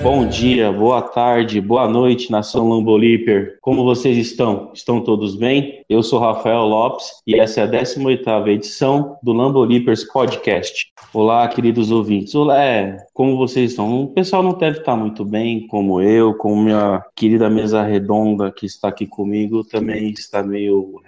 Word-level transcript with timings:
Bom 0.00 0.28
dia, 0.28 0.70
boa 0.70 1.02
tarde, 1.02 1.60
boa 1.60 1.88
noite, 1.88 2.30
nação 2.30 2.68
Lamboliper. 2.68 3.58
Como 3.60 3.82
vocês 3.82 4.16
estão? 4.16 4.70
Estão 4.72 5.00
todos 5.00 5.34
bem? 5.34 5.84
Eu 5.88 6.04
sou 6.04 6.20
Rafael 6.20 6.66
Lopes 6.66 7.06
e 7.26 7.38
essa 7.38 7.62
é 7.62 7.64
a 7.64 7.68
18ª 7.68 8.46
edição 8.48 9.18
do 9.20 9.32
Lambolipers 9.32 10.04
Podcast. 10.04 10.92
Olá, 11.12 11.48
queridos 11.48 11.90
ouvintes. 11.90 12.32
Olá, 12.36 12.62
é, 12.62 12.96
como 13.12 13.36
vocês 13.36 13.72
estão? 13.72 14.04
O 14.04 14.08
pessoal 14.08 14.40
não 14.42 14.52
deve 14.52 14.78
estar 14.78 14.94
muito 14.94 15.24
bem, 15.24 15.66
como 15.66 16.00
eu, 16.00 16.32
como 16.34 16.62
minha 16.62 17.02
querida 17.16 17.50
mesa 17.50 17.82
redonda 17.82 18.52
que 18.52 18.66
está 18.66 18.88
aqui 18.88 19.06
comigo, 19.06 19.64
também 19.64 20.10
está 20.10 20.44
meio 20.44 21.00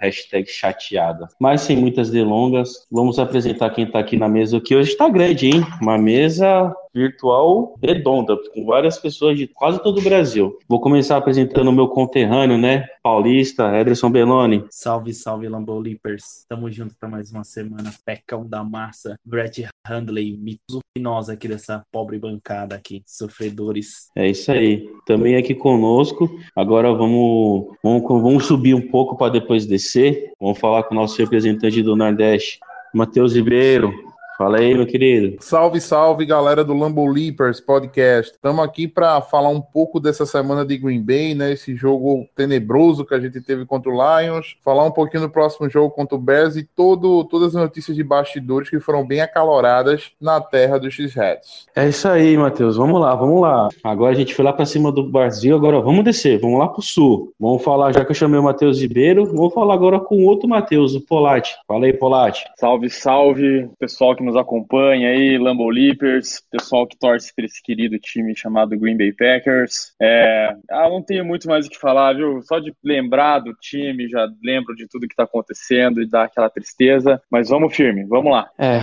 chateada. 0.47 1.29
Mas 1.39 1.61
sem 1.61 1.77
muitas 1.77 2.09
delongas, 2.09 2.85
vamos 2.91 3.19
apresentar 3.19 3.69
quem 3.69 3.85
está 3.85 3.99
aqui 3.99 4.17
na 4.17 4.27
mesa, 4.27 4.59
que 4.59 4.75
hoje 4.75 4.91
está 4.91 5.07
grande, 5.07 5.47
hein? 5.47 5.65
Uma 5.81 5.97
mesa 5.97 6.75
virtual 6.93 7.75
redonda, 7.81 8.37
com 8.53 8.65
várias 8.65 8.97
pessoas 8.97 9.37
de 9.37 9.47
quase 9.47 9.81
todo 9.81 9.99
o 9.99 10.03
Brasil. 10.03 10.57
Vou 10.67 10.79
começar 10.79 11.17
apresentando 11.17 11.69
o 11.69 11.73
meu 11.73 11.87
conterrâneo, 11.87 12.57
né? 12.57 12.85
Paulista, 13.03 13.75
Ederson 13.77 14.11
Belloni. 14.11 14.63
Salve, 14.69 15.13
salve, 15.13 15.47
Lambo 15.47 15.77
Leapers. 15.79 16.45
Tamo 16.47 16.71
junto 16.71 16.95
pra 16.99 17.09
mais 17.09 17.31
uma 17.31 17.43
semana. 17.43 17.91
Pecão 18.05 18.47
da 18.47 18.63
massa, 18.63 19.17
Brett 19.25 19.67
Handley, 19.87 20.37
mito 20.37 20.79
e 20.95 20.99
nós 20.99 21.29
aqui 21.29 21.47
dessa 21.47 21.83
pobre 21.91 22.19
bancada 22.19 22.75
aqui, 22.75 23.01
sofredores. 23.05 24.09
É 24.15 24.29
isso 24.29 24.51
aí. 24.51 24.89
Também 25.05 25.35
aqui 25.35 25.55
conosco. 25.55 26.29
Agora 26.55 26.93
vamos, 26.93 27.75
vamos, 27.81 28.03
vamos 28.03 28.45
subir 28.45 28.73
um 28.73 28.89
pouco 28.89 29.15
para 29.17 29.31
depois 29.31 29.65
descer. 29.65 30.33
Vamos 30.39 30.59
falar 30.59 30.83
com 30.83 30.93
o 30.93 30.97
nosso 30.97 31.17
representante 31.17 31.81
do 31.81 31.95
Nordeste, 31.95 32.59
Matheus 32.93 33.35
Ribeiro. 33.35 34.10
Fala 34.41 34.57
aí, 34.57 34.73
meu 34.73 34.87
querido. 34.87 35.37
Salve, 35.39 35.79
salve, 35.79 36.25
galera 36.25 36.63
do 36.63 36.73
Lambo 36.73 37.05
Leapers 37.05 37.61
Podcast. 37.61 38.31
Estamos 38.31 38.65
aqui 38.65 38.87
para 38.87 39.21
falar 39.21 39.49
um 39.49 39.61
pouco 39.61 39.99
dessa 39.99 40.25
semana 40.25 40.65
de 40.65 40.79
Green 40.79 40.99
Bay, 40.99 41.35
né? 41.35 41.51
Esse 41.51 41.75
jogo 41.75 42.27
tenebroso 42.35 43.05
que 43.05 43.13
a 43.13 43.19
gente 43.19 43.39
teve 43.39 43.67
contra 43.67 43.91
o 43.91 43.93
Lions. 43.93 44.55
Falar 44.63 44.83
um 44.83 44.89
pouquinho 44.89 45.21
do 45.21 45.29
próximo 45.29 45.69
jogo 45.69 45.91
contra 45.91 46.15
o 46.15 46.19
Bears 46.19 46.55
e 46.55 46.63
todo, 46.63 47.23
todas 47.25 47.55
as 47.55 47.61
notícias 47.61 47.95
de 47.95 48.03
bastidores 48.03 48.67
que 48.67 48.79
foram 48.79 49.05
bem 49.05 49.21
acaloradas 49.21 50.09
na 50.19 50.41
terra 50.41 50.79
dos 50.79 50.91
X-Heads. 50.91 51.67
É 51.75 51.87
isso 51.87 52.07
aí, 52.07 52.35
Matheus. 52.35 52.77
Vamos 52.77 52.99
lá, 52.99 53.13
vamos 53.13 53.41
lá. 53.41 53.69
Agora 53.83 54.11
a 54.11 54.17
gente 54.17 54.33
foi 54.33 54.43
lá 54.43 54.51
para 54.51 54.65
cima 54.65 54.91
do 54.91 55.03
Brasil, 55.03 55.55
agora 55.55 55.79
vamos 55.81 56.03
descer, 56.03 56.39
vamos 56.39 56.57
lá 56.57 56.67
pro 56.67 56.81
sul. 56.81 57.31
Vamos 57.39 57.63
falar, 57.63 57.91
já 57.93 58.03
que 58.03 58.09
eu 58.09 58.15
chamei 58.15 58.39
o 58.39 58.43
Matheus 58.43 58.81
Ribeiro, 58.81 59.23
vamos 59.27 59.53
falar 59.53 59.75
agora 59.75 59.99
com 59.99 60.25
outro 60.25 60.49
Matheus, 60.49 60.95
o 60.95 61.01
Polati. 61.01 61.53
Fala 61.67 61.85
aí, 61.85 61.93
Polati. 61.93 62.43
Salve, 62.57 62.89
salve, 62.89 63.69
pessoal 63.77 64.15
que 64.15 64.23
nos 64.23 64.30
acompanha 64.35 65.09
aí, 65.09 65.37
Lambo 65.37 65.69
Leapers, 65.69 66.41
pessoal 66.51 66.87
que 66.87 66.97
torce 66.97 67.33
para 67.35 67.45
esse 67.45 67.61
querido 67.61 67.97
time 67.99 68.35
chamado 68.35 68.77
Green 68.77 68.97
Bay 68.97 69.11
Packers. 69.11 69.93
É, 70.01 70.55
ah, 70.69 70.89
não 70.89 71.01
tenho 71.01 71.25
muito 71.25 71.47
mais 71.47 71.65
o 71.65 71.69
que 71.69 71.77
falar, 71.77 72.13
viu? 72.13 72.41
Só 72.43 72.59
de 72.59 72.73
lembrar 72.83 73.39
do 73.39 73.53
time, 73.53 74.07
já 74.07 74.27
lembro 74.43 74.75
de 74.75 74.87
tudo 74.87 75.07
que 75.07 75.15
tá 75.15 75.23
acontecendo 75.23 76.01
e 76.01 76.09
dá 76.09 76.23
aquela 76.23 76.49
tristeza. 76.49 77.21
Mas 77.29 77.49
vamos 77.49 77.75
firme, 77.75 78.03
vamos 78.05 78.31
lá. 78.31 78.49
É. 78.57 78.81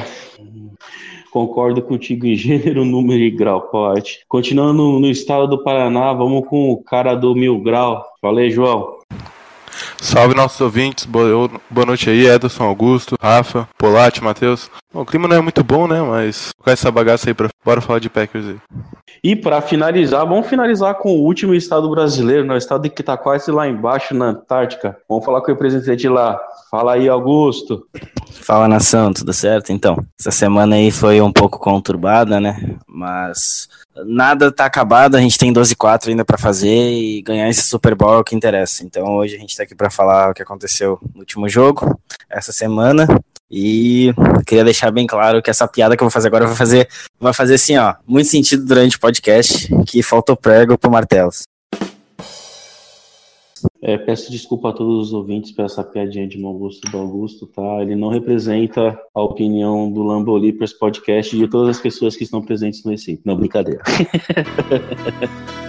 Concordo 1.31 1.83
contigo 1.83 2.27
em 2.27 2.35
gênero, 2.35 2.85
número 2.87 3.23
e 3.23 3.31
grau, 3.31 3.63
Polati. 3.69 4.21
Continuando 4.29 4.99
no, 4.99 5.11
estado 5.11 5.47
do 5.47 5.63
Paraná, 5.63 6.13
vamos 6.13 6.47
com 6.49 6.71
o 6.71 6.83
cara 6.83 7.15
do 7.15 7.35
Mil 7.35 7.61
Grau. 7.61 8.05
Fala 8.21 8.41
aí, 8.41 8.51
João. 8.51 8.99
Salve 10.01 10.35
nossos 10.35 10.61
ouvintes, 10.61 11.05
boa, 11.05 11.51
boa 11.69 11.87
noite 11.87 12.09
aí, 12.09 12.27
Ederson, 12.27 12.65
Augusto, 12.65 13.17
Rafa, 13.21 13.69
Polati, 13.77 14.23
Matheus. 14.23 14.71
Bom, 14.93 15.03
o 15.03 15.07
clima 15.07 15.27
não 15.27 15.37
é 15.37 15.41
muito 15.41 15.63
bom, 15.65 15.89
né? 15.89 16.01
Mas 16.01 16.51
com 16.63 16.71
essa 16.71 16.91
bagaça 16.91 17.29
aí, 17.29 17.35
pra... 17.35 17.49
bora 17.65 17.81
falar 17.81 17.99
de 17.99 18.09
Packers 18.09 18.47
aí. 18.47 18.57
E 19.23 19.35
para 19.35 19.61
finalizar, 19.61 20.25
vamos 20.27 20.47
finalizar 20.47 20.95
com 20.95 21.11
o 21.11 21.25
último 21.25 21.53
estado 21.53 21.91
brasileiro, 21.91 22.45
né? 22.45 22.55
o 22.55 22.59
estado 22.59 22.89
que 22.89 23.03
tá 23.03 23.17
quase 23.17 23.51
lá 23.51 23.69
embaixo 23.69 24.15
na 24.15 24.27
Antártica. 24.27 24.97
Vamos 25.09 25.25
falar 25.25 25.41
com 25.41 25.51
o 25.51 25.55
representante 25.55 26.09
lá. 26.09 26.41
Fala 26.71 26.95
aí, 26.95 27.09
Augusto. 27.09 27.85
Fala 28.31 28.69
nação, 28.69 29.13
tudo 29.13 29.33
certo? 29.33 29.73
Então, 29.73 29.99
essa 30.19 30.31
semana 30.31 30.77
aí 30.77 30.91
foi 30.91 31.21
um 31.21 31.33
pouco 31.33 31.59
conturbada, 31.59 32.41
né? 32.41 32.77
Mas 32.87 33.69
nada 34.07 34.53
tá 34.53 34.65
acabado, 34.65 35.17
a 35.17 35.21
gente 35.21 35.39
tem 35.39 35.53
12-4 35.53 36.09
ainda 36.09 36.25
para 36.25 36.39
fazer 36.39 36.93
e 36.93 37.23
ganhar 37.23 37.49
esse 37.49 37.63
Super 37.63 37.95
Bowl 37.95 38.15
é 38.15 38.19
o 38.19 38.25
que 38.25 38.35
interessa. 38.35 38.85
Então 38.85 39.17
hoje 39.17 39.37
a 39.37 39.39
gente 39.39 39.57
tá 39.57 39.63
aqui 39.63 39.75
para 39.75 39.91
falar 39.91 40.31
o 40.31 40.35
que 40.35 40.43
aconteceu 40.43 40.99
no 41.15 41.21
último 41.21 41.49
jogo, 41.49 41.99
essa 42.31 42.53
semana. 42.53 43.07
E 43.51 44.13
queria 44.47 44.65
deixar 44.65 44.91
bem 44.91 45.07
claro 45.07 45.43
que 45.43 45.49
essa 45.49 45.67
piada 45.67 45.97
que 45.97 46.03
eu 46.03 46.07
vou 46.07 46.13
fazer 46.13 46.29
agora 46.29 46.47
vai 46.47 46.57
fazer, 46.57 46.89
vai 47.19 47.33
fazer 47.33 47.55
assim, 47.55 47.79
ó, 47.79 47.95
muito 48.07 48.29
sentido 48.29 48.65
durante 48.65 48.97
o 48.97 49.01
podcast, 49.01 49.69
que 49.87 50.03
faltou 50.03 50.37
prego 50.37 50.77
pro 50.77 50.91
martelos. 50.91 51.45
É, 53.81 53.97
peço 53.97 54.31
desculpa 54.31 54.71
a 54.71 54.73
todos 54.73 55.09
os 55.09 55.13
ouvintes 55.13 55.53
por 55.53 55.65
essa 55.65 55.85
piadinha 55.85 56.27
de 56.27 56.39
mau 56.39 56.55
gosto 56.55 56.91
do 56.91 56.99
Augusto, 56.99 57.47
tá? 57.47 57.81
Ele 57.81 57.95
não 57.95 58.09
representa 58.09 58.99
a 59.15 59.23
opinião 59.23 59.91
do 59.91 60.03
Lambo 60.03 60.37
Leapers 60.37 60.73
Podcast 60.73 61.35
e 61.35 61.39
de 61.39 61.49
todas 61.49 61.77
as 61.77 61.83
pessoas 61.83 62.17
que 62.17 62.25
estão 62.25 62.43
presentes 62.43 62.85
no 62.85 62.91
recinto. 62.91 63.23
Não, 63.25 63.37
brincadeira. 63.37 63.83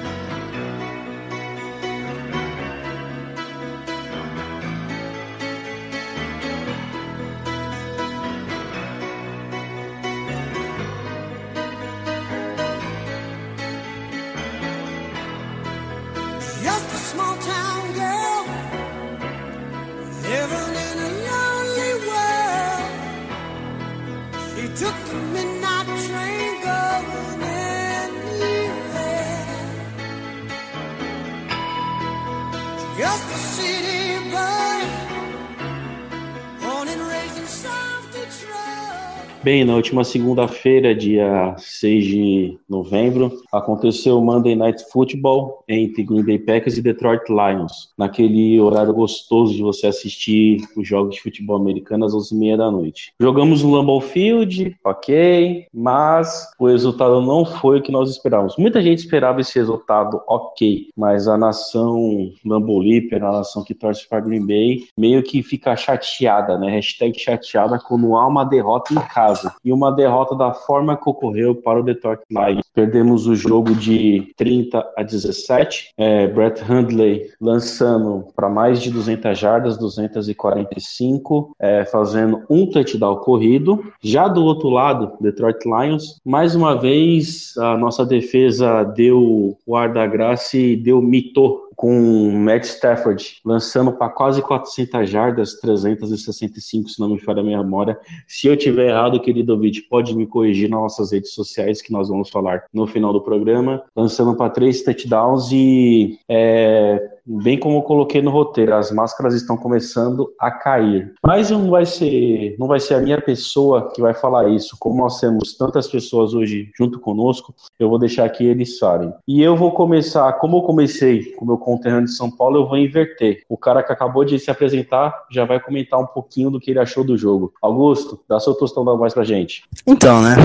Bem, 39.49 39.65
na 39.65 39.73
última 39.73 40.03
segunda-feira, 40.03 40.93
dia 40.93 41.55
6 41.57 42.05
de 42.05 42.59
novembro, 42.69 43.31
aconteceu 43.51 44.19
o 44.19 44.23
Monday 44.23 44.55
Night 44.55 44.85
Football 44.91 45.63
entre 45.67 46.03
Green 46.03 46.23
Bay 46.23 46.37
Packers 46.37 46.77
e 46.77 46.83
Detroit 46.83 47.23
Lions, 47.27 47.91
naquele 47.97 48.61
horário 48.61 48.93
gostoso 48.93 49.55
de 49.55 49.63
você 49.63 49.87
assistir 49.87 50.61
os 50.77 50.87
jogos 50.87 51.15
de 51.15 51.21
futebol 51.23 51.55
americano 51.55 52.05
às 52.05 52.13
11h30 52.13 52.57
da 52.57 52.69
noite. 52.69 53.11
Jogamos 53.19 53.63
no 53.63 53.71
Lambeau 53.71 53.99
Field, 53.99 54.77
ok, 54.85 55.65
mas 55.73 56.47
o 56.59 56.67
resultado 56.67 57.19
não 57.19 57.43
foi 57.43 57.79
o 57.79 57.81
que 57.81 57.91
nós 57.91 58.11
esperávamos. 58.11 58.55
Muita 58.55 58.83
gente 58.83 58.99
esperava 58.99 59.41
esse 59.41 59.57
resultado 59.57 60.21
ok, 60.27 60.89
mas 60.95 61.27
a 61.27 61.35
nação 61.35 62.31
Lambeau 62.45 62.77
Leaper, 62.77 63.23
a 63.23 63.31
nação 63.31 63.63
que 63.63 63.73
torce 63.73 64.07
para 64.07 64.19
Green 64.19 64.45
Bay, 64.45 64.83
meio 64.95 65.23
que 65.23 65.41
fica 65.41 65.75
chateada, 65.75 66.55
né? 66.55 66.69
Hashtag 66.69 67.19
chateada 67.19 67.79
quando 67.79 68.15
há 68.15 68.27
uma 68.27 68.43
derrota 68.43 68.93
em 68.93 68.99
casa. 69.07 69.38
E 69.63 69.71
uma 69.71 69.91
derrota 69.91 70.35
da 70.35 70.53
forma 70.53 70.97
que 70.97 71.09
ocorreu 71.09 71.55
para 71.55 71.79
o 71.79 71.83
Detroit 71.83 72.21
Lions. 72.29 72.65
Perdemos 72.73 73.27
o 73.27 73.35
jogo 73.35 73.73
de 73.75 74.33
30 74.37 74.93
a 74.97 75.03
17. 75.03 75.93
É, 75.97 76.27
Brett 76.27 76.63
Hundley 76.63 77.29
lançando 77.39 78.27
para 78.35 78.49
mais 78.49 78.81
de 78.81 78.91
200 78.91 79.37
jardas, 79.37 79.77
245, 79.77 81.55
é, 81.59 81.85
fazendo 81.85 82.43
um 82.49 82.69
touchdown 82.69 83.17
corrido. 83.17 83.83
Já 84.01 84.27
do 84.27 84.43
outro 84.43 84.69
lado, 84.69 85.13
Detroit 85.19 85.59
Lions, 85.65 86.19
mais 86.25 86.55
uma 86.55 86.75
vez 86.75 87.53
a 87.57 87.77
nossa 87.77 88.05
defesa 88.05 88.83
deu 88.83 89.57
o 89.65 89.75
ar 89.75 89.93
da 89.93 90.05
graça 90.05 90.57
e 90.57 90.75
deu 90.75 91.01
mito 91.01 91.68
com 91.79 92.29
Matt 92.31 92.65
Stafford 92.65 93.39
lançando 93.45 93.93
para 93.93 94.09
quase 94.09 94.41
400 94.41 95.09
jardas, 95.09 95.53
365, 95.61 96.89
se 96.89 96.99
não 96.99 97.07
me 97.07 97.17
falha 97.21 97.39
a 97.39 97.43
memória. 97.43 97.97
Se 98.27 98.47
eu 98.47 98.57
tiver 98.57 98.89
errado, 98.89 99.21
querido 99.21 99.53
ouvinte, 99.53 99.81
pode 99.83 100.13
me 100.13 100.27
corrigir 100.27 100.69
nas 100.69 100.77
nossas 100.77 101.13
redes 101.13 101.33
sociais, 101.33 101.81
que 101.81 101.93
nós 101.93 102.09
vamos 102.09 102.29
falar 102.29 102.65
no 102.73 102.85
final 102.85 103.13
do 103.13 103.21
programa. 103.21 103.81
Lançando 103.95 104.35
para 104.35 104.49
três 104.49 104.83
touchdowns 104.83 105.53
e, 105.53 106.19
é, 106.27 106.99
bem 107.29 107.59
como 107.59 107.77
eu 107.77 107.81
coloquei 107.83 108.21
no 108.21 108.31
roteiro, 108.31 108.73
as 108.73 108.91
máscaras 108.91 109.35
estão 109.35 109.55
começando 109.55 110.33
a 110.39 110.49
cair. 110.49 111.13
Mas 111.25 111.51
não 111.51 111.69
vai 111.69 111.85
ser, 111.85 112.55
não 112.57 112.67
vai 112.67 112.79
ser 112.79 112.95
a 112.95 112.99
minha 112.99 113.21
pessoa 113.21 113.91
que 113.93 114.01
vai 114.01 114.13
falar 114.13 114.49
isso. 114.49 114.75
Como 114.79 115.01
nós 115.01 115.19
temos 115.19 115.55
tantas 115.55 115.87
pessoas 115.87 116.33
hoje 116.33 116.71
junto 116.77 116.99
conosco, 116.99 117.53
eu 117.79 117.89
vou 117.89 117.99
deixar 117.99 118.27
que 118.29 118.43
eles 118.43 118.79
falem. 118.79 119.13
E 119.27 119.41
eu 119.41 119.55
vou 119.55 119.71
começar, 119.71 120.31
como 120.33 120.57
eu 120.57 120.61
comecei 120.63 121.31
com 121.33 121.45
o 121.45 121.47
meu 121.47 121.57
conterrâneo 121.57 122.05
de 122.05 122.15
São 122.15 122.31
Paulo, 122.31 122.57
eu 122.57 122.67
vou 122.67 122.77
inverter. 122.77 123.43
O 123.47 123.57
cara 123.57 123.83
que 123.83 123.93
acabou 123.93 124.25
de 124.25 124.39
se 124.39 124.49
apresentar 124.49 125.25
já 125.31 125.45
vai 125.45 125.59
comentar 125.59 125.99
um 125.99 126.07
pouquinho 126.07 126.49
do 126.49 126.59
que 126.59 126.71
ele 126.71 126.79
achou 126.79 127.03
do 127.03 127.17
jogo. 127.17 127.53
Augusto, 127.61 128.19
dá 128.27 128.39
seu 128.39 128.55
tostão 128.55 128.83
da 128.83 128.93
voz 128.93 129.13
pra 129.13 129.23
gente. 129.23 129.63
Então, 129.85 130.21
né? 130.21 130.35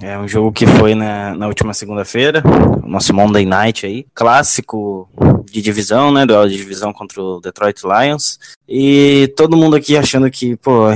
É 0.00 0.18
um 0.18 0.26
jogo 0.26 0.50
que 0.50 0.66
foi 0.66 0.94
na, 0.94 1.34
na 1.34 1.46
última 1.46 1.72
segunda-feira, 1.74 2.42
nosso 2.84 3.14
Monday 3.14 3.46
Night 3.46 3.86
aí, 3.86 4.06
clássico 4.14 5.08
de 5.50 5.60
divisão, 5.60 6.12
né? 6.12 6.26
De 6.46 6.56
divisão 6.56 6.92
contra 6.92 7.22
o 7.22 7.40
Detroit 7.40 7.82
Lions. 7.84 8.38
E 8.68 9.32
todo 9.36 9.56
mundo 9.56 9.76
aqui 9.76 9.96
achando 9.96 10.30
que, 10.30 10.56
pô, 10.56 10.86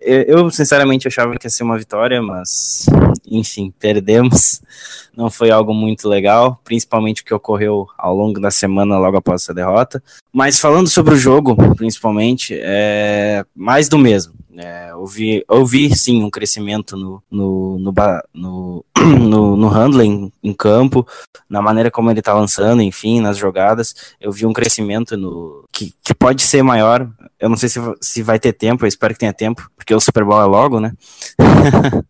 eu 0.00 0.50
sinceramente 0.50 1.06
achava 1.06 1.36
que 1.36 1.46
ia 1.46 1.50
ser 1.50 1.62
uma 1.62 1.78
vitória, 1.78 2.20
mas 2.20 2.86
enfim, 3.30 3.72
perdemos. 3.78 4.60
Não 5.16 5.30
foi 5.30 5.50
algo 5.50 5.72
muito 5.72 6.08
legal, 6.08 6.60
principalmente 6.64 7.22
o 7.22 7.24
que 7.24 7.34
ocorreu 7.34 7.86
ao 7.96 8.14
longo 8.14 8.40
da 8.40 8.50
semana 8.50 8.98
logo 8.98 9.16
após 9.16 9.42
essa 9.42 9.54
derrota. 9.54 10.02
Mas 10.32 10.58
falando 10.58 10.88
sobre 10.88 11.14
o 11.14 11.18
jogo, 11.18 11.56
principalmente, 11.74 12.58
é 12.60 13.44
mais 13.54 13.88
do 13.88 13.98
mesmo. 13.98 14.34
É, 14.56 14.90
vi 15.64 15.94
sim 15.96 16.22
um 16.22 16.30
crescimento 16.30 16.96
no, 16.96 17.22
no, 17.30 17.78
no, 17.78 17.94
no, 18.34 18.84
no, 19.28 19.56
no 19.56 19.68
handling 19.68 20.30
em 20.42 20.52
campo, 20.52 21.06
na 21.48 21.62
maneira 21.62 21.90
como 21.90 22.10
ele 22.10 22.22
tá 22.22 22.34
lançando, 22.34 22.82
enfim, 22.82 23.20
nas 23.20 23.36
jogadas. 23.36 23.94
Eu 24.20 24.30
vi 24.30 24.46
um 24.46 24.52
crescimento 24.52 25.16
no 25.16 25.64
que, 25.72 25.94
que 26.02 26.14
pode 26.14 26.42
ser 26.42 26.62
maior. 26.62 27.08
Eu 27.38 27.48
não 27.48 27.56
sei 27.56 27.68
se, 27.68 27.80
se 28.00 28.22
vai 28.22 28.38
ter 28.38 28.52
tempo, 28.52 28.84
eu 28.84 28.88
espero 28.88 29.14
que 29.14 29.20
tenha 29.20 29.32
tempo, 29.32 29.70
porque 29.74 29.94
o 29.94 30.00
Super 30.00 30.24
Bowl 30.24 30.42
é 30.42 30.44
logo, 30.44 30.78
né? 30.78 30.92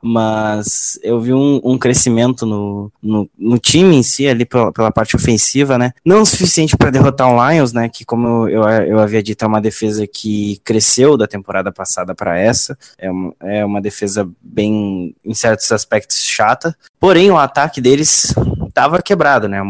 Mas 0.00 0.98
eu 1.02 1.20
vi 1.20 1.34
um, 1.34 1.60
um 1.64 1.76
crescimento 1.76 2.46
no, 2.46 2.92
no, 3.02 3.28
no, 3.36 3.58
time 3.58 3.96
em 3.96 4.02
si, 4.02 4.28
ali 4.28 4.44
pela, 4.44 4.72
pela 4.72 4.92
parte 4.92 5.16
ofensiva, 5.16 5.76
né? 5.76 5.92
Não 6.04 6.22
o 6.22 6.26
suficiente 6.26 6.76
para 6.76 6.90
derrotar 6.90 7.28
o 7.28 7.50
Lions, 7.50 7.72
né? 7.72 7.88
Que, 7.88 8.04
como 8.04 8.48
eu, 8.48 8.62
eu, 8.62 8.98
havia 9.00 9.22
dito, 9.22 9.44
é 9.44 9.48
uma 9.48 9.60
defesa 9.60 10.06
que 10.06 10.60
cresceu 10.62 11.16
da 11.16 11.26
temporada 11.26 11.72
passada 11.72 12.14
para 12.14 12.38
essa. 12.38 12.78
É 12.96 13.10
uma, 13.10 13.34
é 13.40 13.64
uma 13.64 13.80
defesa 13.80 14.28
bem, 14.40 15.14
em 15.24 15.34
certos 15.34 15.70
aspectos, 15.72 16.19
chata. 16.24 16.76
Porém, 16.98 17.30
o 17.30 17.38
ataque 17.38 17.80
deles 17.80 18.34
tava 18.72 19.02
quebrado, 19.02 19.48
né? 19.48 19.60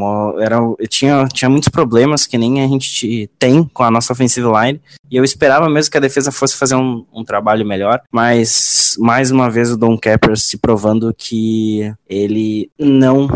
Era, 0.41 0.59
tinha, 0.89 1.27
tinha 1.29 1.49
muitos 1.49 1.69
problemas 1.69 2.27
que 2.27 2.39
nem 2.39 2.63
a 2.63 2.69
gente 2.69 3.31
tem 3.39 3.65
com 3.65 3.83
a 3.83 3.91
nossa 3.91 4.13
offensive 4.13 4.47
line. 4.47 4.81
E 5.11 5.17
eu 5.17 5.25
esperava 5.25 5.69
mesmo 5.69 5.91
que 5.91 5.99
a 5.99 6.01
defesa 6.01 6.31
fosse 6.31 6.57
fazer 6.57 6.77
um, 6.77 7.05
um 7.13 7.25
trabalho 7.25 7.67
melhor. 7.67 8.01
Mas, 8.13 8.97
mais 8.99 9.31
uma 9.31 9.51
vez, 9.51 9.71
o 9.71 9.77
Don 9.77 9.99
Capers 9.99 10.45
se 10.45 10.59
provando 10.59 11.15
que 11.17 11.93
ele 12.09 12.71
não 12.79 13.29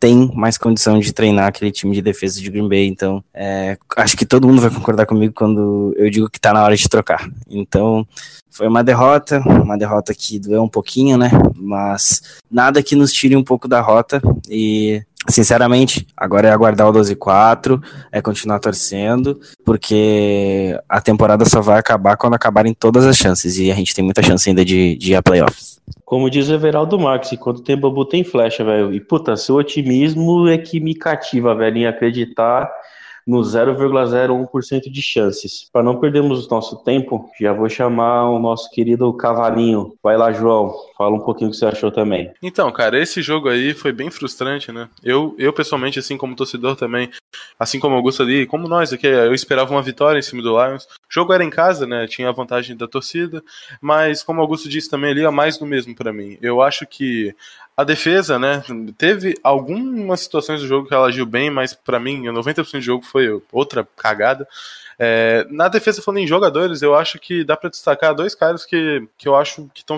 tem 0.00 0.32
mais 0.34 0.56
condição 0.56 0.98
de 0.98 1.12
treinar 1.12 1.48
aquele 1.48 1.70
time 1.70 1.94
de 1.94 2.00
defesa 2.00 2.40
de 2.40 2.50
Green 2.50 2.68
Bay. 2.68 2.88
Então, 2.88 3.22
é, 3.34 3.76
acho 3.98 4.16
que 4.16 4.24
todo 4.24 4.48
mundo 4.48 4.62
vai 4.62 4.70
concordar 4.70 5.04
comigo 5.04 5.34
quando 5.34 5.94
eu 5.96 6.10
digo 6.10 6.30
que 6.30 6.40
tá 6.40 6.54
na 6.54 6.64
hora 6.64 6.74
de 6.74 6.88
trocar. 6.88 7.30
Então, 7.48 8.08
foi 8.50 8.66
uma 8.66 8.82
derrota, 8.82 9.40
uma 9.40 9.76
derrota 9.76 10.14
que 10.14 10.38
doeu 10.38 10.62
um 10.62 10.68
pouquinho, 10.68 11.18
né? 11.18 11.30
Mas 11.54 12.22
nada 12.50 12.82
que 12.82 12.96
nos 12.96 13.12
tire 13.12 13.36
um 13.36 13.44
pouco 13.44 13.68
da 13.68 13.82
rota. 13.82 14.22
E, 14.48 15.02
sinceramente, 15.28 16.06
agora 16.16 16.48
é 16.48 16.50
aguardar 16.50 16.88
o 16.88 16.92
12 16.92 17.14
4, 17.14 17.80
é 18.10 18.22
continuar 18.22 18.58
torcendo, 18.58 19.38
porque 19.64 20.78
a 20.88 21.00
temporada 21.00 21.44
só 21.44 21.60
vai 21.60 21.78
acabar 21.78 22.16
quando 22.16 22.34
acabarem 22.34 22.72
todas 22.72 23.04
as 23.04 23.16
chances. 23.16 23.58
E 23.58 23.70
a 23.70 23.74
gente 23.74 23.94
tem 23.94 24.04
muita 24.04 24.22
chance 24.22 24.48
ainda 24.48 24.64
de, 24.64 24.96
de 24.96 25.12
ir 25.12 25.16
a 25.16 25.22
playoffs. 25.22 25.69
Como 26.04 26.30
diz 26.30 26.48
o 26.48 26.54
Everaldo 26.54 26.98
Marques, 26.98 27.38
quando 27.38 27.62
tem 27.62 27.76
bambu 27.76 28.04
tem 28.04 28.24
flecha, 28.24 28.64
velho. 28.64 28.92
E 28.92 29.00
puta, 29.00 29.36
seu 29.36 29.56
otimismo 29.56 30.48
é 30.48 30.58
que 30.58 30.80
me 30.80 30.94
cativa, 30.94 31.54
velho, 31.54 31.78
em 31.78 31.86
acreditar 31.86 32.70
no 33.26 33.40
0,01% 33.40 34.90
de 34.90 35.02
chances. 35.02 35.68
Para 35.72 35.82
não 35.82 36.00
perdermos 36.00 36.48
nosso 36.48 36.82
tempo, 36.82 37.30
já 37.40 37.52
vou 37.52 37.68
chamar 37.68 38.28
o 38.30 38.38
nosso 38.38 38.70
querido 38.70 39.12
Cavalinho. 39.12 39.94
Vai 40.02 40.16
lá, 40.16 40.32
João, 40.32 40.74
fala 40.96 41.14
um 41.14 41.20
pouquinho 41.20 41.48
o 41.48 41.52
que 41.52 41.56
você 41.56 41.66
achou 41.66 41.92
também. 41.92 42.32
Então, 42.42 42.70
cara, 42.72 42.98
esse 43.00 43.22
jogo 43.22 43.48
aí 43.48 43.72
foi 43.72 43.92
bem 43.92 44.10
frustrante, 44.10 44.72
né? 44.72 44.88
Eu, 45.02 45.34
eu 45.38 45.52
pessoalmente, 45.52 45.98
assim 45.98 46.16
como 46.16 46.34
torcedor 46.34 46.76
também, 46.76 47.08
assim 47.58 47.78
como 47.78 47.94
o 47.94 47.98
Augusto 47.98 48.22
ali, 48.22 48.46
como 48.46 48.68
nós 48.68 48.92
aqui, 48.92 49.06
eu 49.06 49.34
esperava 49.34 49.70
uma 49.70 49.82
vitória 49.82 50.18
em 50.18 50.22
cima 50.22 50.42
do 50.42 50.50
Lions. 50.50 50.84
O 50.84 50.88
jogo 51.08 51.32
era 51.32 51.44
em 51.44 51.50
casa, 51.50 51.86
né? 51.86 52.06
Tinha 52.06 52.28
a 52.28 52.32
vantagem 52.32 52.76
da 52.76 52.88
torcida, 52.88 53.42
mas 53.80 54.22
como 54.22 54.40
o 54.40 54.42
Augusto 54.42 54.68
disse 54.68 54.90
também 54.90 55.10
ali, 55.10 55.24
é 55.24 55.30
mais 55.30 55.58
do 55.58 55.66
mesmo 55.66 55.94
para 55.94 56.12
mim. 56.12 56.38
Eu 56.40 56.62
acho 56.62 56.86
que 56.86 57.34
a 57.76 57.84
defesa, 57.84 58.38
né, 58.38 58.62
teve 58.98 59.38
algumas 59.42 60.20
situações 60.20 60.60
do 60.60 60.66
jogo 60.66 60.86
que 60.86 60.92
ela 60.92 61.06
agiu 61.06 61.24
bem, 61.24 61.50
mas 61.50 61.72
para 61.72 61.98
mim, 61.98 62.24
90% 62.24 62.72
do 62.72 62.80
jogo 62.80 63.04
foi 63.04 63.40
outra 63.50 63.88
cagada. 63.96 64.46
É, 65.02 65.46
na 65.48 65.66
defesa, 65.66 66.02
falando 66.02 66.20
em 66.20 66.26
jogadores, 66.26 66.82
eu 66.82 66.94
acho 66.94 67.18
que 67.18 67.42
dá 67.42 67.56
para 67.56 67.70
destacar 67.70 68.14
dois 68.14 68.34
caras 68.34 68.66
que, 68.66 69.08
que 69.16 69.26
eu 69.26 69.34
acho 69.34 69.66
que 69.72 69.80
estão 69.80 69.96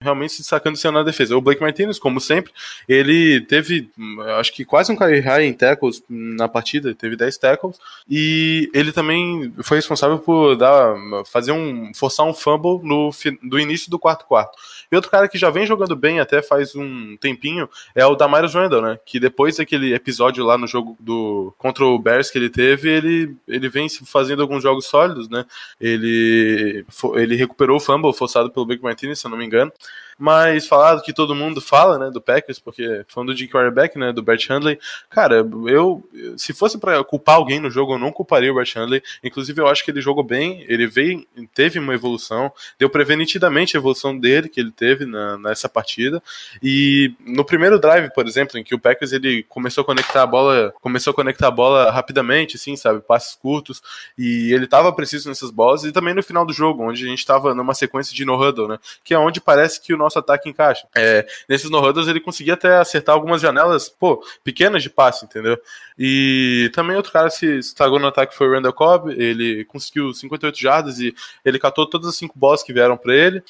realmente 0.00 0.32
se 0.32 0.40
destacando 0.40 0.76
sendo 0.76 0.94
na 0.94 1.04
defesa. 1.04 1.36
O 1.36 1.40
Blake 1.40 1.62
Martinez, 1.62 1.96
como 1.96 2.20
sempre, 2.20 2.52
ele 2.88 3.40
teve, 3.42 3.88
acho 4.36 4.52
que 4.52 4.64
quase 4.64 4.90
um 4.90 4.96
career 4.96 5.24
high 5.24 5.44
em 5.44 5.52
tackles 5.52 6.02
na 6.08 6.48
partida, 6.48 6.92
teve 6.92 7.14
10 7.14 7.38
tackles, 7.38 7.78
e 8.10 8.68
ele 8.74 8.90
também 8.90 9.54
foi 9.62 9.78
responsável 9.78 10.18
por 10.18 10.56
dar, 10.56 10.96
fazer 11.24 11.52
um, 11.52 11.94
forçar 11.94 12.26
um 12.26 12.34
fumble 12.34 12.80
no 12.82 13.10
do 13.44 13.60
início 13.60 13.88
do 13.92 13.98
quarto 13.98 14.26
quarto. 14.26 14.58
E 14.90 14.96
outro 14.96 15.10
cara 15.10 15.28
que 15.28 15.38
já 15.38 15.50
vem 15.50 15.66
jogando 15.66 15.94
bem 15.94 16.18
até 16.18 16.42
faz 16.42 16.74
um 16.74 17.16
tempinho 17.18 17.68
é 17.94 18.04
o 18.04 18.16
Damaris 18.16 18.54
Randall, 18.54 18.82
né? 18.82 18.98
Que 19.06 19.20
depois 19.20 19.56
daquele 19.56 19.94
episódio 19.94 20.44
lá 20.44 20.58
no 20.58 20.66
jogo 20.66 20.96
do 20.98 21.54
contra 21.56 21.84
o 21.84 21.98
Bears 21.98 22.30
que 22.30 22.38
ele 22.38 22.50
teve, 22.50 22.90
ele, 22.90 23.36
ele 23.46 23.68
vem 23.68 23.86
fazendo 24.04 24.31
alguns 24.40 24.62
jogos 24.62 24.86
sólidos, 24.86 25.28
né? 25.28 25.44
Ele, 25.80 26.84
ele 27.16 27.36
recuperou 27.36 27.76
o 27.76 27.80
fumble 27.80 28.12
forçado 28.12 28.50
pelo 28.50 28.66
Blake 28.66 28.82
Martinez, 28.82 29.18
se 29.18 29.26
eu 29.26 29.30
não 29.30 29.38
me 29.38 29.44
engano 29.44 29.72
mas 30.18 30.66
falado 30.66 31.02
que 31.02 31.12
todo 31.12 31.34
mundo 31.34 31.60
fala, 31.60 31.98
né, 31.98 32.10
do 32.10 32.20
Packers, 32.20 32.58
porque 32.58 33.04
falando 33.08 33.34
de 33.34 33.48
quarterback, 33.48 33.98
né, 33.98 34.12
do 34.12 34.22
Bert 34.22 34.46
Handley, 34.48 34.78
cara, 35.10 35.46
eu, 35.66 36.02
se 36.36 36.52
fosse 36.52 36.78
para 36.78 37.02
culpar 37.04 37.36
alguém 37.36 37.60
no 37.60 37.70
jogo, 37.70 37.94
eu 37.94 37.98
não 37.98 38.12
culparia 38.12 38.52
o 38.52 38.54
Bert 38.54 38.74
Handley, 38.76 39.02
inclusive 39.22 39.60
eu 39.60 39.66
acho 39.66 39.84
que 39.84 39.90
ele 39.90 40.00
jogou 40.00 40.24
bem, 40.24 40.64
ele 40.68 40.86
veio, 40.86 41.26
teve 41.54 41.78
uma 41.78 41.94
evolução, 41.94 42.52
deu 42.78 42.88
pra 42.88 43.04
ver 43.04 43.16
nitidamente 43.16 43.76
a 43.76 43.80
evolução 43.80 44.16
dele, 44.16 44.48
que 44.48 44.60
ele 44.60 44.70
teve 44.70 45.06
na, 45.06 45.38
nessa 45.38 45.68
partida, 45.68 46.22
e 46.62 47.14
no 47.20 47.44
primeiro 47.44 47.78
drive, 47.78 48.12
por 48.12 48.26
exemplo, 48.26 48.58
em 48.58 48.64
que 48.64 48.74
o 48.74 48.78
Packers, 48.78 49.12
ele 49.12 49.42
começou 49.44 49.82
a 49.82 49.84
conectar 49.84 50.22
a 50.22 50.26
bola, 50.26 50.72
começou 50.80 51.10
a 51.10 51.14
conectar 51.14 51.48
a 51.48 51.50
bola 51.50 51.90
rapidamente, 51.90 52.56
assim, 52.56 52.76
sabe, 52.76 53.00
passes 53.00 53.34
curtos, 53.34 53.82
e 54.16 54.52
ele 54.52 54.66
tava 54.66 54.92
preciso 54.92 55.28
nessas 55.28 55.50
bolas, 55.50 55.84
e 55.84 55.92
também 55.92 56.14
no 56.14 56.22
final 56.22 56.44
do 56.44 56.52
jogo, 56.52 56.82
onde 56.82 57.04
a 57.04 57.08
gente 57.08 57.24
tava 57.24 57.54
numa 57.54 57.74
sequência 57.74 58.14
de 58.14 58.24
no-huddle, 58.24 58.68
né, 58.68 58.78
que 59.02 59.14
é 59.14 59.18
onde 59.18 59.40
parece 59.40 59.80
que 59.80 59.92
o 59.92 59.96
nosso 59.96 60.11
ataque 60.18 60.48
encaixa. 60.48 60.86
É, 60.96 61.26
nesses 61.48 61.70
no-huddles 61.70 62.08
ele 62.08 62.20
conseguia 62.20 62.54
até 62.54 62.76
acertar 62.76 63.14
algumas 63.14 63.40
janelas, 63.40 63.88
pô, 63.88 64.24
pequenas 64.42 64.82
de 64.82 64.90
passe, 64.90 65.24
entendeu? 65.24 65.58
E 65.98 66.70
também 66.74 66.96
outro 66.96 67.12
cara 67.12 67.30
se 67.30 67.46
estragou 67.58 67.98
no 67.98 68.06
ataque 68.06 68.34
foi 68.34 68.48
o 68.48 68.52
Randall 68.52 68.72
Cobb, 68.72 69.10
ele 69.12 69.64
conseguiu 69.64 70.12
58 70.12 70.58
jardas 70.58 70.98
e 70.98 71.14
ele 71.44 71.58
catou 71.58 71.86
todas 71.86 72.08
as 72.08 72.16
cinco 72.16 72.38
bolas 72.38 72.62
que 72.62 72.72
vieram 72.72 72.96
para 72.96 73.14
ele. 73.14 73.42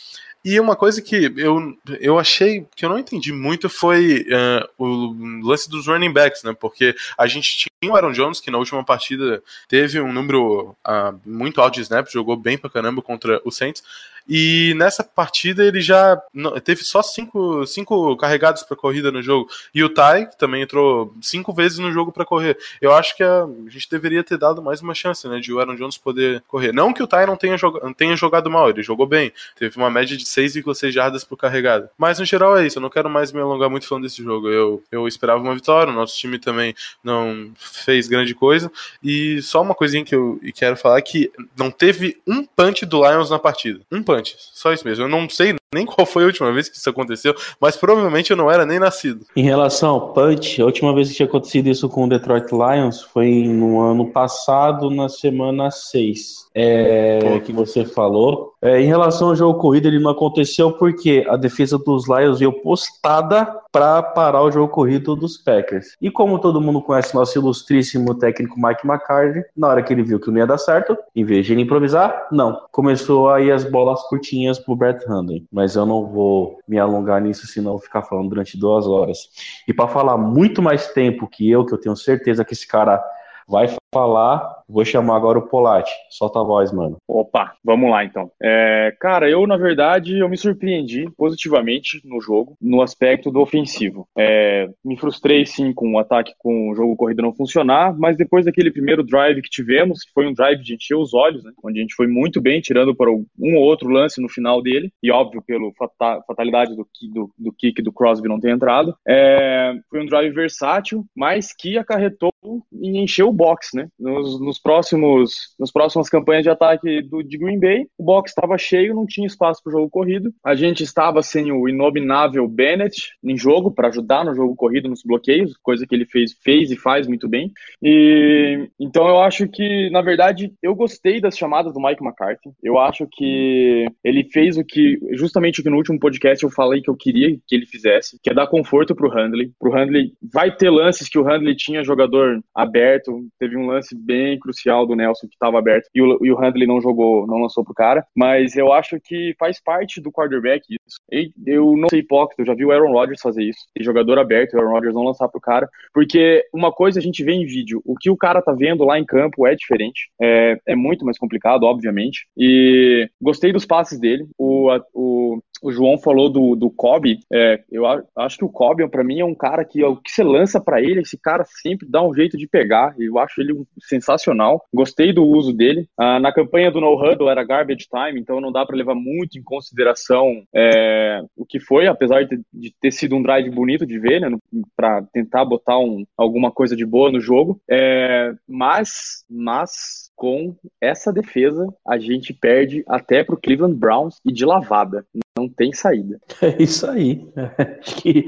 E 0.44 0.58
uma 0.58 0.74
coisa 0.74 1.00
que 1.00 1.32
eu, 1.36 1.76
eu 2.00 2.18
achei 2.18 2.66
que 2.74 2.84
eu 2.84 2.88
não 2.88 2.98
entendi 2.98 3.32
muito 3.32 3.68
foi 3.68 4.26
uh, 4.28 4.68
o 4.76 5.46
lance 5.46 5.70
dos 5.70 5.86
running 5.86 6.12
backs, 6.12 6.42
né? 6.42 6.52
Porque 6.58 6.94
a 7.16 7.28
gente 7.28 7.56
tinha 7.56 7.92
o 7.92 7.94
Aaron 7.94 8.12
Jones, 8.12 8.40
que 8.40 8.50
na 8.50 8.58
última 8.58 8.84
partida 8.84 9.40
teve 9.68 10.00
um 10.00 10.12
número 10.12 10.76
uh, 10.86 11.20
muito 11.24 11.60
alto 11.60 11.74
de 11.74 11.82
snaps, 11.82 12.12
jogou 12.12 12.36
bem 12.36 12.58
pra 12.58 12.68
caramba 12.68 13.00
contra 13.00 13.40
o 13.44 13.52
Saints. 13.52 13.82
E 14.28 14.74
nessa 14.76 15.02
partida 15.02 15.64
ele 15.64 15.80
já 15.80 16.20
teve 16.64 16.82
só 16.84 17.02
cinco, 17.02 17.66
cinco 17.66 18.16
carregados 18.16 18.62
para 18.62 18.76
corrida 18.76 19.10
no 19.10 19.22
jogo. 19.22 19.48
E 19.74 19.82
o 19.82 19.88
Ty 19.88 20.36
também 20.38 20.62
entrou 20.62 21.14
cinco 21.20 21.52
vezes 21.52 21.78
no 21.78 21.92
jogo 21.92 22.12
para 22.12 22.24
correr. 22.24 22.56
Eu 22.80 22.94
acho 22.94 23.16
que 23.16 23.22
a, 23.22 23.46
gente 23.68 23.90
deveria 23.90 24.22
ter 24.22 24.38
dado 24.38 24.62
mais 24.62 24.80
uma 24.80 24.94
chance, 24.94 25.26
né, 25.28 25.40
de 25.40 25.52
o 25.52 25.58
Aaron 25.58 25.76
Jones 25.76 25.98
poder 25.98 26.42
correr. 26.46 26.72
Não 26.72 26.92
que 26.92 27.02
o 27.02 27.06
Ty 27.06 27.26
não 27.26 27.36
tenha, 27.36 27.56
joga, 27.56 27.92
tenha 27.94 28.16
jogado 28.16 28.50
mal, 28.50 28.70
ele 28.70 28.82
jogou 28.82 29.06
bem. 29.06 29.32
Teve 29.56 29.76
uma 29.76 29.90
média 29.90 30.16
de 30.16 30.26
6,6 30.32 30.90
jardas 30.90 31.24
por 31.24 31.36
carregada. 31.36 31.90
Mas 31.98 32.18
no 32.18 32.24
geral 32.24 32.56
é 32.56 32.66
isso, 32.66 32.78
eu 32.78 32.82
não 32.82 32.90
quero 32.90 33.10
mais 33.10 33.32
me 33.32 33.40
alongar 33.40 33.68
muito 33.68 33.86
falando 33.86 34.04
desse 34.04 34.22
jogo. 34.22 34.48
Eu, 34.48 34.82
eu 34.90 35.06
esperava 35.06 35.42
uma 35.42 35.54
vitória, 35.54 35.92
o 35.92 35.96
nosso 35.96 36.16
time 36.16 36.38
também 36.38 36.74
não 37.02 37.50
fez 37.56 38.08
grande 38.08 38.34
coisa. 38.34 38.70
E 39.02 39.40
só 39.42 39.62
uma 39.62 39.74
coisinha 39.74 40.04
que 40.04 40.14
eu 40.14 40.40
quero 40.54 40.76
falar 40.76 40.98
é 40.98 41.02
que 41.02 41.30
não 41.56 41.70
teve 41.70 42.18
um 42.26 42.44
punch 42.44 42.86
do 42.86 43.08
Lions 43.08 43.30
na 43.30 43.38
partida. 43.38 43.80
Um 43.90 44.02
punch, 44.02 44.36
só 44.38 44.72
isso 44.72 44.86
mesmo. 44.86 45.04
Eu 45.04 45.08
não 45.08 45.28
sei 45.28 45.56
nem 45.74 45.86
qual 45.86 46.06
foi 46.06 46.24
a 46.24 46.26
última 46.26 46.52
vez 46.52 46.68
que 46.68 46.76
isso 46.76 46.90
aconteceu, 46.90 47.34
mas 47.60 47.76
provavelmente 47.76 48.30
eu 48.30 48.36
não 48.36 48.50
era 48.50 48.66
nem 48.66 48.78
nascido. 48.78 49.24
Em 49.34 49.42
relação 49.42 49.90
ao 49.90 50.12
punch, 50.12 50.60
a 50.60 50.66
última 50.66 50.94
vez 50.94 51.08
que 51.08 51.14
tinha 51.14 51.26
acontecido 51.26 51.68
isso 51.68 51.88
com 51.88 52.04
o 52.04 52.08
Detroit 52.08 52.50
Lions 52.52 53.02
foi 53.02 53.44
no 53.44 53.80
ano 53.80 54.10
passado, 54.10 54.90
na 54.90 55.08
semana 55.08 55.70
6. 55.70 56.48
É, 56.54 57.40
que 57.44 57.52
você 57.52 57.84
falou. 57.84 58.51
É, 58.62 58.80
em 58.80 58.86
relação 58.86 59.30
ao 59.30 59.34
jogo 59.34 59.58
corrido, 59.58 59.88
ele 59.88 59.98
não 59.98 60.12
aconteceu 60.12 60.70
porque 60.70 61.26
a 61.28 61.36
defesa 61.36 61.76
dos 61.76 62.08
Lions 62.08 62.38
veio 62.38 62.52
postada 62.52 63.44
para 63.72 64.00
parar 64.00 64.40
o 64.40 64.52
jogo 64.52 64.72
corrido 64.72 65.16
dos 65.16 65.36
Packers. 65.36 65.96
E 66.00 66.08
como 66.08 66.38
todo 66.38 66.60
mundo 66.60 66.80
conhece 66.80 67.12
nosso 67.12 67.36
ilustríssimo 67.36 68.14
técnico 68.14 68.54
Mike 68.60 68.86
McCarthy, 68.86 69.42
na 69.56 69.66
hora 69.66 69.82
que 69.82 69.92
ele 69.92 70.04
viu 70.04 70.20
que 70.20 70.30
não 70.30 70.38
ia 70.38 70.46
dar 70.46 70.58
certo, 70.58 70.96
em 71.16 71.24
vez 71.24 71.44
de 71.44 71.54
ele 71.54 71.62
improvisar, 71.62 72.28
não. 72.30 72.60
Começou 72.70 73.28
aí 73.30 73.50
as 73.50 73.64
bolas 73.64 74.00
curtinhas 74.04 74.60
pro 74.60 74.76
Brett 74.76 75.04
Hundley. 75.10 75.44
Mas 75.50 75.74
eu 75.74 75.84
não 75.84 76.06
vou 76.06 76.60
me 76.68 76.78
alongar 76.78 77.20
nisso, 77.20 77.48
senão 77.48 77.80
ficar 77.80 78.02
falando 78.02 78.28
durante 78.28 78.56
duas 78.56 78.86
horas. 78.86 79.28
E 79.66 79.74
para 79.74 79.88
falar 79.88 80.16
muito 80.16 80.62
mais 80.62 80.86
tempo 80.92 81.26
que 81.26 81.50
eu, 81.50 81.66
que 81.66 81.74
eu 81.74 81.78
tenho 81.78 81.96
certeza 81.96 82.44
que 82.44 82.52
esse 82.52 82.68
cara 82.68 83.02
vai 83.48 83.66
falar, 83.92 84.62
vou 84.68 84.84
chamar 84.84 85.16
agora 85.16 85.38
o 85.38 85.48
Polati. 85.48 85.92
Solta 86.10 86.40
a 86.40 86.42
voz, 86.42 86.72
mano. 86.72 86.96
Opa, 87.06 87.52
vamos 87.62 87.90
lá 87.90 88.04
então. 88.04 88.30
É, 88.42 88.94
cara, 88.98 89.28
eu 89.28 89.46
na 89.46 89.56
verdade 89.56 90.18
eu 90.18 90.28
me 90.28 90.36
surpreendi 90.36 91.10
positivamente 91.16 92.00
no 92.04 92.20
jogo, 92.20 92.56
no 92.60 92.80
aspecto 92.80 93.30
do 93.30 93.40
ofensivo. 93.40 94.08
É, 94.16 94.68
me 94.84 94.96
frustrei 94.96 95.44
sim 95.44 95.72
com 95.72 95.92
o 95.92 95.98
ataque 95.98 96.32
com 96.38 96.70
o 96.70 96.74
jogo 96.74 96.96
corrido 96.96 97.22
não 97.22 97.34
funcionar, 97.34 97.94
mas 97.98 98.16
depois 98.16 98.46
daquele 98.46 98.70
primeiro 98.70 99.02
drive 99.02 99.42
que 99.42 99.50
tivemos, 99.50 100.02
que 100.04 100.12
foi 100.12 100.26
um 100.26 100.32
drive 100.32 100.62
de 100.62 100.74
encher 100.74 100.96
os 100.96 101.12
olhos, 101.12 101.44
né, 101.44 101.52
onde 101.62 101.78
a 101.78 101.82
gente 101.82 101.94
foi 101.94 102.06
muito 102.06 102.40
bem, 102.40 102.60
tirando 102.60 102.94
para 102.94 103.10
um 103.10 103.56
ou 103.56 103.62
outro 103.62 103.88
lance 103.88 104.20
no 104.20 104.28
final 104.28 104.62
dele, 104.62 104.90
e 105.02 105.10
óbvio 105.10 105.42
pela 105.42 105.70
fata 105.78 106.22
fatalidade 106.26 106.74
do, 106.74 106.86
do, 107.12 107.30
do 107.38 107.52
kick 107.52 107.82
do 107.82 107.92
Crosby 107.92 108.28
não 108.28 108.40
ter 108.40 108.50
entrado. 108.50 108.94
É, 109.06 109.74
foi 109.90 110.02
um 110.02 110.06
drive 110.06 110.32
versátil, 110.32 111.04
mas 111.14 111.52
que 111.52 111.76
acarretou 111.76 112.32
em 112.72 113.02
encher 113.02 113.24
o 113.24 113.32
box, 113.32 113.76
né? 113.76 113.81
Nos, 113.98 114.40
nos 114.40 114.58
próximos, 114.58 115.32
próximas 115.72 116.08
campanhas 116.08 116.42
de 116.42 116.50
ataque 116.50 117.02
do, 117.02 117.22
de 117.22 117.38
Green 117.38 117.58
Bay, 117.58 117.86
o 117.98 118.04
box 118.04 118.30
estava 118.30 118.56
cheio, 118.58 118.94
não 118.94 119.06
tinha 119.06 119.26
espaço 119.26 119.62
para 119.62 119.70
o 119.70 119.72
jogo 119.72 119.90
corrido. 119.90 120.32
A 120.44 120.54
gente 120.54 120.82
estava 120.82 121.22
sem 121.22 121.50
o 121.52 121.68
inominável 121.68 122.46
Bennett 122.48 123.12
em 123.22 123.36
jogo 123.36 123.70
para 123.70 123.88
ajudar 123.88 124.24
no 124.24 124.34
jogo 124.34 124.54
corrido, 124.54 124.88
nos 124.88 125.02
bloqueios, 125.02 125.56
coisa 125.62 125.86
que 125.86 125.94
ele 125.94 126.06
fez, 126.06 126.32
fez 126.42 126.70
e 126.70 126.76
faz 126.76 127.06
muito 127.06 127.28
bem. 127.28 127.50
E 127.82 128.68
então 128.78 129.08
eu 129.08 129.20
acho 129.20 129.48
que, 129.48 129.90
na 129.90 130.02
verdade, 130.02 130.52
eu 130.62 130.74
gostei 130.74 131.20
das 131.20 131.36
chamadas 131.36 131.72
do 131.72 131.80
Mike 131.80 132.04
McCarthy. 132.04 132.50
Eu 132.62 132.78
acho 132.78 133.06
que 133.10 133.86
ele 134.04 134.24
fez 134.24 134.56
o 134.56 134.64
que, 134.64 134.98
justamente 135.12 135.60
o 135.60 135.62
que 135.62 135.70
no 135.70 135.76
último 135.76 135.98
podcast 135.98 136.42
eu 136.42 136.50
falei 136.50 136.80
que 136.80 136.90
eu 136.90 136.96
queria 136.96 137.36
que 137.46 137.54
ele 137.54 137.66
fizesse, 137.66 138.18
que 138.22 138.30
é 138.30 138.34
dar 138.34 138.46
conforto 138.46 138.94
para 138.94 139.06
o 139.06 139.10
Handley. 139.10 139.52
Para 139.58 139.70
o 139.70 139.72
Handley, 139.72 140.12
vai 140.32 140.54
ter 140.54 140.70
lances 140.70 141.08
que 141.08 141.18
o 141.18 141.22
Handley 141.22 141.56
tinha 141.56 141.84
jogador 141.84 142.40
aberto. 142.54 143.26
Teve 143.38 143.56
um 143.56 143.66
lance 143.72 143.94
bem 143.94 144.38
crucial 144.38 144.86
do 144.86 144.94
Nelson 144.94 145.26
que 145.26 145.34
estava 145.34 145.58
aberto 145.58 145.88
e 145.94 146.00
o, 146.00 146.18
e 146.24 146.32
o 146.32 146.36
Handley 146.36 146.66
não 146.66 146.80
jogou, 146.80 147.26
não 147.26 147.38
lançou 147.38 147.64
pro 147.64 147.74
cara. 147.74 148.06
Mas 148.16 148.56
eu 148.56 148.72
acho 148.72 149.00
que 149.00 149.34
faz 149.38 149.60
parte 149.62 150.00
do 150.00 150.12
quarterback 150.12 150.62
isso. 150.68 150.98
E 151.10 151.32
eu 151.46 151.76
não 151.76 151.88
sei 151.88 152.00
hipócrita, 152.00 152.42
eu 152.42 152.46
já 152.46 152.54
vi 152.54 152.64
o 152.64 152.72
Aaron 152.72 152.92
Rodgers 152.92 153.20
fazer 153.20 153.44
isso. 153.44 153.60
E 153.76 153.82
jogador 153.82 154.18
aberto, 154.18 154.54
o 154.54 154.58
Aaron 154.58 154.72
Rodgers 154.72 154.94
não 154.94 155.04
lançar 155.04 155.28
pro 155.28 155.40
cara. 155.40 155.68
Porque 155.92 156.44
uma 156.52 156.72
coisa 156.72 156.98
a 156.98 157.02
gente 157.02 157.24
vê 157.24 157.32
em 157.32 157.46
vídeo, 157.46 157.82
o 157.84 157.94
que 157.96 158.10
o 158.10 158.16
cara 158.16 158.42
tá 158.42 158.52
vendo 158.52 158.84
lá 158.84 158.98
em 158.98 159.04
campo 159.04 159.46
é 159.46 159.54
diferente. 159.54 160.10
É, 160.20 160.58
é 160.66 160.76
muito 160.76 161.04
mais 161.04 161.18
complicado, 161.18 161.64
obviamente. 161.64 162.26
E 162.36 163.08
gostei 163.20 163.52
dos 163.52 163.66
passes 163.66 163.98
dele. 163.98 164.26
O, 164.38 164.70
a, 164.70 164.82
o 164.94 165.40
o 165.62 165.72
João 165.72 165.96
falou 165.96 166.28
do, 166.28 166.56
do 166.56 166.68
Kobe. 166.68 167.20
É, 167.32 167.62
eu 167.70 167.84
acho 168.16 168.36
que 168.36 168.44
o 168.44 168.48
Kobe, 168.48 168.86
para 168.88 169.04
mim, 169.04 169.20
é 169.20 169.24
um 169.24 169.34
cara 169.34 169.64
que 169.64 169.82
o 169.84 169.96
que 169.96 170.10
você 170.10 170.24
lança 170.24 170.60
para 170.60 170.80
ele, 170.80 171.00
esse 171.00 171.16
cara 171.16 171.44
sempre 171.46 171.86
dá 171.88 172.02
um 172.02 172.12
jeito 172.12 172.36
de 172.36 172.48
pegar. 172.48 172.94
Eu 172.98 173.18
acho 173.18 173.40
ele 173.40 173.62
sensacional. 173.80 174.64
Gostei 174.74 175.12
do 175.12 175.24
uso 175.24 175.52
dele. 175.52 175.86
Ah, 175.96 176.18
na 176.18 176.32
campanha 176.32 176.70
do 176.70 176.80
No 176.80 176.94
Huddle 176.94 177.30
era 177.30 177.44
garbage 177.44 177.86
time, 177.88 178.20
então 178.20 178.40
não 178.40 178.50
dá 178.50 178.66
para 178.66 178.76
levar 178.76 178.94
muito 178.94 179.38
em 179.38 179.42
consideração 179.42 180.42
é, 180.54 181.22
o 181.36 181.46
que 181.46 181.60
foi, 181.60 181.86
apesar 181.86 182.24
de, 182.24 182.40
de, 182.52 182.74
ter 182.80 182.90
sido 182.90 183.14
um 183.14 183.22
drive 183.22 183.50
bonito 183.50 183.86
de 183.86 183.98
ver, 183.98 184.20
né, 184.20 184.36
para 184.76 185.02
tentar 185.12 185.44
botar 185.44 185.78
um, 185.78 186.04
alguma 186.16 186.50
coisa 186.50 186.74
de 186.74 186.84
boa 186.84 187.12
no 187.12 187.20
jogo. 187.20 187.60
É, 187.70 188.34
mas, 188.48 189.24
mas 189.30 190.10
com 190.16 190.56
essa 190.80 191.12
defesa, 191.12 191.66
a 191.86 191.98
gente 191.98 192.32
perde 192.32 192.84
até 192.88 193.24
pro 193.24 193.36
Cleveland 193.36 193.76
Browns 193.76 194.16
e 194.24 194.32
de 194.32 194.44
lavada. 194.44 195.04
Não 195.42 195.48
tem 195.48 195.72
saída. 195.72 196.20
É 196.40 196.62
isso 196.62 196.86
aí. 196.88 197.26
Acho 197.82 197.96
que 197.96 198.24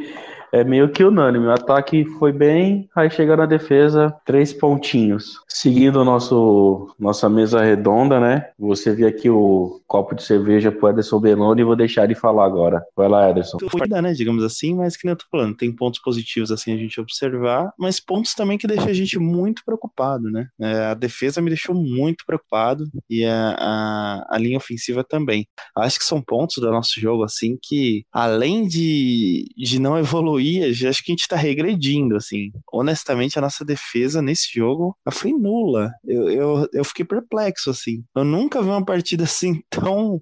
é 0.54 0.62
meio 0.62 0.88
que 0.88 1.02
unânime. 1.02 1.46
O 1.46 1.50
ataque 1.50 2.04
foi 2.18 2.32
bem, 2.32 2.88
aí 2.94 3.10
chega 3.10 3.36
na 3.36 3.44
defesa, 3.44 4.14
três 4.24 4.52
pontinhos. 4.52 5.40
Seguindo 5.48 6.04
nosso 6.04 6.94
nossa 6.98 7.28
mesa 7.28 7.60
redonda, 7.60 8.20
né? 8.20 8.50
Você 8.56 8.94
vê 8.94 9.04
aqui 9.04 9.28
o 9.28 9.80
copo 9.86 10.14
de 10.14 10.22
cerveja 10.22 10.70
pro 10.70 10.88
Ederson 10.88 11.18
Beloni 11.18 11.62
e 11.62 11.64
vou 11.64 11.74
deixar 11.74 12.04
ele 12.04 12.14
falar 12.14 12.44
agora. 12.44 12.84
Vai 12.96 13.08
lá, 13.08 13.28
Ederson. 13.28 13.58
Cuida, 13.68 14.00
né? 14.00 14.12
Digamos 14.12 14.44
assim, 14.44 14.76
mas 14.76 14.96
que 14.96 15.06
nem 15.06 15.12
eu 15.12 15.16
tô 15.16 15.24
falando, 15.28 15.56
tem 15.56 15.74
pontos 15.74 16.00
positivos 16.00 16.52
assim 16.52 16.72
a 16.72 16.76
gente 16.76 17.00
observar, 17.00 17.72
mas 17.76 17.98
pontos 17.98 18.32
também 18.32 18.56
que 18.56 18.68
deixam 18.68 18.88
a 18.88 18.92
gente 18.92 19.18
muito 19.18 19.62
preocupado, 19.64 20.30
né? 20.30 20.46
É, 20.60 20.86
a 20.86 20.94
defesa 20.94 21.42
me 21.42 21.50
deixou 21.50 21.74
muito 21.74 22.24
preocupado 22.24 22.84
e 23.10 23.24
a, 23.24 23.56
a, 23.58 24.26
a 24.36 24.38
linha 24.38 24.58
ofensiva 24.58 25.02
também. 25.02 25.48
Acho 25.76 25.98
que 25.98 26.04
são 26.04 26.22
pontos 26.22 26.58
do 26.58 26.70
nosso 26.70 27.00
jogo, 27.00 27.24
assim, 27.24 27.58
que 27.60 28.04
além 28.12 28.68
de, 28.68 29.46
de 29.56 29.80
não 29.80 29.98
evoluir 29.98 30.43
acho 30.88 31.02
que 31.02 31.12
a 31.12 31.14
gente 31.14 31.28
tá 31.28 31.36
regredindo, 31.36 32.16
assim. 32.16 32.50
Honestamente, 32.72 33.38
a 33.38 33.42
nossa 33.42 33.64
defesa 33.64 34.20
nesse 34.22 34.48
jogo 34.54 34.96
foi 35.12 35.32
nula. 35.32 35.92
Eu, 36.04 36.28
eu, 36.30 36.68
eu 36.72 36.84
fiquei 36.84 37.04
perplexo, 37.04 37.70
assim. 37.70 38.02
Eu 38.14 38.24
nunca 38.24 38.62
vi 38.62 38.68
uma 38.68 38.84
partida 38.84 39.24
assim 39.24 39.62
tão. 39.70 40.20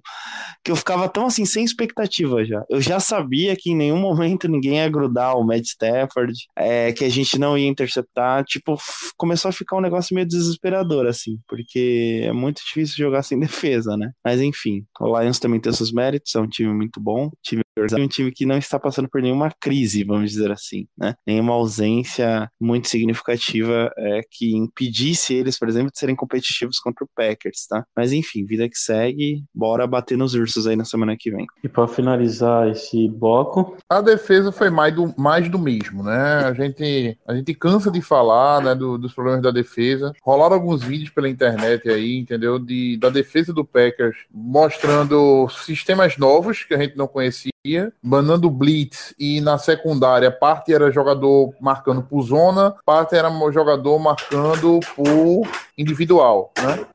que 0.63 0.71
eu 0.71 0.75
ficava 0.75 1.07
tão 1.09 1.25
assim, 1.25 1.45
sem 1.45 1.63
expectativa 1.63 2.43
já. 2.45 2.63
Eu 2.69 2.81
já 2.81 2.99
sabia 2.99 3.55
que 3.55 3.71
em 3.71 3.75
nenhum 3.75 3.99
momento 3.99 4.47
ninguém 4.47 4.77
ia 4.77 4.89
grudar 4.89 5.37
o 5.37 5.43
Matt 5.43 5.65
Stafford, 5.65 6.33
é, 6.55 6.91
que 6.91 7.05
a 7.05 7.09
gente 7.09 7.37
não 7.37 7.57
ia 7.57 7.67
interceptar. 7.67 8.43
Tipo, 8.45 8.77
começou 9.17 9.49
a 9.49 9.53
ficar 9.53 9.77
um 9.77 9.81
negócio 9.81 10.15
meio 10.15 10.27
desesperador, 10.27 11.07
assim, 11.07 11.37
porque 11.47 12.21
é 12.23 12.31
muito 12.31 12.61
difícil 12.65 12.95
jogar 12.97 13.23
sem 13.23 13.39
defesa, 13.39 13.97
né? 13.97 14.11
Mas 14.23 14.41
enfim, 14.41 14.85
o 14.99 15.19
Lions 15.19 15.39
também 15.39 15.59
tem 15.59 15.71
seus 15.73 15.91
méritos, 15.91 16.35
é 16.35 16.39
um 16.39 16.47
time 16.47 16.73
muito 16.73 16.99
bom, 16.99 17.29
time 17.41 17.63
um 17.99 18.07
time 18.07 18.31
que 18.31 18.45
não 18.45 18.57
está 18.57 18.79
passando 18.79 19.09
por 19.09 19.21
nenhuma 19.21 19.51
crise, 19.59 20.05
vamos 20.13 20.31
dizer 20.31 20.51
assim, 20.51 20.87
né? 20.97 21.15
Nenhuma 21.25 21.53
ausência 21.53 22.49
muito 22.59 22.87
significativa 22.87 23.91
é, 23.97 24.21
que 24.29 24.55
impedisse 24.55 25.33
eles, 25.33 25.57
por 25.57 25.67
exemplo, 25.67 25.91
de 25.91 25.99
serem 25.99 26.15
competitivos 26.15 26.79
contra 26.79 27.03
o 27.03 27.09
Packers, 27.15 27.67
tá? 27.67 27.85
Mas 27.95 28.11
enfim, 28.11 28.45
vida 28.45 28.67
que 28.69 28.77
segue, 28.77 29.43
bora 29.53 29.87
bater 29.87 30.17
nos 30.17 30.33
ursos 30.33 30.67
aí 30.67 30.75
na 30.75 30.85
semana 30.85 31.15
que 31.17 31.31
vem. 31.31 31.45
E 31.63 31.67
para 31.67 31.87
finalizar 31.87 32.67
esse 32.69 33.07
bloco, 33.07 33.77
a 33.89 34.01
defesa 34.01 34.51
foi 34.51 34.69
mais 34.69 34.93
do, 34.93 35.13
mais 35.17 35.49
do 35.49 35.59
mesmo, 35.59 36.03
né? 36.03 36.45
A 36.45 36.53
gente, 36.53 37.17
a 37.27 37.35
gente 37.35 37.53
cansa 37.53 37.91
de 37.91 38.01
falar, 38.01 38.61
né, 38.61 38.75
do, 38.75 38.97
dos 38.97 39.13
problemas 39.13 39.41
da 39.41 39.51
defesa. 39.51 40.13
Rolaram 40.21 40.55
alguns 40.55 40.83
vídeos 40.83 41.09
pela 41.09 41.29
internet 41.29 41.89
aí, 41.89 42.17
entendeu? 42.17 42.59
De, 42.59 42.97
da 42.97 43.09
defesa 43.09 43.53
do 43.53 43.65
Packers 43.65 44.15
mostrando 44.31 45.47
sistemas 45.49 46.17
novos 46.17 46.63
que 46.63 46.73
a 46.73 46.77
gente 46.77 46.97
não 46.97 47.07
conhecia 47.07 47.52
mandando 48.01 48.49
blitz 48.49 49.13
e 49.17 49.39
na 49.39 49.57
secundária 49.57 50.29
parte 50.29 50.73
era 50.73 50.91
jogador 50.91 51.53
marcando 51.61 52.01
por 52.01 52.21
zona, 52.23 52.75
parte 52.85 53.15
era 53.15 53.29
jogador 53.51 53.97
marcando 53.99 54.79
por 54.95 55.47
individual, 55.77 56.51
né? 56.61 56.85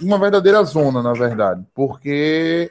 Uma 0.00 0.18
verdadeira 0.18 0.62
zona, 0.62 1.02
na 1.02 1.12
verdade, 1.12 1.64
porque 1.74 2.70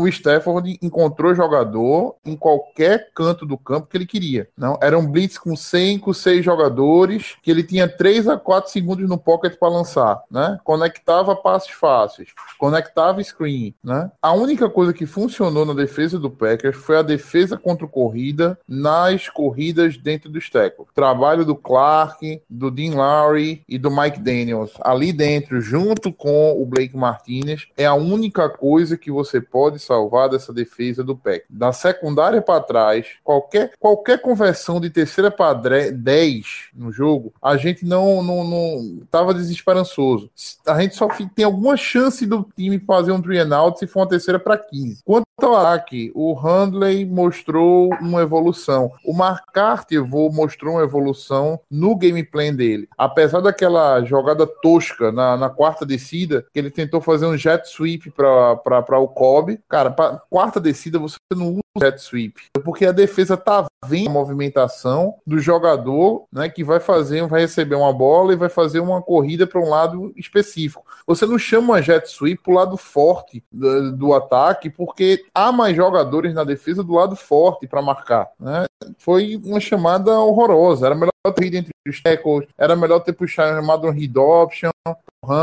o 0.00 0.08
Stafford 0.08 0.78
encontrou 0.82 1.34
jogador 1.34 2.16
em 2.24 2.36
qualquer 2.36 3.10
canto 3.14 3.46
do 3.46 3.56
campo 3.56 3.86
que 3.86 3.96
ele 3.96 4.06
queria. 4.06 4.48
Não, 4.56 4.78
era 4.82 4.98
um 4.98 5.06
blitz 5.06 5.38
com 5.38 5.54
5, 5.54 6.12
6 6.12 6.44
jogadores, 6.44 7.36
que 7.42 7.50
ele 7.50 7.62
tinha 7.62 7.88
3 7.88 8.28
a 8.28 8.36
4 8.36 8.70
segundos 8.70 9.08
no 9.08 9.18
pocket 9.18 9.56
para 9.58 9.68
lançar, 9.68 10.22
né? 10.30 10.58
Conectava 10.64 11.36
passes 11.36 11.70
fáceis, 11.70 12.30
conectava 12.58 13.22
screen, 13.22 13.74
né? 13.82 14.10
A 14.20 14.32
única 14.32 14.68
coisa 14.68 14.92
que 14.92 15.06
funcionou 15.06 15.64
na 15.64 15.74
defesa 15.74 16.18
do 16.18 16.30
Packers 16.30 16.76
foi 16.76 16.96
a 16.96 17.02
defesa 17.02 17.56
contra 17.56 17.86
corrida 17.86 18.58
nas 18.66 19.28
corridas 19.28 19.96
dentro 19.96 20.30
do 20.30 20.40
tackles. 20.50 20.88
Trabalho 20.94 21.44
do 21.44 21.54
Clark, 21.54 22.42
do 22.48 22.70
Dean 22.70 22.94
Lowry 22.94 23.62
e 23.68 23.78
do 23.78 23.90
Mike 23.90 24.20
Daniels 24.20 24.72
ali 24.80 25.12
dentro, 25.12 25.60
junto 25.60 26.12
com 26.12 26.60
o 26.60 26.64
Blake 26.64 26.96
Martinez, 26.96 27.66
é 27.76 27.84
a 27.84 27.94
única 27.94 28.48
coisa 28.48 28.96
que 28.96 29.10
você 29.10 29.40
pode 29.40 29.78
salvar 29.90 30.28
dessa 30.28 30.52
defesa 30.52 31.02
do 31.02 31.16
PEC. 31.16 31.44
Da 31.50 31.72
secundária 31.72 32.40
para 32.40 32.62
trás, 32.62 33.06
qualquer, 33.24 33.72
qualquer 33.80 34.22
conversão 34.22 34.80
de 34.80 34.88
terceira 34.88 35.32
para 35.32 35.54
10 35.54 36.70
no 36.74 36.92
jogo, 36.92 37.32
a 37.42 37.56
gente 37.56 37.84
não, 37.84 38.22
não, 38.22 38.44
não 38.44 39.00
tava 39.10 39.34
desesperançoso. 39.34 40.30
A 40.64 40.80
gente 40.80 40.94
só 40.94 41.08
tem 41.34 41.44
alguma 41.44 41.76
chance 41.76 42.24
do 42.24 42.46
time 42.56 42.78
fazer 42.78 43.10
um 43.10 43.20
three 43.20 43.38
and 43.38 43.56
out 43.56 43.78
se 43.78 43.86
for 43.86 44.00
uma 44.00 44.08
terceira 44.08 44.38
para 44.38 44.56
15. 44.56 45.02
Quanto 45.04 45.26
ao 45.42 45.56
ataque, 45.56 46.12
o 46.14 46.34
Handley 46.34 47.04
mostrou 47.04 47.88
uma 48.00 48.20
evolução. 48.20 48.92
O 49.04 49.12
McCarthy 49.12 49.98
mostrou 49.98 50.74
uma 50.74 50.84
evolução 50.84 51.58
no 51.70 51.96
gameplay 51.96 52.52
dele. 52.52 52.88
Apesar 52.96 53.40
daquela 53.40 54.04
jogada 54.04 54.46
tosca 54.46 55.10
na, 55.10 55.36
na 55.36 55.48
quarta 55.48 55.86
descida, 55.86 56.44
que 56.52 56.58
ele 56.58 56.70
tentou 56.70 57.00
fazer 57.00 57.26
um 57.26 57.36
jet 57.36 57.66
sweep 57.66 58.10
para 58.10 59.00
o 59.00 59.08
Kobe. 59.08 59.60
Cara, 59.68 59.79
pra 59.88 60.20
quarta 60.28 60.60
descida 60.60 60.98
você 60.98 61.16
não 61.32 61.52
usa 61.52 61.60
jet 61.78 62.02
sweep. 62.02 62.34
Porque 62.64 62.84
a 62.84 62.92
defesa 62.92 63.36
tá 63.36 63.66
vendo 63.86 64.10
a 64.10 64.12
movimentação 64.12 65.14
do 65.24 65.38
jogador, 65.38 66.24
né, 66.32 66.48
que 66.48 66.64
vai 66.64 66.80
fazer, 66.80 67.24
vai 67.28 67.42
receber 67.42 67.76
uma 67.76 67.92
bola 67.92 68.32
e 68.32 68.36
vai 68.36 68.48
fazer 68.48 68.80
uma 68.80 69.00
corrida 69.00 69.46
para 69.46 69.60
um 69.60 69.68
lado 69.68 70.12
específico. 70.16 70.84
Você 71.06 71.24
não 71.24 71.38
chama 71.38 71.80
jet 71.80 72.06
sweep 72.08 72.42
pro 72.42 72.54
lado 72.54 72.76
forte 72.76 73.42
do, 73.52 73.92
do 73.92 74.14
ataque, 74.14 74.68
porque 74.68 75.24
há 75.32 75.52
mais 75.52 75.76
jogadores 75.76 76.34
na 76.34 76.42
defesa 76.42 76.82
do 76.82 76.94
lado 76.94 77.14
forte 77.14 77.66
para 77.66 77.80
marcar, 77.80 78.28
né? 78.38 78.66
Foi 78.98 79.40
uma 79.44 79.60
chamada 79.60 80.18
horrorosa. 80.18 80.86
Era 80.86 80.94
melhor 80.94 81.10
ter 81.34 81.46
ido 81.46 81.56
entre 81.56 81.72
os 81.86 82.02
tackles, 82.02 82.48
era 82.58 82.74
melhor 82.74 83.00
ter 83.00 83.12
puxado 83.12 83.60
chamado 83.60 83.86
um 83.86 83.90
read 83.90 84.18
option, 84.18 84.70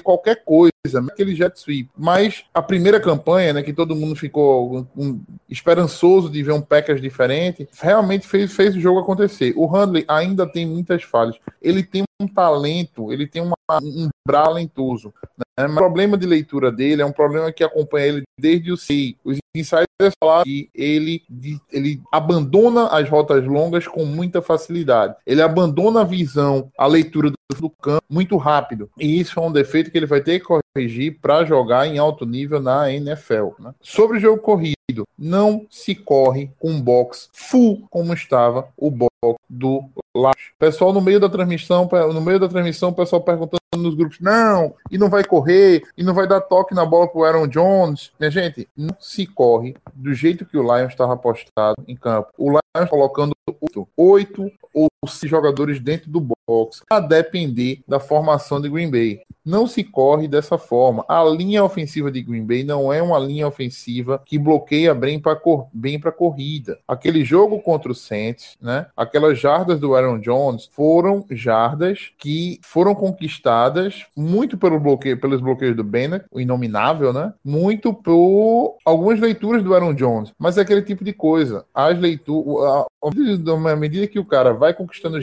qualquer 0.03 0.43
coisa, 0.43 0.99
aquele 1.11 1.35
jet 1.35 1.59
sweep. 1.59 1.89
Mas 1.95 2.45
a 2.53 2.61
primeira 2.61 2.99
campanha, 2.99 3.53
né, 3.53 3.63
que 3.63 3.73
todo 3.73 3.95
mundo 3.95 4.15
ficou 4.15 4.87
um, 4.97 5.21
esperançoso 5.47 6.29
de 6.29 6.41
ver 6.41 6.53
um 6.53 6.61
Packers 6.61 7.01
diferente, 7.01 7.69
realmente 7.79 8.27
fez, 8.27 8.53
fez 8.53 8.75
o 8.75 8.79
jogo 8.79 8.99
acontecer. 8.99 9.53
O 9.55 9.67
Handley 9.67 10.05
ainda 10.07 10.47
tem 10.47 10.65
muitas 10.65 11.03
falhas. 11.03 11.37
Ele 11.61 11.83
tem 11.83 12.03
um 12.19 12.27
talento, 12.27 13.13
ele 13.13 13.27
tem 13.27 13.41
uma, 13.41 13.55
um 13.81 14.09
braço 14.27 14.47
talentoso. 14.47 15.13
O 15.59 15.73
problema 15.73 16.17
de 16.17 16.27
leitura 16.27 16.71
dele 16.71 17.01
é 17.01 17.05
um 17.05 17.11
problema 17.11 17.51
que 17.51 17.63
acompanha 17.63 18.07
ele 18.07 18.23
desde 18.39 18.71
o 18.71 18.77
SEI. 18.77 19.17
Os 19.23 19.39
insiders 19.55 20.13
falam 20.23 20.43
que 20.43 20.69
ele, 20.73 21.23
ele 21.71 21.99
abandona 22.11 22.87
as 22.87 23.09
rotas 23.09 23.43
longas 23.45 23.87
com 23.87 24.05
muita 24.05 24.41
facilidade. 24.41 25.15
Ele 25.25 25.41
abandona 25.41 26.01
a 26.01 26.05
visão, 26.05 26.71
a 26.77 26.85
leitura 26.85 27.31
do, 27.31 27.37
campo 27.81 28.03
muito 28.07 28.37
rápido. 28.37 28.89
E 28.99 29.19
isso 29.19 29.39
é 29.39 29.43
um 29.43 29.51
defeito 29.51 29.89
que 29.89 29.97
ele 29.97 30.05
vai 30.05 30.21
ter 30.21 30.39
que 30.39 30.45
corrigir 30.45 31.17
para 31.19 31.43
jogar 31.43 31.87
em 31.87 31.97
alto 31.97 32.23
nível 32.23 32.61
na 32.61 32.91
NFL. 32.91 33.59
né? 33.59 33.73
Sobre 33.81 34.17
o 34.17 34.19
jogo 34.19 34.41
corrido, 34.41 34.75
não 35.17 35.65
se 35.69 35.95
corre 35.95 36.51
com 36.59 36.69
um 36.69 36.81
box 36.81 37.29
full 37.33 37.87
como 37.89 38.13
estava 38.13 38.67
o 38.77 38.91
box 38.91 39.09
do 39.49 39.83
Lacho. 40.15 40.53
Pessoal 40.59 40.93
no 40.93 41.01
meio 41.01 41.19
da 41.19 41.29
transmissão, 41.29 41.89
no 42.13 42.21
meio 42.21 42.39
da 42.39 42.47
transmissão, 42.47 42.93
pessoal 42.93 43.21
perguntando 43.21 43.57
nos 43.75 43.95
grupos, 43.95 44.19
não, 44.21 44.73
e 44.89 44.97
não 44.97 45.09
vai 45.09 45.23
correr, 45.23 45.83
e 45.97 46.03
não 46.03 46.13
vai 46.13 46.27
dar 46.27 46.39
toque 46.39 46.73
na 46.73 46.85
bola 46.85 47.07
pro 47.07 47.23
Aaron 47.23 47.47
Jones. 47.47 48.11
Minha 48.17 48.31
gente, 48.31 48.67
não 48.75 48.95
se 48.99 49.25
corre 49.25 49.75
do 49.93 50.13
jeito 50.13 50.45
que 50.45 50.57
o 50.57 50.61
Lions 50.61 50.91
estava 50.91 51.13
apostado 51.13 51.83
em 51.87 51.95
campo. 51.95 52.29
O 52.37 52.49
Lions 52.49 52.89
colocando 52.89 53.35
oito, 53.97 54.51
ou 54.73 54.89
seis 55.07 55.29
jogadores 55.29 55.79
dentro 55.79 56.09
do 56.09 56.21
box, 56.47 56.83
a 56.89 56.99
depender 56.99 57.81
da 57.87 57.99
formação 57.99 58.61
de 58.61 58.69
Green 58.69 58.89
Bay. 58.89 59.21
Não 59.43 59.65
se 59.65 59.83
corre 59.83 60.27
dessa 60.27 60.57
forma. 60.57 61.05
A 61.07 61.23
linha 61.23 61.63
ofensiva 61.63 62.11
de 62.11 62.21
Green 62.21 62.45
Bay 62.45 62.63
não 62.63 62.91
é 62.91 63.01
uma 63.01 63.17
linha 63.17 63.47
ofensiva 63.47 64.21
que 64.25 64.37
bloqueia 64.37 64.93
bem 64.93 65.19
para 65.19 65.35
cor 65.35 65.67
bem 65.73 65.99
para 65.99 66.11
corrida. 66.11 66.77
Aquele 66.87 67.23
jogo 67.23 67.59
contra 67.61 67.91
o 67.91 67.95
Saints, 67.95 68.57
né? 68.61 68.87
Aquelas 68.95 69.39
jardas 69.39 69.79
do 69.79 69.95
Aaron 69.95 70.19
Jones 70.19 70.69
foram 70.73 71.25
jardas 71.31 72.11
que 72.17 72.59
foram 72.61 72.93
conquistadas 72.93 73.56
muito 74.15 74.57
pelo 74.57 74.79
bloqueio, 74.79 75.19
pelos 75.19 75.41
bloqueios 75.41 75.75
do 75.75 75.83
Bennett, 75.83 76.25
o 76.31 76.39
inominável, 76.39 77.11
né? 77.11 77.33
Muito 77.43 77.93
por 77.93 78.77
algumas 78.85 79.19
leituras 79.19 79.63
do 79.63 79.73
Aaron 79.73 79.93
Jones. 79.93 80.31
Mas 80.37 80.57
é 80.57 80.61
aquele 80.61 80.81
tipo 80.81 81.03
de 81.03 81.13
coisa. 81.13 81.65
As 81.73 81.97
leituras, 81.99 82.85
à 83.65 83.75
medida 83.75 84.07
que 84.07 84.19
o 84.19 84.25
cara 84.25 84.53
vai 84.53 84.73
conquistando 84.73 85.17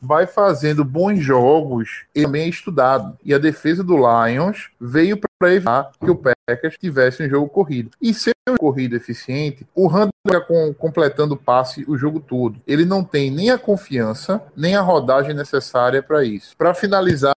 vai 0.00 0.26
fazendo 0.26 0.84
bons 0.84 1.20
jogos, 1.20 2.04
ele 2.14 2.26
também 2.26 2.42
é 2.42 2.48
estudado. 2.48 3.16
E 3.24 3.32
a 3.32 3.38
defesa 3.38 3.84
do 3.84 3.96
Lions 3.96 4.70
veio 4.80 5.16
para 5.16 5.54
evitar 5.54 5.90
que 5.98 6.10
o 6.10 6.16
Packers 6.16 6.76
tivesse 6.76 7.22
um 7.24 7.28
jogo 7.28 7.48
corrido. 7.48 7.90
E 8.00 8.12
ser 8.12 8.32
um 8.48 8.56
corrida 8.56 8.96
eficiente, 8.96 9.66
o 9.74 9.86
Randall 9.86 10.10
com, 10.46 10.74
completando 10.74 11.34
o 11.34 11.36
passe 11.36 11.84
o 11.86 11.96
jogo 11.96 12.20
todo. 12.20 12.60
Ele 12.66 12.84
não 12.84 13.04
tem 13.04 13.30
nem 13.30 13.50
a 13.50 13.58
confiança, 13.58 14.42
nem 14.56 14.74
a 14.74 14.80
rodagem 14.80 15.34
necessária 15.34 16.02
para 16.02 16.24
isso. 16.24 16.56
Para 16.56 16.74
finalizar, 16.74 17.34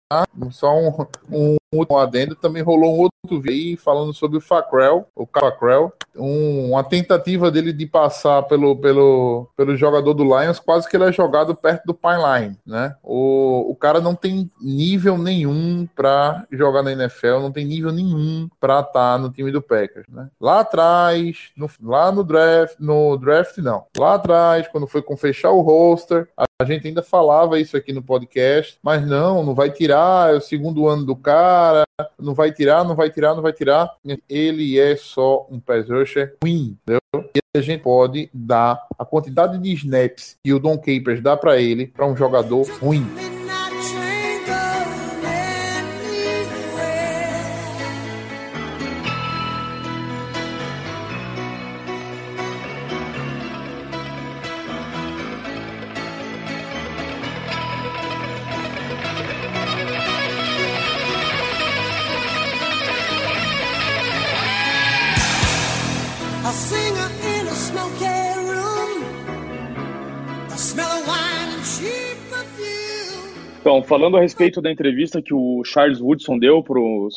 só 0.52 0.76
um, 0.76 1.06
um 1.32 1.58
último 1.78 1.98
adendo, 1.98 2.36
também 2.36 2.62
rolou 2.62 2.96
um 2.96 3.00
outro 3.00 3.42
vídeo 3.42 3.78
falando 3.78 4.14
sobre 4.14 4.38
o 4.38 4.42
Facrell, 4.42 5.08
o 5.16 5.26
Facrell, 5.26 5.92
um, 6.16 6.72
uma 6.72 6.84
tentativa 6.84 7.50
dele 7.50 7.74
de 7.74 7.86
passar 7.86 8.44
pelo, 8.44 8.76
pelo, 8.76 9.48
pelo 9.56 9.76
jogador 9.76 10.14
do 10.14 10.24
Lions, 10.24 10.60
quase 10.60 10.90
que 10.90 10.96
ele 10.96 11.06
é 11.06 11.12
jogado 11.12 11.56
perto 11.56 11.86
do 11.86 11.94
Pineline, 11.94 12.58
né? 12.66 12.96
O, 13.02 13.72
o 13.72 13.76
cara 13.76 14.00
não 14.00 14.16
tem 14.16 14.50
nível 14.62 15.18
nenhum 15.18 15.88
para 15.96 16.46
jogar 16.52 16.84
na 16.84 16.92
NFL, 16.92 17.40
não 17.40 17.52
tem 17.52 17.66
nível 17.66 17.92
nenhum 17.92 18.50
para 18.60 18.82
estar 18.82 19.18
no 19.18 19.30
time 19.30 19.52
do 19.52 19.62
Packers, 19.62 20.08
né? 20.10 20.30
Lá 20.40 20.60
atrás, 20.60 21.52
no, 21.56 21.70
lá 21.82 22.12
no 22.12 22.24
draft, 22.24 22.76
no 22.80 23.18
draft 23.18 23.58
não. 23.58 23.86
Lá 23.98 24.16
atrás, 24.16 24.68
quando 24.68 24.88
foi 24.88 25.02
com 25.02 25.18
fechar 25.18 25.52
o 25.52 25.62
roster, 25.62 26.30
a 26.38 26.46
gente 26.66 26.88
ainda 26.88 27.02
falava 27.02 27.60
isso 27.60 27.76
aqui 27.76 27.92
no 27.92 28.02
podcast, 28.02 28.78
mas 28.82 29.06
não, 29.06 29.44
não 29.44 29.56
vai 29.56 29.72
tirar, 29.72 30.34
é 30.34 30.38
o 30.38 30.42
segundo 30.42 30.88
ano 30.88 31.06
do 31.06 31.16
cara, 31.16 31.84
não 32.20 32.34
vai 32.34 32.52
tirar, 32.52 32.84
não 32.84 32.96
vai 32.96 33.10
tirar, 33.10 33.36
não 33.36 33.42
vai 33.42 33.54
tirar. 33.54 33.90
Ele 34.30 34.80
é 34.80 34.96
só 34.96 35.48
um 35.50 35.60
pass 35.60 35.90
rusher 35.90 36.36
ruim, 36.44 36.78
entendeu? 36.82 37.30
E 37.36 37.58
a 37.58 37.62
gente 37.62 37.82
pode 37.82 38.30
dar 38.34 38.88
a 38.98 39.06
quantidade 39.06 39.58
de 39.58 39.74
snaps 39.74 40.38
que 40.44 40.54
o 40.54 40.60
Don 40.60 40.78
Capers 40.78 41.22
dá 41.22 41.38
para 41.38 41.60
ele 41.60 41.88
para 41.88 42.06
um 42.06 42.16
jogador 42.16 42.68
ruim. 42.80 43.33
Falando 73.84 74.18
a 74.18 74.22
respeito 74.22 74.62
da 74.62 74.72
entrevista 74.72 75.22
que 75.22 75.34
o 75.34 75.64
Charles 75.64 76.00
Woodson 76.00 76.38
deu 76.38 76.64
para 76.64 76.80
os 76.80 77.16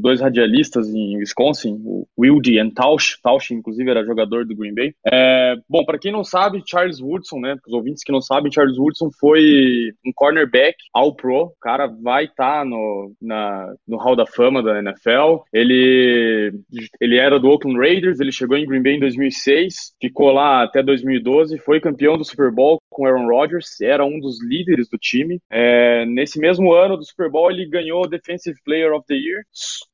dois 0.00 0.20
radialistas 0.20 0.88
em 0.88 1.18
Wisconsin, 1.18 1.80
o 1.84 2.06
Wilde 2.18 2.58
e 2.58 2.70
Tausch, 2.72 3.18
Tausch 3.22 3.52
inclusive 3.52 3.90
era 3.90 4.04
jogador 4.04 4.44
do 4.44 4.56
Green 4.56 4.74
Bay. 4.74 4.94
É, 5.06 5.56
bom, 5.68 5.84
para 5.84 5.98
quem 5.98 6.12
não 6.12 6.24
sabe, 6.24 6.62
Charles 6.66 7.00
Woodson, 7.00 7.40
né, 7.40 7.56
para 7.56 7.68
os 7.68 7.74
ouvintes 7.74 8.02
que 8.02 8.12
não 8.12 8.20
sabem, 8.20 8.52
Charles 8.52 8.78
Woodson 8.78 9.10
foi 9.20 9.92
um 10.04 10.12
cornerback 10.14 10.76
all 10.92 11.14
pro, 11.14 11.44
o 11.44 11.52
cara 11.60 11.86
vai 11.86 12.24
estar 12.24 12.64
no, 12.64 13.12
na, 13.20 13.72
no 13.86 13.96
Hall 13.96 14.16
da 14.16 14.26
Fama 14.26 14.62
da 14.62 14.78
NFL, 14.78 15.44
ele, 15.52 16.52
ele 17.00 17.16
era 17.16 17.38
do 17.38 17.48
Oakland 17.48 17.78
Raiders, 17.78 18.20
ele 18.20 18.32
chegou 18.32 18.56
em 18.56 18.66
Green 18.66 18.82
Bay 18.82 18.94
em 18.94 19.00
2006, 19.00 19.94
ficou 20.00 20.30
lá 20.32 20.62
até 20.62 20.82
2012, 20.82 21.58
foi 21.58 21.80
campeão 21.80 22.16
do 22.16 22.24
Super 22.24 22.50
Bowl 22.50 22.78
com 22.96 23.06
Aaron 23.06 23.26
Rodgers, 23.26 23.78
era 23.82 24.06
um 24.06 24.18
dos 24.18 24.42
líderes 24.42 24.88
do 24.88 24.96
time. 24.96 25.38
É, 25.50 26.06
nesse 26.06 26.40
mesmo 26.40 26.72
ano 26.72 26.96
do 26.96 27.04
Super 27.04 27.30
Bowl, 27.30 27.50
ele 27.50 27.68
ganhou 27.68 28.08
Defensive 28.08 28.56
Player 28.64 28.94
of 28.94 29.04
the 29.06 29.14
Year. 29.14 29.42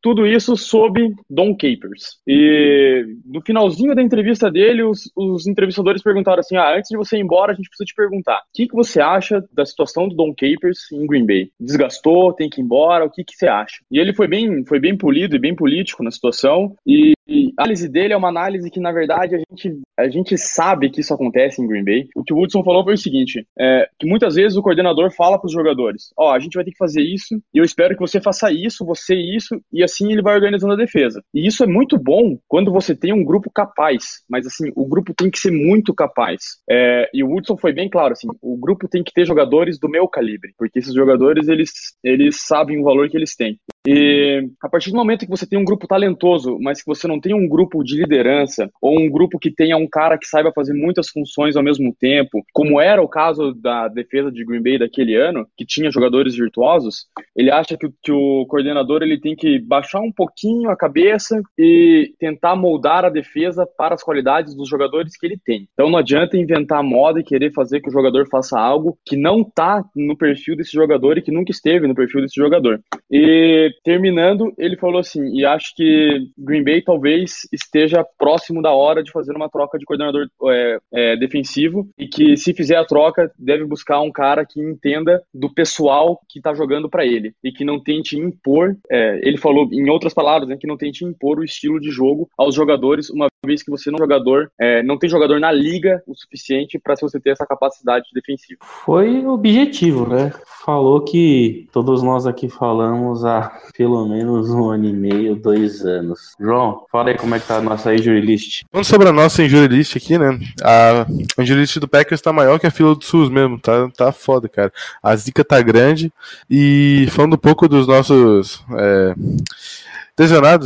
Tudo 0.00 0.24
isso 0.24 0.56
sob 0.56 1.12
Don 1.28 1.52
Capers. 1.56 2.20
E 2.26 3.04
no 3.26 3.42
finalzinho 3.42 3.94
da 3.94 4.02
entrevista 4.02 4.48
dele, 4.48 4.84
os, 4.84 5.10
os 5.16 5.48
entrevistadores 5.48 6.00
perguntaram 6.00 6.38
assim: 6.38 6.56
ah, 6.56 6.76
antes 6.76 6.88
de 6.88 6.96
você 6.96 7.16
ir 7.16 7.22
embora, 7.22 7.52
a 7.52 7.54
gente 7.56 7.68
precisa 7.68 7.86
te 7.86 7.94
perguntar: 7.94 8.38
o 8.38 8.42
que, 8.54 8.68
que 8.68 8.74
você 8.74 9.00
acha 9.00 9.42
da 9.52 9.66
situação 9.66 10.08
do 10.08 10.14
Don 10.14 10.32
Capers 10.32 10.90
em 10.92 11.04
Green 11.04 11.26
Bay? 11.26 11.50
Desgastou, 11.58 12.32
tem 12.32 12.48
que 12.48 12.60
ir 12.60 12.64
embora, 12.64 13.04
o 13.04 13.10
que, 13.10 13.24
que 13.24 13.34
você 13.34 13.48
acha? 13.48 13.78
E 13.90 13.98
ele 13.98 14.14
foi 14.14 14.28
bem, 14.28 14.64
foi 14.64 14.78
bem 14.78 14.96
polido 14.96 15.34
e 15.34 15.40
bem 15.40 15.56
político 15.56 16.04
na 16.04 16.10
situação. 16.12 16.76
E, 16.86 17.14
a 17.56 17.62
análise 17.62 17.88
dele 17.88 18.12
é 18.12 18.16
uma 18.16 18.28
análise 18.28 18.70
que, 18.70 18.80
na 18.80 18.92
verdade, 18.92 19.34
a 19.34 19.38
gente, 19.38 19.80
a 19.98 20.08
gente 20.08 20.38
sabe 20.38 20.90
que 20.90 21.00
isso 21.00 21.14
acontece 21.14 21.62
em 21.62 21.66
Green 21.66 21.84
Bay. 21.84 22.08
O 22.14 22.22
que 22.24 22.32
o 22.32 22.36
Woodson 22.36 22.62
falou 22.64 22.84
foi 22.84 22.94
o 22.94 22.98
seguinte: 22.98 23.46
é, 23.58 23.88
que 23.98 24.06
muitas 24.06 24.34
vezes 24.34 24.56
o 24.56 24.62
coordenador 24.62 25.10
fala 25.12 25.38
para 25.38 25.46
os 25.46 25.52
jogadores: 25.52 26.12
Ó, 26.16 26.32
a 26.32 26.38
gente 26.38 26.54
vai 26.54 26.64
ter 26.64 26.72
que 26.72 26.76
fazer 26.76 27.02
isso, 27.02 27.40
e 27.54 27.58
eu 27.58 27.64
espero 27.64 27.94
que 27.94 28.00
você 28.00 28.20
faça 28.20 28.52
isso, 28.52 28.84
você 28.84 29.14
isso, 29.14 29.60
e 29.72 29.82
assim 29.82 30.12
ele 30.12 30.22
vai 30.22 30.34
organizando 30.34 30.74
a 30.74 30.76
defesa. 30.76 31.22
E 31.34 31.46
isso 31.46 31.62
é 31.62 31.66
muito 31.66 31.98
bom 31.98 32.38
quando 32.48 32.72
você 32.72 32.94
tem 32.94 33.12
um 33.12 33.24
grupo 33.24 33.50
capaz, 33.50 34.22
mas 34.28 34.46
assim, 34.46 34.70
o 34.74 34.86
grupo 34.86 35.14
tem 35.14 35.30
que 35.30 35.38
ser 35.38 35.50
muito 35.50 35.94
capaz. 35.94 36.58
É, 36.68 37.08
e 37.12 37.22
o 37.22 37.28
Woodson 37.28 37.56
foi 37.56 37.72
bem 37.72 37.88
claro: 37.88 38.12
assim, 38.12 38.28
o 38.40 38.56
grupo 38.56 38.88
tem 38.88 39.02
que 39.02 39.12
ter 39.12 39.26
jogadores 39.26 39.78
do 39.78 39.88
meu 39.88 40.08
calibre, 40.08 40.52
porque 40.58 40.78
esses 40.78 40.94
jogadores 40.94 41.48
eles, 41.48 41.70
eles 42.02 42.40
sabem 42.46 42.80
o 42.80 42.84
valor 42.84 43.08
que 43.08 43.16
eles 43.16 43.36
têm. 43.36 43.58
E 43.86 44.48
a 44.62 44.68
partir 44.68 44.90
do 44.90 44.96
momento 44.96 45.24
que 45.24 45.30
você 45.30 45.46
tem 45.46 45.58
um 45.58 45.64
grupo 45.64 45.88
talentoso, 45.88 46.56
mas 46.60 46.80
que 46.80 46.86
você 46.86 47.08
não 47.08 47.20
tem 47.20 47.34
um 47.34 47.48
grupo 47.48 47.82
de 47.82 47.96
liderança, 47.96 48.70
ou 48.80 48.98
um 48.98 49.10
grupo 49.10 49.38
que 49.38 49.50
tenha 49.50 49.76
um 49.76 49.88
cara 49.88 50.16
que 50.16 50.26
saiba 50.26 50.52
fazer 50.54 50.72
muitas 50.72 51.08
funções 51.08 51.56
ao 51.56 51.62
mesmo 51.62 51.94
tempo, 51.98 52.44
como 52.52 52.80
era 52.80 53.02
o 53.02 53.08
caso 53.08 53.52
da 53.52 53.88
defesa 53.88 54.30
de 54.30 54.44
Green 54.44 54.62
Bay 54.62 54.78
daquele 54.78 55.16
ano, 55.16 55.46
que 55.56 55.66
tinha 55.66 55.90
jogadores 55.90 56.36
virtuosos, 56.36 57.06
ele 57.34 57.50
acha 57.50 57.76
que, 57.76 57.88
que 58.02 58.12
o 58.12 58.46
coordenador 58.46 59.02
ele 59.02 59.18
tem 59.18 59.34
que 59.34 59.58
baixar 59.58 60.00
um 60.00 60.12
pouquinho 60.12 60.70
a 60.70 60.76
cabeça 60.76 61.40
e 61.58 62.14
tentar 62.18 62.54
moldar 62.54 63.04
a 63.04 63.10
defesa 63.10 63.66
para 63.76 63.94
as 63.94 64.02
qualidades 64.02 64.54
dos 64.54 64.68
jogadores 64.68 65.16
que 65.16 65.26
ele 65.26 65.38
tem. 65.44 65.68
Então 65.72 65.90
não 65.90 65.98
adianta 65.98 66.36
inventar 66.36 66.82
moda 66.84 67.18
e 67.18 67.24
querer 67.24 67.52
fazer 67.52 67.80
que 67.80 67.88
o 67.88 67.92
jogador 67.92 68.28
faça 68.28 68.58
algo 68.58 68.96
que 69.04 69.16
não 69.16 69.40
está 69.40 69.84
no 69.96 70.16
perfil 70.16 70.56
desse 70.56 70.72
jogador 70.72 71.18
e 71.18 71.22
que 71.22 71.32
nunca 71.32 71.50
esteve 71.50 71.88
no 71.88 71.94
perfil 71.94 72.20
desse 72.20 72.36
jogador. 72.36 72.80
E 73.10 73.71
terminando, 73.82 74.52
ele 74.58 74.76
falou 74.76 75.00
assim, 75.00 75.22
e 75.34 75.44
acho 75.44 75.74
que 75.74 76.28
Green 76.38 76.64
Bay 76.64 76.82
talvez 76.82 77.48
esteja 77.52 78.04
próximo 78.18 78.62
da 78.62 78.72
hora 78.72 79.02
de 79.02 79.10
fazer 79.10 79.34
uma 79.34 79.48
troca 79.48 79.78
de 79.78 79.84
coordenador 79.84 80.26
é, 80.48 80.78
é, 80.92 81.16
defensivo 81.16 81.88
e 81.98 82.06
que 82.06 82.36
se 82.36 82.54
fizer 82.54 82.76
a 82.76 82.84
troca 82.84 83.30
deve 83.38 83.64
buscar 83.64 84.00
um 84.00 84.10
cara 84.10 84.44
que 84.44 84.60
entenda 84.60 85.22
do 85.32 85.52
pessoal 85.52 86.20
que 86.28 86.38
está 86.38 86.54
jogando 86.54 86.88
para 86.88 87.06
ele 87.06 87.34
e 87.42 87.52
que 87.52 87.64
não 87.64 87.80
tente 87.80 88.18
impor. 88.18 88.76
É, 88.90 89.20
ele 89.22 89.38
falou, 89.38 89.68
em 89.72 89.88
outras 89.90 90.14
palavras, 90.14 90.48
né, 90.48 90.56
que 90.56 90.66
não 90.66 90.76
tente 90.76 91.04
impor 91.04 91.38
o 91.38 91.44
estilo 91.44 91.80
de 91.80 91.90
jogo 91.90 92.28
aos 92.36 92.54
jogadores, 92.54 93.10
uma 93.10 93.26
vez 93.44 93.62
que 93.62 93.70
você 93.70 93.90
não 93.90 93.96
é 93.96 94.02
jogador, 94.02 94.50
é, 94.58 94.82
não 94.82 94.98
tem 94.98 95.10
jogador 95.10 95.40
na 95.40 95.50
liga 95.50 96.02
o 96.06 96.14
suficiente 96.14 96.78
para 96.78 96.94
você 97.00 97.18
ter 97.18 97.30
essa 97.30 97.46
capacidade 97.46 98.06
defensiva. 98.14 98.60
Foi 98.62 99.26
objetivo, 99.26 100.08
né? 100.08 100.32
Falou 100.64 101.02
que 101.02 101.68
todos 101.72 102.02
nós 102.02 102.26
aqui 102.26 102.48
falamos 102.48 103.24
há 103.24 103.60
pelo 103.76 104.06
menos 104.06 104.50
um 104.50 104.70
ano 104.70 104.86
e 104.86 104.92
meio, 104.92 105.36
dois 105.36 105.84
anos. 105.84 106.34
João, 106.38 106.84
fala 106.90 107.10
aí 107.10 107.16
como 107.16 107.34
é 107.34 107.40
que 107.40 107.46
tá 107.46 107.56
a 107.56 107.62
nossa 107.62 107.94
injury 107.94 108.20
list. 108.20 108.62
Falando 108.70 108.84
sobre 108.84 109.08
a 109.08 109.12
nossa 109.12 109.42
injury 109.42 109.68
list 109.68 109.96
aqui, 109.96 110.18
né? 110.18 110.38
A 110.62 111.06
injury 111.40 111.60
list 111.60 111.78
do 111.78 111.88
Packers 111.88 112.20
tá 112.20 112.32
maior 112.32 112.58
que 112.58 112.66
a 112.66 112.70
fila 112.70 112.94
do 112.94 113.04
SUS 113.04 113.28
mesmo. 113.28 113.58
Tá, 113.58 113.88
tá 113.96 114.12
foda, 114.12 114.48
cara. 114.48 114.72
A 115.02 115.14
zica 115.16 115.44
tá 115.44 115.60
grande. 115.60 116.12
E 116.50 117.06
falando 117.10 117.34
um 117.34 117.38
pouco 117.38 117.68
dos 117.68 117.86
nossos 117.86 118.64
é, 118.72 119.14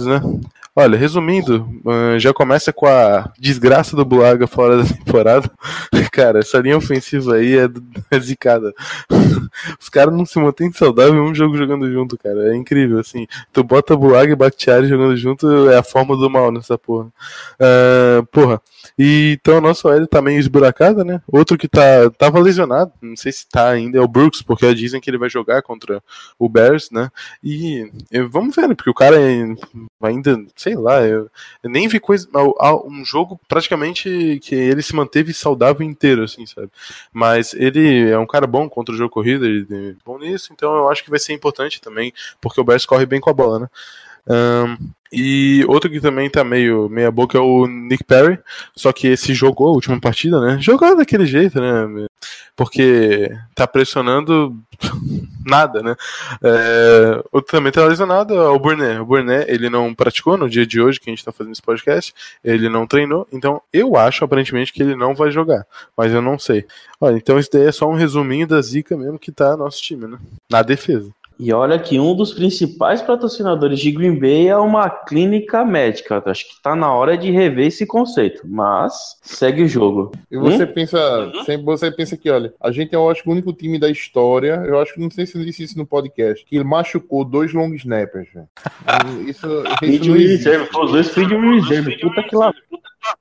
né? 0.06 0.20
Olha, 0.78 0.98
resumindo, 0.98 1.66
uh, 1.86 2.18
já 2.18 2.34
começa 2.34 2.70
com 2.70 2.84
a 2.86 3.32
desgraça 3.38 3.96
do 3.96 4.04
Bulaga 4.04 4.46
fora 4.46 4.76
da 4.76 4.84
temporada. 4.92 5.50
Cara, 6.12 6.40
essa 6.40 6.58
linha 6.58 6.76
ofensiva 6.76 7.36
aí 7.36 7.56
é, 7.56 7.66
é 8.14 8.20
zicada. 8.20 8.74
Os 9.80 9.88
caras 9.88 10.14
não 10.14 10.26
se 10.26 10.38
mantêm 10.38 10.70
saudáveis 10.70 11.14
em 11.14 11.20
um 11.20 11.34
jogo 11.34 11.56
jogando 11.56 11.90
junto, 11.90 12.18
cara. 12.18 12.52
É 12.52 12.56
incrível, 12.56 12.98
assim. 12.98 13.26
Tu 13.54 13.64
bota 13.64 13.96
Bulaga 13.96 14.30
e 14.30 14.36
Bakhtiari 14.36 14.86
jogando 14.86 15.16
junto, 15.16 15.70
é 15.70 15.78
a 15.78 15.82
forma 15.82 16.14
do 16.14 16.28
mal 16.28 16.52
nessa 16.52 16.76
porra. 16.76 17.06
Uh, 17.58 18.26
porra. 18.26 18.60
E, 18.98 19.38
então 19.40 19.56
a 19.56 19.60
nossa 19.62 19.88
OL 19.88 20.06
tá 20.06 20.20
meio 20.20 20.38
esburacada, 20.38 21.04
né? 21.04 21.22
Outro 21.26 21.56
que 21.56 21.68
tá, 21.68 22.10
tava 22.18 22.38
lesionado, 22.38 22.92
não 23.00 23.16
sei 23.16 23.32
se 23.32 23.48
tá 23.48 23.70
ainda, 23.70 23.98
é 23.98 24.00
o 24.00 24.08
Brooks, 24.08 24.42
porque 24.42 24.74
dizem 24.74 25.00
que 25.00 25.08
ele 25.08 25.18
vai 25.18 25.28
jogar 25.28 25.62
contra 25.62 26.02
o 26.38 26.48
Bears, 26.48 26.90
né? 26.90 27.10
E 27.42 27.90
vamos 28.30 28.54
ver, 28.54 28.68
né? 28.68 28.74
Porque 28.74 28.90
o 28.90 28.94
cara 28.94 29.16
ainda, 29.16 30.38
sei 30.66 30.74
lá, 30.74 31.00
eu, 31.02 31.30
eu 31.62 31.70
nem 31.70 31.86
vi 31.86 32.00
coisa. 32.00 32.28
Um 32.84 33.04
jogo 33.04 33.40
praticamente 33.46 34.40
que 34.42 34.52
ele 34.52 34.82
se 34.82 34.96
manteve 34.96 35.32
saudável 35.32 35.86
inteiro, 35.86 36.24
assim, 36.24 36.44
sabe? 36.44 36.68
Mas 37.12 37.54
ele 37.54 38.10
é 38.10 38.18
um 38.18 38.26
cara 38.26 38.48
bom 38.48 38.68
contra 38.68 38.92
o 38.92 38.98
jogo 38.98 39.10
corrido, 39.10 39.46
ele 39.46 39.64
é 39.70 39.94
bom 40.04 40.18
nisso, 40.18 40.52
então 40.52 40.74
eu 40.74 40.88
acho 40.88 41.04
que 41.04 41.10
vai 41.10 41.20
ser 41.20 41.34
importante 41.34 41.80
também, 41.80 42.12
porque 42.40 42.60
o 42.60 42.64
Bears 42.64 42.84
corre 42.84 43.06
bem 43.06 43.20
com 43.20 43.30
a 43.30 43.32
bola, 43.32 43.60
né? 43.60 43.68
Um, 44.28 44.76
e 45.12 45.64
outro 45.68 45.88
que 45.88 46.00
também 46.00 46.28
tá 46.28 46.42
meio 46.42 46.88
meia 46.88 47.12
boca 47.12 47.38
é 47.38 47.40
o 47.40 47.68
Nick 47.68 48.02
Perry, 48.02 48.40
só 48.74 48.92
que 48.92 49.06
esse 49.06 49.32
jogou 49.32 49.68
a 49.68 49.72
última 49.72 50.00
partida, 50.00 50.40
né? 50.40 50.58
Jogou 50.60 50.96
daquele 50.96 51.26
jeito, 51.26 51.60
né? 51.60 52.08
Porque 52.56 53.30
tá 53.54 53.68
pressionando 53.68 54.58
nada, 55.46 55.82
né? 55.82 55.96
É, 56.42 57.24
outro 57.32 57.50
também 57.50 57.72
tá 57.72 57.84
lesionado 57.84 58.34
é 58.34 58.48
o 58.48 58.58
Burnet. 58.58 59.00
O 59.00 59.06
Burnet, 59.06 59.50
ele 59.50 59.70
não 59.70 59.94
praticou 59.94 60.36
no 60.36 60.48
dia 60.48 60.66
de 60.66 60.80
hoje 60.80 61.00
que 61.00 61.08
a 61.08 61.12
gente 61.12 61.24
tá 61.24 61.32
fazendo 61.32 61.52
esse 61.52 61.62
podcast, 61.62 62.14
ele 62.44 62.68
não 62.68 62.86
treinou, 62.86 63.26
então 63.32 63.60
eu 63.72 63.96
acho 63.96 64.24
aparentemente 64.24 64.72
que 64.72 64.82
ele 64.82 64.96
não 64.96 65.14
vai 65.14 65.30
jogar, 65.30 65.66
mas 65.96 66.12
eu 66.12 66.20
não 66.20 66.38
sei. 66.38 66.66
Olha, 67.00 67.16
então 67.16 67.38
isso 67.38 67.50
daí 67.52 67.66
é 67.66 67.72
só 67.72 67.88
um 67.88 67.94
resuminho 67.94 68.46
da 68.46 68.60
zica 68.60 68.96
mesmo 68.96 69.18
que 69.18 69.30
tá 69.30 69.56
nosso 69.56 69.82
time, 69.82 70.06
né? 70.06 70.18
Na 70.50 70.62
defesa. 70.62 71.10
E 71.38 71.52
olha 71.52 71.78
que 71.78 72.00
um 72.00 72.14
dos 72.14 72.32
principais 72.32 73.02
patrocinadores 73.02 73.78
de 73.78 73.90
Green 73.90 74.18
Bay 74.18 74.48
é 74.48 74.56
uma 74.56 74.88
clínica 74.88 75.64
médica. 75.64 76.22
Acho 76.24 76.46
que 76.46 76.54
está 76.54 76.74
na 76.74 76.92
hora 76.92 77.16
de 77.16 77.30
rever 77.30 77.66
esse 77.66 77.86
conceito. 77.86 78.42
Mas 78.44 79.18
segue 79.22 79.62
o 79.62 79.68
jogo. 79.68 80.12
E 80.30 80.36
você 80.36 80.64
hum? 80.64 80.72
pensa, 80.72 81.32
sempre 81.44 81.64
você 81.64 81.90
pensa 81.90 82.16
que, 82.16 82.30
olha, 82.30 82.54
a 82.60 82.70
gente 82.70 82.94
é, 82.94 82.96
eu 82.96 83.10
acho, 83.10 83.22
o 83.28 83.32
único 83.32 83.52
time 83.52 83.78
da 83.78 83.90
história. 83.90 84.62
Eu 84.66 84.80
acho 84.80 84.94
que 84.94 85.00
não 85.00 85.10
sei 85.10 85.26
se 85.26 85.38
eu 85.38 85.44
disse 85.44 85.62
isso 85.62 85.78
no 85.78 85.86
podcast, 85.86 86.44
que 86.46 86.56
ele 86.56 86.64
machucou 86.64 87.24
dois 87.24 87.52
long 87.52 87.74
snappers. 87.74 88.28
Isso, 89.26 89.64
isso 89.82 90.08
não 90.08 90.16
existe. 90.16 90.48
Os 90.48 90.92
dois 90.92 91.08
free 91.08 91.26
reserve. 91.26 91.98
Puta 91.98 92.22
que 92.22 92.36
lá. 92.36 92.52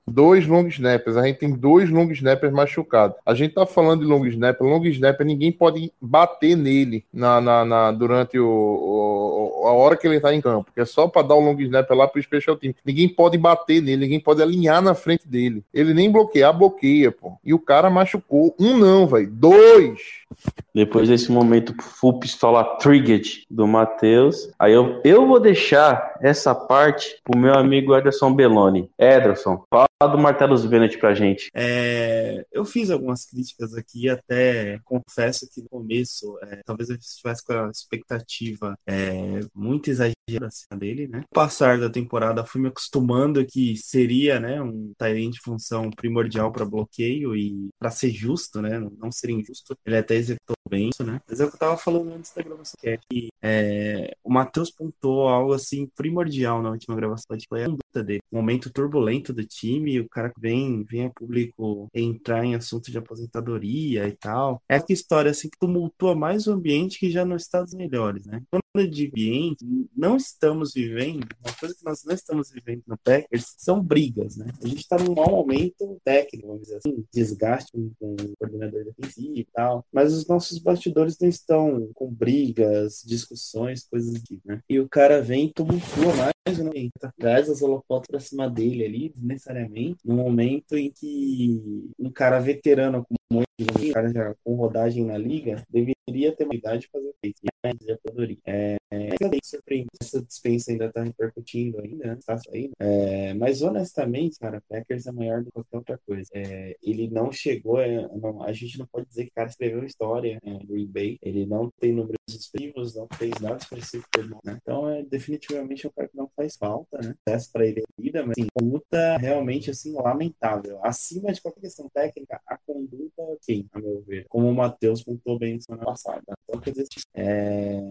Dois 0.08 0.48
long 0.48 0.67
snappers. 0.67 1.17
A 1.17 1.26
gente 1.26 1.39
tem 1.39 1.52
dois 1.52 1.89
long 1.89 2.10
snappers 2.12 2.54
machucados. 2.54 3.17
A 3.26 3.34
gente 3.34 3.54
tá 3.54 3.65
falando 3.65 4.02
de 4.02 4.06
long 4.06 4.26
snapper. 4.26 4.65
Long 4.65 4.84
snapper, 4.86 5.26
ninguém 5.26 5.52
pode 5.52 5.91
bater 6.00 6.56
nele 6.56 7.04
na, 7.12 7.41
na, 7.41 7.65
na 7.65 7.91
durante 7.91 8.38
o, 8.38 8.48
o, 8.48 9.67
a 9.67 9.74
hora 9.74 9.98
que 9.98 10.08
ele 10.08 10.19
tá 10.19 10.34
em 10.34 10.41
campo. 10.41 10.71
Que 10.74 10.82
é 10.82 10.86
só 10.86 11.08
para 11.08 11.28
dar 11.28 11.36
o 11.36 11.39
long 11.39 11.60
snapper 11.60 11.98
lá 11.98 12.08
pro 12.08 12.21
special 12.21 12.56
team. 12.56 12.74
Ninguém 12.86 13.10
pode 13.10 13.38
bater 13.38 13.82
nele, 13.82 14.04
ninguém 14.04 14.19
pode 14.19 14.41
alinhar 14.41 14.82
na 14.82 14.93
frente 14.93 15.28
dele. 15.28 15.63
Ele 15.74 15.93
nem 15.93 16.12
bloquear, 16.12 16.56
bloqueia, 16.58 17.12
pô. 17.12 17.34
E 17.43 17.54
o 17.54 17.60
cara 17.60 17.89
machucou. 17.89 18.56
Um 18.60 18.78
não, 18.78 19.08
velho. 19.08 19.30
Dois. 19.30 20.24
Depois 20.74 21.08
desse 21.08 21.32
momento 21.32 21.74
full 21.82 22.19
pistola 22.19 22.63
triggered 22.78 23.45
do 23.50 23.67
Matheus, 23.67 24.50
aí 24.60 24.74
eu, 24.74 25.02
eu 25.04 25.26
vou 25.26 25.39
deixar 25.39 26.15
essa 26.21 26.54
parte 26.54 27.17
pro 27.24 27.39
meu 27.39 27.54
amigo 27.54 27.95
Ederson 27.95 28.34
Belloni. 28.34 28.89
Ederson, 29.00 29.63
fala 29.69 29.88
do 30.03 30.17
Martellus 30.17 30.65
Bennett 30.65 30.97
pra 30.97 31.13
gente. 31.13 31.49
É, 31.53 32.45
eu 32.51 32.65
fiz 32.65 32.89
algumas 32.91 33.25
críticas 33.25 33.73
aqui, 33.73 34.10
até 34.10 34.77
confesso 34.84 35.49
que 35.49 35.62
no 35.62 35.69
começo, 35.69 36.38
é, 36.43 36.62
talvez 36.65 36.89
eu 36.89 36.97
estivesse 36.97 37.43
com 37.45 37.53
a 37.53 37.69
expectativa 37.69 38.77
é, 38.86 39.39
muito 39.55 39.89
exagerada 39.89 40.47
acima 40.47 40.77
dele, 40.77 41.08
né? 41.08 41.19
No 41.19 41.27
passar 41.34 41.79
da 41.79 41.89
temporada, 41.89 42.43
fui 42.43 42.60
me 42.60 42.67
acostumando 42.67 43.45
que 43.45 43.77
seria, 43.77 44.38
né, 44.38 44.62
um 44.62 44.93
Tyrant 44.97 45.31
de 45.31 45.39
função 45.39 45.89
primordial 45.89 46.51
para 46.51 46.65
bloqueio 46.65 47.34
e 47.34 47.69
para 47.79 47.89
ser 47.89 48.12
justo, 48.12 48.62
né, 48.62 48.77
não 48.97 49.12
ser 49.12 49.29
injusto. 49.29 49.77
Ele 49.86 49.97
até 49.97 50.15
executou 50.15 50.55
bem 50.75 50.89
isso, 50.89 51.03
né? 51.03 51.21
Mas 51.27 51.39
é 51.39 51.45
o 51.45 51.49
que 51.49 51.55
eu 51.55 51.59
tava 51.59 51.77
falando 51.77 52.11
antes 52.13 52.33
da 52.33 52.43
gravação, 52.43 52.75
que 52.79 52.89
é 52.89 52.99
que 53.09 53.29
é, 53.41 54.15
o 54.23 54.31
Matheus 54.31 54.71
pontou 54.71 55.27
algo 55.27 55.53
assim 55.53 55.88
primordial 55.95 56.61
na 56.61 56.71
última 56.71 56.95
gravação 56.95 57.35
de 57.38 57.47
play, 57.47 57.63
a 57.63 57.67
conduta 57.67 58.03
dele. 58.03 58.21
Um 58.31 58.38
momento 58.38 58.71
turbulento 58.71 59.33
do 59.33 59.45
time, 59.45 59.99
o 59.99 60.09
cara 60.09 60.31
vem, 60.38 60.83
vem 60.83 61.05
a 61.05 61.09
público 61.09 61.88
entrar 61.93 62.43
em 62.43 62.55
assunto 62.55 62.91
de 62.91 62.97
aposentadoria 62.97 64.07
e 64.07 64.11
tal. 64.11 64.61
É 64.67 64.79
que 64.79 64.93
história 64.93 65.31
assim 65.31 65.49
que 65.49 65.57
tumultua 65.59 66.15
mais 66.15 66.47
o 66.47 66.53
ambiente 66.53 66.99
que 66.99 67.09
já 67.09 67.25
não 67.25 67.35
está 67.35 67.61
dos 67.61 67.73
melhores, 67.73 68.25
né? 68.25 68.41
Quando 68.49 68.89
digo 68.89 69.15
ambiente, 69.15 69.65
não 69.95 70.17
estamos 70.17 70.73
vivendo, 70.73 71.27
uma 71.43 71.53
coisa 71.57 71.75
que 71.75 71.85
nós 71.85 72.03
não 72.03 72.13
estamos 72.13 72.51
vivendo 72.51 72.83
no 72.85 72.97
Packers 72.97 73.55
são 73.57 73.81
brigas, 73.81 74.35
né? 74.35 74.51
A 74.61 74.67
gente 74.67 74.79
está 74.79 74.97
num 74.97 75.15
mau 75.15 75.29
momento 75.29 75.97
técnico, 76.03 76.47
vamos 76.47 76.63
dizer 76.63 76.77
assim, 76.77 77.05
desgaste 77.13 77.71
com 77.71 78.15
o 78.15 78.35
coordenador 78.38 78.83
defensivo 78.83 79.38
e 79.38 79.45
tal, 79.45 79.85
mas 79.91 80.13
os 80.13 80.27
nossos 80.27 80.59
bastidores 80.65 81.17
não 81.19 81.30
estão 81.30 81.89
com 81.93 82.12
brigas, 82.12 83.04
discussões, 83.06 83.88
coisas 83.88 84.15
assim, 84.15 84.41
né? 84.43 84.62
E 84.67 84.80
o 84.80 84.89
cara 84.89 85.21
vem 85.21 85.45
e 85.45 85.54
tumultua 85.54 86.13
mais, 86.15 86.60
né? 86.60 86.89
Traz 87.17 87.49
as 87.49 87.62
holofotos 87.62 88.08
pra 88.08 88.19
cima 88.19 88.49
dele 88.49 88.84
ali, 88.84 89.13
necessariamente, 89.15 89.99
no 90.04 90.15
momento 90.15 90.75
em 90.75 90.91
que 90.91 91.62
um 91.99 92.12
cara 92.12 92.39
veterano 92.39 93.06
como 93.06 93.45
um 93.60 93.91
cara 93.93 94.12
já 94.12 94.36
com 94.43 94.56
rodagem 94.56 95.06
na 95.06 95.17
liga, 95.17 95.63
deveria 95.69 96.36
ter 96.36 96.45
uma 96.45 96.56
idade 96.56 96.82
de 96.82 96.89
fazer 96.89 97.13
feito. 97.21 97.41
A 97.71 97.97
poderia. 97.97 98.38
É, 98.45 98.78
ainda 98.91 99.30
bem 99.30 99.39
que 99.39 99.47
surpreende. 99.47 99.88
Essa 100.01 100.21
dispensa 100.21 100.71
ainda 100.71 100.91
tá 100.91 101.04
repercutindo 101.04 101.80
ainda, 101.82 102.08
né? 102.08 102.19
Tá 102.25 102.38
saindo. 102.38 102.73
É, 102.80 103.34
mas 103.34 103.62
honestamente, 103.62 104.39
cara, 104.39 104.62
Packers 104.69 105.08
é 105.08 105.12
maior 105.12 105.43
do 105.43 105.45
que 105.45 105.51
qualquer 105.51 105.78
outra 105.78 105.99
coisa. 106.06 106.30
É, 106.34 106.75
ele 106.82 107.10
não 107.10 107.32
chegou, 107.32 107.80
é, 107.80 108.08
não, 108.15 108.43
a 108.43 108.54
gente 108.54 108.78
não 108.78 108.86
pode 108.86 109.08
dizer 109.08 109.25
que 109.25 109.32
o 109.32 109.36
cara 109.36 109.49
escreveu 109.49 109.84
história 109.84 110.39
é, 110.43 110.65
Green 110.65 110.88
Bay. 110.88 111.17
Ele 111.21 111.45
não 111.45 111.71
tem 111.80 111.91
números 111.91 112.15
expressivos, 112.30 112.95
não 112.95 113.08
fez 113.17 113.34
nada 113.41 113.58
expressivo 113.58 114.06
né? 114.43 114.58
Então, 114.62 114.89
é 114.89 115.04
definitivamente 115.04 115.88
um 115.88 115.91
cara 115.91 116.08
que 116.08 116.17
não 116.17 116.30
faz 116.36 116.56
falta, 116.56 116.97
né? 117.01 117.15
Testa 117.23 117.51
pra 117.54 117.65
ele 117.65 117.84
vida, 117.97 118.25
mas 118.25 118.36
assim, 118.38 118.47
conduta 118.54 119.17
realmente 119.17 119.69
assim, 119.69 119.93
lamentável. 119.93 120.80
Acima 120.84 121.32
de 121.32 121.41
qualquer 121.41 121.62
questão 121.62 121.89
técnica, 121.89 122.41
a 122.45 122.58
conduta, 122.58 123.21
ok, 123.21 123.65
a 123.71 123.80
meu 123.80 124.01
ver. 124.01 124.25
Como 124.30 124.49
o 124.49 124.54
Matheus 124.54 125.04
pontuou 125.04 125.39
bem 125.39 125.60
semana 125.60 125.86
passada. 125.86 126.23
Então, 126.43 126.62
quer 126.62 126.71
dizer, 126.71 126.88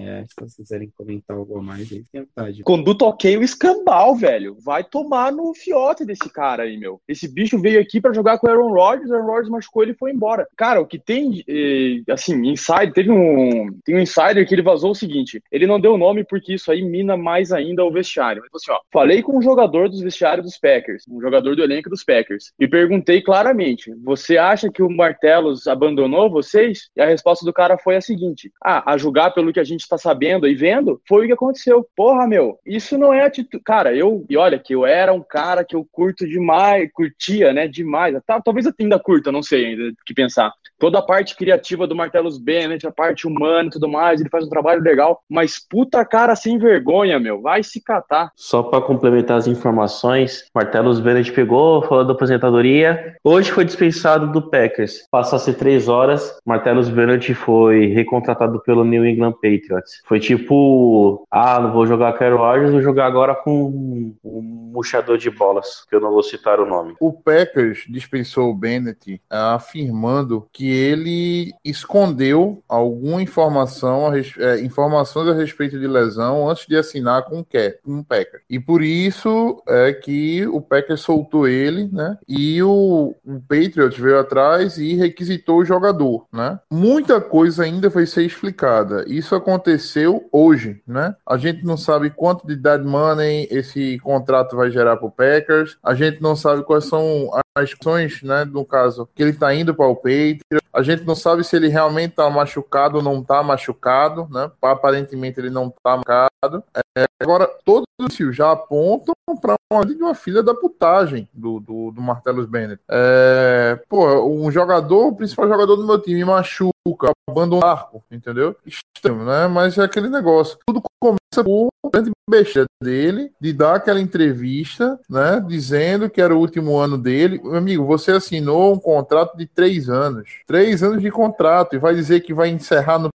é, 0.01 0.25
se 0.27 0.35
vocês 0.37 0.57
quiserem 0.57 0.93
comentar 0.97 1.37
algo 1.37 1.59
a 1.59 1.63
mais, 1.63 1.91
aí 1.93 2.05
tem 2.11 2.23
vontade. 2.23 2.63
Conduta 2.63 3.05
ok, 3.05 3.37
o 3.37 3.43
escambau, 3.43 4.15
velho. 4.15 4.57
Vai 4.61 4.85
tomar 4.85 5.33
no 5.33 5.55
fiote 5.55 6.05
desse 6.05 6.29
cara 6.31 6.65
aí, 6.65 6.77
meu. 6.77 7.01
Esse 7.09 7.29
bicho 7.29 7.59
veio 7.59 7.81
aqui 7.81 8.01
pra 8.01 8.13
jogar 8.13 8.39
com 8.39 8.47
o 8.47 8.51
Aaron 8.51 8.73
Rodgers, 8.73 9.11
o 9.11 9.15
Aaron 9.15 9.27
Rodgers 9.27 9.49
machucou 9.49 9.83
ele 9.83 9.93
e 9.93 9.97
foi 9.97 10.13
embora. 10.13 10.47
Cara, 10.57 10.81
o 10.81 10.87
que 10.87 10.99
tem, 10.99 11.43
eh, 11.49 12.03
assim, 12.13 12.35
inside, 12.47 12.93
teve 12.93 13.11
um, 13.11 13.69
tem 13.85 13.97
um 13.97 14.01
insider 14.01 14.47
que 14.47 14.55
ele 14.55 14.63
vazou 14.63 14.91
o 14.91 14.95
seguinte, 14.95 15.43
ele 15.51 15.67
não 15.67 15.81
deu 15.81 15.97
nome 15.97 16.25
porque 16.25 16.55
isso 16.55 16.71
aí 16.71 16.83
mina 16.83 17.17
mais 17.17 17.53
ainda 17.53 17.85
o 17.85 17.93
vestiário. 17.93 18.43
Falou 18.43 18.57
assim, 18.57 18.73
ó, 18.73 18.81
falei 18.93 19.23
com 19.23 19.39
um 19.39 19.43
jogador 19.43 19.89
dos 19.89 20.01
vestiários 20.01 20.47
dos 20.47 20.59
Packers, 20.59 21.05
um 21.09 21.21
jogador 21.21 21.57
do 21.57 21.63
elenco 21.63 21.91
dos 21.91 22.05
Packers, 22.05 22.53
e 22.59 22.69
perguntei 22.69 23.23
claramente, 23.23 23.93
você 24.03 24.37
acha 24.37 24.71
que 24.71 24.83
o 24.83 24.91
Martelos 24.91 25.67
abandonou 25.67 26.31
vocês? 26.31 26.91
E 26.97 27.01
a 27.01 27.07
resposta 27.07 27.45
do 27.45 27.53
cara 27.53 27.79
foi 27.79 27.97
a 27.97 28.01
seguinte, 28.01 28.51
ah, 28.65 28.93
a 28.93 28.97
julgar 28.97 29.33
pelo 29.33 29.53
que 29.55 29.61
a 29.61 29.65
gente 29.65 29.89
tá 29.89 29.97
sabendo 29.97 30.47
e 30.47 30.55
vendo, 30.55 31.01
foi 31.09 31.25
o 31.25 31.27
que 31.27 31.33
aconteceu. 31.33 31.87
Porra, 31.97 32.27
meu, 32.27 32.59
isso 32.67 32.99
não 32.99 33.13
é 33.13 33.25
atitude. 33.25 33.63
Cara, 33.65 33.95
eu, 33.95 34.27
e 34.29 34.37
olha, 34.37 34.59
que 34.59 34.75
eu 34.75 34.85
era 34.85 35.13
um 35.13 35.23
cara 35.23 35.65
que 35.65 35.75
eu 35.75 35.87
curto 35.91 36.29
demais, 36.29 36.91
curtia, 36.93 37.53
né, 37.53 37.67
demais. 37.67 38.15
Tá, 38.27 38.41
talvez 38.41 38.67
eu 38.67 38.75
ainda 38.79 38.99
curta, 38.99 39.33
não 39.33 39.43
sei 39.43 39.67
ainda 39.67 39.89
o 39.91 40.05
que 40.05 40.13
pensar. 40.13 40.53
Toda 40.79 40.99
a 40.99 41.03
parte 41.03 41.37
criativa 41.37 41.87
do 41.87 41.95
Martellus 41.95 42.39
Bennett, 42.39 42.87
a 42.87 42.93
parte 42.93 43.27
humana 43.27 43.69
e 43.69 43.71
tudo 43.71 43.89
mais, 43.89 44.21
ele 44.21 44.29
faz 44.29 44.45
um 44.45 44.49
trabalho 44.49 44.83
legal, 44.83 45.21
mas 45.29 45.59
puta 45.59 46.05
cara 46.05 46.35
sem 46.35 46.59
vergonha, 46.59 47.19
meu, 47.19 47.41
vai 47.41 47.63
se 47.63 47.81
catar. 47.81 48.33
Só 48.35 48.63
para 48.63 48.81
complementar 48.81 49.39
as 49.39 49.47
informações, 49.47 50.45
Martellus 50.55 51.01
Bennett 51.01 51.33
pegou, 51.33 51.83
falou 51.83 52.05
da 52.05 52.13
aposentadoria. 52.13 53.17
Hoje 53.23 53.51
foi 53.51 53.65
dispensado 53.65 54.33
do 54.33 54.51
Packers. 54.51 55.07
Passasse 55.11 55.53
três 55.55 55.89
horas, 55.89 56.37
Martellus 56.45 56.89
Bennett 56.89 57.33
foi 57.35 57.87
recontratado 57.87 58.61
pelo 58.61 58.85
New 58.85 59.07
England 59.07 59.33
Patriots. 59.33 60.03
Foi 60.05 60.19
tipo, 60.19 61.27
ah, 61.31 61.61
não 61.61 61.73
vou 61.73 61.87
jogar 61.87 62.13
Carol 62.15 62.39
Rodgers, 62.39 62.73
vou 62.73 62.83
jogar 62.83 63.07
agora 63.07 63.35
com 63.35 64.15
um 64.25 64.43
murchador 64.73 65.17
de 65.19 65.31
bolas, 65.31 65.87
que 65.89 65.95
eu 65.95 66.01
não 66.01 66.11
vou 66.11 66.23
citar 66.23 66.59
o 66.59 66.67
nome. 66.67 66.95
O 67.01 67.13
Packers 67.13 67.85
dispensou 67.89 68.51
o 68.51 68.55
Bennett 68.55 69.21
afirmando 69.31 70.47
que 70.53 70.64
ele 70.71 71.53
escondeu 71.65 72.63
alguma 72.69 73.23
informação, 73.23 74.13
é, 74.15 74.61
informações 74.61 75.29
a 75.29 75.35
respeito 75.35 75.79
de 75.79 75.87
lesão 75.87 76.49
antes 76.49 76.67
de 76.67 76.77
assinar 76.77 77.25
com 77.25 77.41
o 77.41 77.45
Ke- 77.45 77.79
com 77.85 77.99
o 77.99 78.05
Packers. 78.05 78.43
E 78.49 78.59
por 78.59 78.83
isso 78.83 79.63
é 79.69 79.93
que 79.93 80.47
o 80.47 80.61
Packers 80.61 81.01
soltou 81.01 81.47
ele, 81.49 81.89
né? 81.93 82.17
E 82.29 82.63
o, 82.63 83.15
o 83.25 83.41
Patriots 83.41 83.99
veio 83.99 84.19
atrás 84.19 84.79
e 84.79 84.95
requisitou 84.95 85.59
o 85.59 85.65
jogador, 85.65 86.27
né? 86.33 86.59
Muita 86.71 87.21
coisa 87.21 87.65
ainda 87.65 87.89
vai 87.89 88.07
ser 88.07 88.25
explicada. 88.25 89.05
Isso 89.07 89.35
aconteceu 89.35 90.29
hoje, 90.33 90.81
né? 90.87 91.15
A 91.27 91.37
gente 91.37 91.65
não 91.65 91.77
sabe 91.77 92.11
quanto 92.11 92.47
de 92.47 92.57
dead 92.57 92.83
money 92.85 93.49
esse 93.51 93.99
contrato 94.01 94.57
vai 94.57 94.71
gerar 94.71 94.97
para 94.97 95.07
o 95.07 95.11
Packers. 95.11 95.77
A 95.83 95.95
gente 95.95 96.21
não 96.23 96.37
sabe 96.37 96.63
quais 96.65 96.85
são 96.85 97.31
as 97.57 97.71
questões, 97.71 98.21
né? 98.23 98.45
No 98.45 98.65
caso, 98.65 99.09
que 99.15 99.23
ele 99.23 99.31
está 99.31 99.55
indo 99.55 99.75
para 99.75 99.87
o 99.87 99.95
Patriots. 99.95 100.43
A 100.73 100.83
gente 100.83 101.05
não 101.05 101.15
sabe 101.15 101.45
se 101.45 101.55
ele 101.55 101.69
realmente 101.69 102.11
está 102.11 102.29
machucado 102.29 102.97
ou 102.97 103.03
não 103.03 103.21
está 103.21 103.43
machucado, 103.43 104.29
né? 104.29 104.51
Aparentemente 104.61 105.39
ele 105.39 105.51
não 105.51 105.69
está 105.69 105.97
machucado. 105.97 106.65
É, 106.77 106.81
agora, 107.21 107.47
todos 107.65 107.87
os 107.99 108.05
indícios 108.05 108.37
já 108.37 108.53
apontam 108.53 109.15
para 109.41 109.57
uma, 109.73 109.83
uma 109.83 110.15
filha 110.15 110.43
da 110.43 110.55
putagem 110.55 111.29
do, 111.33 111.61
do, 111.61 111.91
do 111.91 112.01
Martellus 112.01 112.47
Bennett. 112.47 112.81
É, 112.89 113.81
pô, 113.89 114.27
um 114.29 114.51
jogador, 114.51 115.09
o 115.09 115.17
principal 115.17 115.49
jogador 115.49 115.77
do 115.77 115.87
meu 115.87 116.01
time, 116.01 116.25
machuca, 116.25 117.13
abandona 117.29 117.65
o 117.65 117.69
arco, 117.69 118.05
entendeu? 118.11 118.57
Estranho, 118.65 119.25
né? 119.25 119.47
Mas 119.49 119.79
é 119.79 119.83
aquele 119.83 120.09
negócio. 120.09 120.59
Tudo 120.67 120.83
começa 121.01 121.43
por 121.43 121.69
uma 121.83 121.91
grande 121.91 122.11
besteira 122.29 122.67
dele, 122.83 123.31
de 123.41 123.53
dar 123.53 123.77
aquela 123.77 124.01
entrevista, 124.01 124.99
né? 125.09 125.43
Dizendo 125.47 126.09
que 126.09 126.21
era 126.21 126.35
o 126.35 126.39
último 126.39 126.77
ano 126.77 126.97
dele. 126.97 127.41
Meu 127.43 127.57
amigo, 127.57 127.85
você 127.85 128.13
assinou 128.13 128.73
um 128.73 128.79
contrato 128.79 129.37
de 129.37 129.47
três 129.47 129.89
anos. 129.89 130.43
Três 130.47 130.83
anos 130.83 131.03
de 131.03 131.11
contrato 131.11 131.75
e 131.75 131.79
vai 131.79 131.95
dizer 131.95 132.21
que 132.21 132.33
vai 132.33 132.49
encerrar 132.49 132.99
no. 132.99 133.09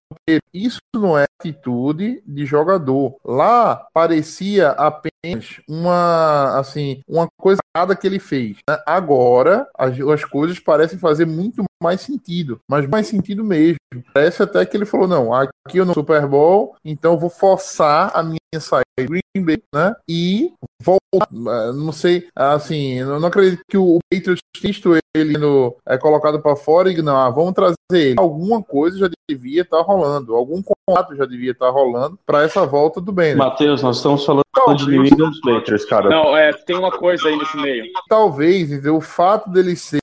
Isso 0.52 0.80
não 0.94 1.18
é 1.18 1.26
atitude 1.40 2.22
de 2.26 2.44
jogador. 2.44 3.16
Lá 3.24 3.69
parecia 3.76 4.70
apenas 4.70 5.60
uma, 5.68 6.58
assim, 6.58 7.02
uma 7.08 7.28
coisa 7.38 7.60
errada 7.74 7.94
que 7.96 8.06
ele 8.06 8.18
fez. 8.18 8.56
né? 8.68 8.78
Agora, 8.86 9.66
as, 9.76 9.98
as 10.00 10.24
coisas 10.24 10.58
parecem 10.58 10.98
fazer 10.98 11.26
muito 11.26 11.64
mais 11.82 12.00
sentido, 12.00 12.60
mas 12.68 12.86
mais 12.86 13.06
sentido 13.06 13.42
mesmo. 13.44 13.78
Parece 14.14 14.42
até 14.42 14.64
que 14.64 14.76
ele 14.76 14.84
falou: 14.86 15.08
não, 15.08 15.34
aqui 15.34 15.78
eu 15.78 15.84
no 15.84 15.94
Super 15.94 16.26
Bowl, 16.26 16.76
então 16.84 17.12
eu 17.14 17.18
vou 17.18 17.30
forçar 17.30 18.10
a 18.14 18.22
minha 18.22 18.38
saída 18.58 18.84
Green 18.98 19.44
Bay, 19.44 19.62
né? 19.74 19.94
E 20.08 20.52
voltar. 20.82 21.28
eh, 21.32 21.72
Não 21.72 21.92
sei, 21.92 22.28
assim, 22.34 22.94
eu 22.94 23.18
não 23.20 23.28
acredito 23.28 23.62
que 23.68 23.76
o 23.78 23.98
Patriots 24.12 24.40
visto 24.60 24.92
ele 25.14 25.38
no, 25.38 25.74
é 25.88 25.96
colocado 25.96 26.40
para 26.40 26.54
fora 26.56 26.90
e 26.92 27.00
não, 27.02 27.16
ah, 27.16 27.30
vamos 27.30 27.54
trazer 27.54 27.76
ele. 27.92 28.16
Alguma 28.18 28.62
coisa 28.62 28.98
já 28.98 29.10
devia 29.28 29.62
estar 29.62 29.80
rolando, 29.80 30.34
algum 30.34 30.62
contrato 30.94 31.16
já 31.16 31.24
devia 31.24 31.52
estar 31.52 31.70
rolando 31.70 32.18
para 32.26 32.42
essa 32.42 32.66
volta 32.66 33.00
do 33.00 33.12
Bennett. 33.12 33.36
Matheus, 33.38 33.82
nós 33.82 33.96
estamos 33.96 34.24
falando 34.24 34.44
de 34.76 34.86
New 34.90 35.04
England 35.06 35.32
Patriots, 35.42 35.84
cara. 35.84 36.08
Não, 36.08 36.36
é, 36.36 36.52
tem 36.52 36.76
uma 36.76 36.90
coisa 36.90 37.28
aí 37.28 37.36
nesse 37.36 37.56
meio. 37.56 37.84
Talvez, 38.08 38.70
entendeu? 38.70 38.96
o 38.96 39.00
fato 39.00 39.48
dele 39.50 39.76
ser 39.76 40.00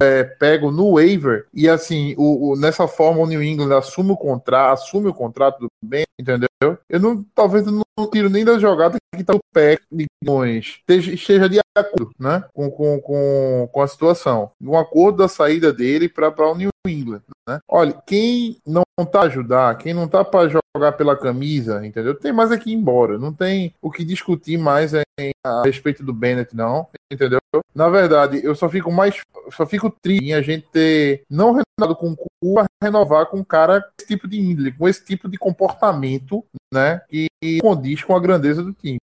é, 0.00 0.24
pego 0.24 0.70
no 0.70 0.94
waiver 0.94 1.46
e 1.52 1.68
assim, 1.68 2.14
o, 2.16 2.52
o- 2.52 2.56
nessa 2.56 2.88
forma 2.88 3.20
o 3.20 3.26
New 3.26 3.42
England 3.42 3.76
assume 3.76 4.10
o 4.12 4.16
contrato, 4.16 4.72
assume 4.72 5.08
o 5.08 5.14
contrato 5.14 5.60
do 5.60 5.68
Ben, 5.84 6.04
entendeu? 6.18 6.48
Eu 6.88 6.98
não, 6.98 7.22
talvez 7.34 7.66
eu 7.66 7.72
não 7.72 7.83
tiro 8.10 8.28
nem 8.28 8.44
da 8.44 8.58
jogada 8.58 8.96
que 9.16 9.22
tá 9.22 9.34
o 9.34 9.40
pé 9.52 9.78
milhões 9.90 10.80
esteja, 10.88 11.48
de 11.48 11.60
acordo, 11.76 12.10
né? 12.18 12.44
Com, 12.52 12.70
com, 12.70 13.00
com, 13.00 13.68
com 13.72 13.82
a 13.82 13.86
situação. 13.86 14.50
Um 14.60 14.76
acordo 14.76 15.18
da 15.18 15.28
saída 15.28 15.72
dele 15.72 16.08
para 16.08 16.28
o 16.50 16.54
New 16.54 16.70
England, 16.86 17.22
né? 17.48 17.60
Olha, 17.68 17.92
quem 18.06 18.58
não 18.66 18.82
tá 19.10 19.22
ajudar, 19.22 19.78
quem 19.78 19.94
não 19.94 20.08
tá 20.08 20.24
para 20.24 20.48
jogar 20.48 20.92
pela 20.92 21.16
camisa, 21.16 21.84
entendeu? 21.86 22.14
Tem 22.14 22.32
mais 22.32 22.50
aqui 22.50 22.70
ir 22.70 22.74
embora. 22.74 23.18
Não 23.18 23.32
tem 23.32 23.72
o 23.80 23.90
que 23.90 24.04
discutir 24.04 24.58
mais 24.58 24.92
em- 24.94 25.30
a 25.44 25.62
respeito 25.64 26.02
do 26.02 26.12
Bennett, 26.12 26.54
não, 26.56 26.88
entendeu? 27.12 27.38
Na 27.74 27.88
verdade, 27.88 28.40
eu 28.42 28.54
só 28.54 28.68
fico 28.68 28.90
mais. 28.90 29.20
Só 29.52 29.66
fico 29.66 29.90
triste 30.02 30.24
em 30.24 30.34
a 30.34 30.42
gente 30.42 30.66
ter 30.72 31.22
não 31.30 31.54
com 31.96 32.12
o 32.12 32.16
cu 32.16 32.60
a 32.60 32.66
renovar 32.82 33.26
com 33.26 33.38
um 33.38 33.44
cara 33.44 33.80
com 33.80 33.88
esse 33.98 34.06
tipo 34.06 34.28
de 34.28 34.38
índole, 34.38 34.72
com 34.72 34.88
esse 34.88 35.04
tipo 35.04 35.28
de 35.28 35.36
comportamento, 35.36 36.44
né? 36.72 37.00
Que 37.08 37.28
condiz 37.60 38.02
com 38.02 38.14
a 38.14 38.20
grandeza 38.20 38.62
do 38.62 38.72
time. 38.72 38.98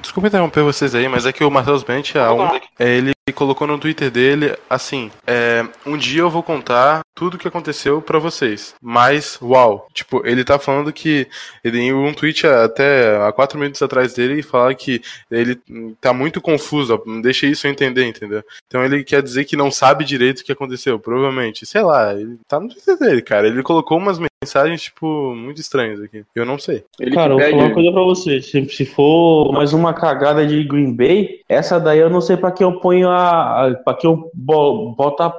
Desculpa 0.00 0.28
interromper 0.28 0.62
vocês 0.62 0.94
aí, 0.94 1.08
mas 1.08 1.26
é 1.26 1.32
que 1.32 1.44
o 1.44 1.50
Matheus 1.50 1.82
Bent, 1.82 2.16
a 2.16 2.32
onda, 2.32 2.60
é, 2.78 3.13
ele 3.26 3.34
colocou 3.34 3.66
no 3.66 3.78
Twitter 3.78 4.10
dele 4.10 4.54
assim: 4.68 5.10
é, 5.26 5.66
um 5.86 5.96
dia 5.96 6.20
eu 6.20 6.30
vou 6.30 6.42
contar 6.42 7.00
tudo 7.14 7.34
o 7.34 7.38
que 7.38 7.48
aconteceu 7.48 8.02
pra 8.02 8.18
vocês. 8.18 8.74
Mas, 8.82 9.38
uau, 9.40 9.88
tipo, 9.94 10.26
ele 10.26 10.44
tá 10.44 10.58
falando 10.58 10.92
que 10.92 11.26
ele 11.62 11.78
em 11.78 11.92
um 11.92 12.12
tweet 12.12 12.46
até 12.46 13.16
há 13.16 13.32
quatro 13.32 13.58
minutos 13.58 13.80
atrás 13.80 14.12
dele 14.12 14.42
fala 14.42 14.74
que 14.74 15.00
ele 15.30 15.58
tá 16.00 16.12
muito 16.12 16.40
confuso, 16.40 17.02
deixa 17.22 17.46
isso 17.46 17.66
eu 17.66 17.70
entender, 17.70 18.04
entendeu? 18.04 18.42
Então 18.66 18.84
ele 18.84 19.02
quer 19.02 19.22
dizer 19.22 19.44
que 19.44 19.56
não 19.56 19.70
sabe 19.70 20.04
direito 20.04 20.40
o 20.40 20.44
que 20.44 20.52
aconteceu, 20.52 20.98
provavelmente. 20.98 21.64
Sei 21.64 21.82
lá, 21.82 22.12
ele 22.12 22.38
tá 22.46 22.60
no 22.60 22.68
Twitter 22.68 22.98
dele, 22.98 23.22
cara. 23.22 23.46
Ele 23.46 23.62
colocou 23.62 23.96
umas 23.96 24.18
mensagens, 24.44 24.82
tipo, 24.82 25.34
muito 25.34 25.60
estranhas 25.60 26.00
aqui. 26.00 26.24
Eu 26.34 26.44
não 26.44 26.58
sei. 26.58 26.84
Ele 27.00 27.14
Cara, 27.14 27.32
eu 27.32 27.38
vou 27.38 27.50
falar 27.50 27.62
uma 27.64 27.74
coisa 27.74 27.92
pra 27.92 28.02
você. 28.02 28.40
Se, 28.42 28.64
se 28.68 28.84
for 28.84 29.52
mais 29.52 29.72
uma 29.72 29.92
cagada 29.94 30.46
de 30.46 30.62
Green 30.64 30.94
Bay, 30.94 31.40
essa 31.48 31.78
daí 31.80 31.98
eu 31.98 32.10
não 32.10 32.20
sei 32.20 32.36
pra 32.36 32.52
que 32.52 32.62
eu 32.62 32.78
ponho 32.80 33.08
a. 33.08 33.66
a 33.68 33.74
pra 33.74 33.94
que 33.94 34.06
eu 34.06 34.30
bo- 34.34 34.90
boto 34.94 35.22
a, 35.22 35.34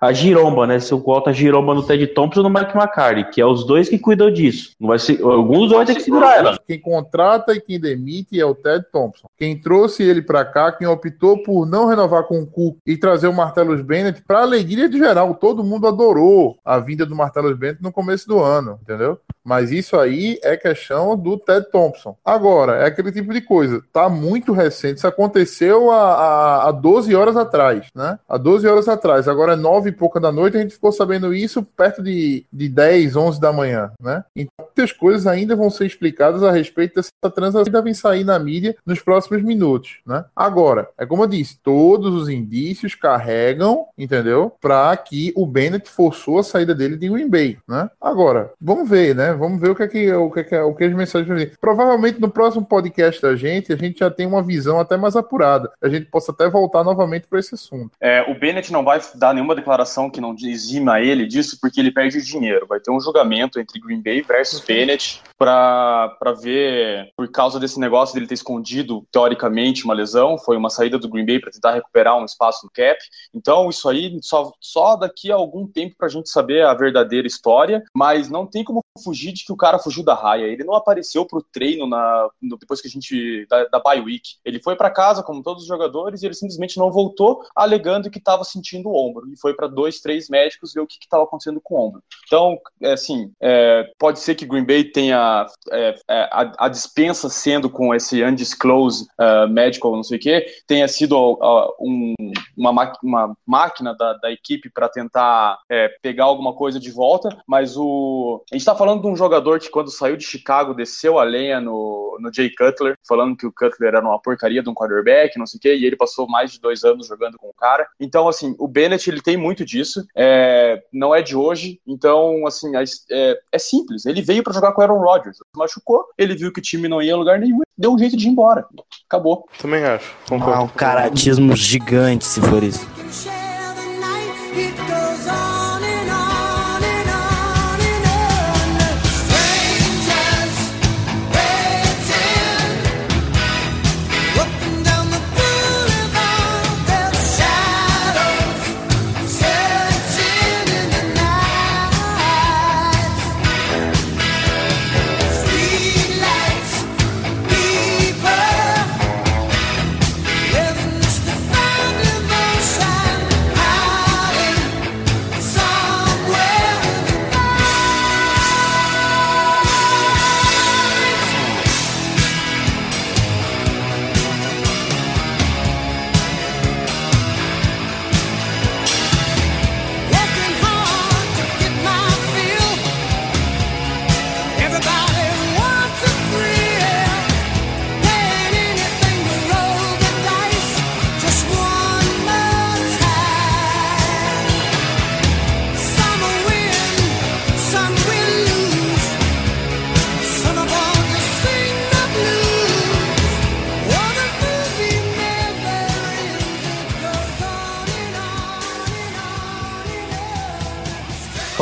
a 0.00 0.12
giromba, 0.12 0.66
né? 0.66 0.78
Se 0.80 0.92
eu 0.92 0.98
boto 0.98 1.30
a 1.30 1.32
giromba 1.32 1.74
no 1.74 1.82
Ted 1.82 2.06
Thompson 2.08 2.40
ou 2.42 2.48
no 2.48 2.58
Mike 2.58 2.76
McCarthy, 2.76 3.24
que 3.30 3.40
é 3.40 3.46
os 3.46 3.64
dois 3.66 3.88
que 3.88 3.98
cuidam 3.98 4.30
disso. 4.30 4.72
Não 4.80 4.88
vai 4.88 4.98
ser, 4.98 5.22
alguns 5.22 5.70
vão 5.70 5.84
ter 5.84 5.94
que 5.94 6.02
segurar 6.02 6.36
ela. 6.38 6.58
Quem 6.66 6.80
contrata 6.80 7.52
e 7.54 7.60
quem 7.60 7.78
demite 7.80 8.38
é 8.40 8.44
o 8.44 8.54
Ted 8.54 8.84
Thompson. 8.92 9.28
Quem 9.38 9.56
trouxe 9.56 10.02
ele 10.02 10.22
pra 10.22 10.44
cá, 10.44 10.72
quem 10.72 10.86
optou 10.86 11.42
por 11.42 11.66
não 11.66 11.86
renovar 11.86 12.24
com 12.24 12.40
o 12.40 12.46
Cook 12.46 12.76
e 12.86 12.96
trazer 12.96 13.28
o 13.28 13.32
Martellus 13.32 13.80
Bennett, 13.82 14.22
pra 14.26 14.42
alegria 14.42 14.88
de 14.88 14.98
geral, 14.98 15.34
todo 15.34 15.62
mundo 15.64 15.86
adorou 15.86 16.56
a 16.64 16.78
vinda 16.78 17.04
do 17.06 17.14
Martellus 17.14 17.56
Bennett 17.56 17.82
no 17.82 17.92
começo 17.92 18.26
do 18.26 18.38
ano, 18.40 18.47
entendeu? 18.82 19.20
Mas 19.44 19.70
isso 19.70 19.98
aí 19.98 20.38
é 20.42 20.56
questão 20.56 21.16
do 21.16 21.38
Ted 21.38 21.70
Thompson. 21.70 22.16
Agora, 22.24 22.76
é 22.82 22.86
aquele 22.86 23.10
tipo 23.10 23.32
de 23.32 23.40
coisa. 23.40 23.82
Tá 23.92 24.08
muito 24.08 24.52
recente. 24.52 24.98
Isso 24.98 25.06
aconteceu 25.06 25.90
há, 25.90 26.14
há, 26.14 26.68
há 26.68 26.72
12 26.72 27.14
horas 27.14 27.36
atrás, 27.36 27.86
né? 27.94 28.18
Há 28.28 28.36
12 28.36 28.66
horas 28.68 28.88
atrás. 28.88 29.26
Agora 29.26 29.54
é 29.54 29.56
9 29.56 29.88
e 29.88 29.92
pouca 29.92 30.20
da 30.20 30.30
noite. 30.30 30.58
A 30.58 30.60
gente 30.60 30.74
ficou 30.74 30.92
sabendo 30.92 31.32
isso 31.32 31.62
perto 31.62 32.02
de, 32.02 32.44
de 32.52 32.68
10, 32.68 33.16
11 33.16 33.40
da 33.40 33.52
manhã, 33.52 33.90
né? 34.02 34.22
Então, 34.36 34.66
muitas 34.78 34.92
coisas 34.92 35.26
ainda 35.26 35.56
vão 35.56 35.70
ser 35.70 35.86
explicadas 35.86 36.42
a 36.42 36.52
respeito 36.52 36.96
dessa 36.96 37.34
transação 37.34 37.72
devem 37.72 37.94
sair 37.94 38.24
na 38.24 38.38
mídia 38.38 38.76
nos 38.86 39.00
próximos 39.00 39.42
minutos, 39.42 39.98
né? 40.06 40.24
Agora, 40.34 40.88
é 40.96 41.04
como 41.04 41.24
eu 41.24 41.26
disse, 41.26 41.58
todos 41.62 42.14
os 42.14 42.28
indícios 42.28 42.94
carregam, 42.94 43.86
entendeu? 43.96 44.52
Para 44.60 44.96
que 44.96 45.32
o 45.36 45.46
Bennett 45.46 45.88
forçou 45.88 46.38
a 46.38 46.44
saída 46.44 46.74
dele 46.74 46.96
de 46.96 47.08
Green 47.08 47.28
Bay, 47.28 47.58
né? 47.66 47.90
Agora, 48.00 48.37
vamos 48.60 48.88
ver, 48.88 49.14
né? 49.14 49.32
Vamos 49.32 49.60
ver 49.60 49.70
o 49.70 49.74
que 49.74 49.82
é 49.82 49.88
que 49.88 50.12
o 50.12 50.30
que, 50.30 50.40
é 50.40 50.44
que, 50.44 50.56
o 50.56 50.74
que 50.74 50.84
as 50.84 50.94
mensagens 50.94 51.28
vão. 51.28 51.58
Provavelmente 51.60 52.20
no 52.20 52.30
próximo 52.30 52.64
podcast 52.64 53.20
da 53.20 53.34
gente, 53.36 53.72
a 53.72 53.76
gente 53.76 53.98
já 54.00 54.10
tem 54.10 54.26
uma 54.26 54.42
visão 54.42 54.80
até 54.80 54.96
mais 54.96 55.16
apurada. 55.16 55.70
A 55.82 55.88
gente 55.88 56.06
possa 56.06 56.32
até 56.32 56.48
voltar 56.48 56.84
novamente 56.84 57.26
para 57.26 57.38
esse 57.38 57.54
assunto. 57.54 57.92
É, 58.00 58.22
o 58.30 58.38
Bennett 58.38 58.72
não 58.72 58.84
vai 58.84 59.00
dar 59.14 59.34
nenhuma 59.34 59.54
declaração 59.54 60.10
que 60.10 60.20
não 60.20 60.34
exima 60.42 61.00
ele 61.00 61.26
disso, 61.26 61.58
porque 61.60 61.80
ele 61.80 61.90
perde 61.90 62.22
dinheiro. 62.22 62.66
Vai 62.66 62.80
ter 62.80 62.90
um 62.90 63.00
julgamento 63.00 63.58
entre 63.60 63.80
Green 63.80 64.02
Bay 64.02 64.22
versus 64.22 64.60
Bennett 64.60 65.22
para 65.38 66.32
ver, 66.42 67.12
por 67.16 67.30
causa 67.30 67.60
desse 67.60 67.78
negócio 67.78 68.14
dele 68.14 68.26
ter 68.26 68.34
escondido, 68.34 69.06
teoricamente, 69.12 69.84
uma 69.84 69.94
lesão. 69.94 70.36
Foi 70.36 70.56
uma 70.56 70.70
saída 70.70 70.98
do 70.98 71.08
Green 71.08 71.24
Bay 71.24 71.38
para 71.38 71.52
tentar 71.52 71.72
recuperar 71.72 72.16
um 72.16 72.24
espaço 72.24 72.64
no 72.64 72.70
cap. 72.70 72.98
Então, 73.32 73.68
isso 73.68 73.88
aí 73.88 74.18
só, 74.22 74.52
só 74.60 74.96
daqui 74.96 75.30
a 75.30 75.36
algum 75.36 75.66
tempo 75.66 75.94
para 75.96 76.08
a 76.08 76.10
gente 76.10 76.28
saber 76.28 76.64
a 76.64 76.74
verdadeira 76.74 77.26
história, 77.26 77.82
mas 77.94 78.27
não 78.30 78.46
tem 78.46 78.64
como 78.64 78.82
fugir 79.02 79.32
de 79.32 79.44
que 79.44 79.52
o 79.52 79.56
cara 79.56 79.78
fugiu 79.78 80.04
da 80.04 80.14
raia. 80.14 80.44
Ele 80.46 80.64
não 80.64 80.74
apareceu 80.74 81.24
pro 81.26 81.42
treino 81.52 81.86
na, 81.86 82.28
no- 82.40 82.58
depois 82.58 82.80
que 82.80 82.88
a 82.88 82.90
gente. 82.90 83.46
da, 83.48 83.64
da 83.66 83.80
bye 83.80 84.00
week. 84.00 84.36
Ele 84.44 84.60
foi 84.62 84.76
para 84.76 84.90
casa, 84.90 85.22
como 85.22 85.42
todos 85.42 85.62
os 85.62 85.68
jogadores, 85.68 86.22
e 86.22 86.26
ele 86.26 86.34
simplesmente 86.34 86.78
não 86.78 86.90
voltou, 86.90 87.44
alegando 87.54 88.10
que 88.10 88.18
estava 88.18 88.44
sentindo 88.44 88.88
o 88.88 88.96
ombro. 88.96 89.28
E 89.32 89.36
foi 89.38 89.54
para 89.54 89.66
dois, 89.68 90.00
três 90.00 90.28
médicos 90.28 90.72
ver 90.74 90.80
o 90.80 90.86
que 90.86 90.96
estava 91.00 91.24
acontecendo 91.24 91.60
com 91.62 91.74
o 91.74 91.86
ombro. 91.88 92.02
Então, 92.26 92.58
é, 92.82 92.92
assim, 92.92 93.30
é, 93.40 93.90
pode 93.98 94.18
ser 94.20 94.34
que 94.34 94.46
Green 94.46 94.64
Bay 94.64 94.84
tenha 94.84 95.46
é, 95.70 95.94
é, 96.08 96.20
a, 96.32 96.66
a 96.66 96.68
dispensa 96.68 97.28
sendo 97.28 97.70
com 97.70 97.94
esse 97.94 98.22
undisclosed 98.22 99.06
uh, 99.18 99.48
medical, 99.48 99.94
não 99.96 100.02
sei 100.02 100.18
o 100.18 100.20
que, 100.20 100.46
tenha 100.66 100.86
sido 100.88 101.16
uh, 101.16 101.72
um- 101.80 102.14
uma, 102.56 102.72
ma- 102.72 102.92
uma 103.02 103.36
máquina 103.46 103.94
da, 103.94 104.14
da 104.14 104.30
equipe 104.30 104.70
para 104.70 104.88
tentar 104.88 105.58
é, 105.70 105.88
pegar 106.02 106.24
alguma 106.24 106.52
coisa 106.54 106.78
de 106.80 106.90
volta, 106.90 107.28
mas 107.46 107.76
o. 107.76 108.07
A 108.50 108.54
gente 108.54 108.64
tá 108.64 108.74
falando 108.74 109.02
de 109.02 109.06
um 109.06 109.16
jogador 109.16 109.58
que, 109.58 109.70
quando 109.70 109.90
saiu 109.90 110.16
de 110.16 110.24
Chicago, 110.24 110.74
desceu 110.74 111.18
a 111.18 111.24
lenha 111.24 111.60
no, 111.60 112.18
no 112.20 112.32
Jay 112.32 112.50
Cutler, 112.54 112.96
falando 113.06 113.36
que 113.36 113.46
o 113.46 113.52
Cutler 113.52 113.94
era 113.94 114.00
uma 114.00 114.20
porcaria 114.20 114.62
de 114.62 114.68
um 114.68 114.74
quarterback, 114.74 115.38
não 115.38 115.46
sei 115.46 115.58
o 115.58 115.60
quê, 115.60 115.74
e 115.76 115.84
ele 115.84 115.96
passou 115.96 116.28
mais 116.28 116.52
de 116.52 116.60
dois 116.60 116.84
anos 116.84 117.06
jogando 117.06 117.36
com 117.38 117.48
o 117.48 117.54
cara. 117.54 117.86
Então, 118.00 118.28
assim, 118.28 118.54
o 118.58 118.68
Bennett, 118.68 119.08
ele 119.08 119.20
tem 119.20 119.36
muito 119.36 119.64
disso, 119.64 120.04
é, 120.16 120.82
não 120.92 121.14
é 121.14 121.22
de 121.22 121.36
hoje, 121.36 121.80
então, 121.86 122.46
assim, 122.46 122.72
é, 122.76 123.38
é 123.52 123.58
simples. 123.58 124.06
Ele 124.06 124.22
veio 124.22 124.42
para 124.42 124.52
jogar 124.52 124.72
com 124.72 124.80
o 124.80 124.84
Aaron 124.84 125.00
Rodgers, 125.00 125.36
se 125.36 125.42
machucou, 125.56 126.04
ele 126.16 126.34
viu 126.34 126.52
que 126.52 126.60
o 126.60 126.62
time 126.62 126.88
não 126.88 127.02
ia 127.02 127.14
a 127.14 127.16
lugar 127.16 127.38
nenhum, 127.38 127.60
deu 127.76 127.92
um 127.92 127.98
jeito 127.98 128.16
de 128.16 128.26
ir 128.26 128.30
embora. 128.30 128.66
Acabou. 129.08 129.48
Também 129.58 129.84
acho. 129.84 130.14
Ah, 130.24 130.28
Concordo. 130.28 130.62
um 130.62 130.68
caratismo 130.68 131.54
gigante, 131.56 132.26
se 132.26 132.40
for 132.40 132.62
isso. 132.62 132.86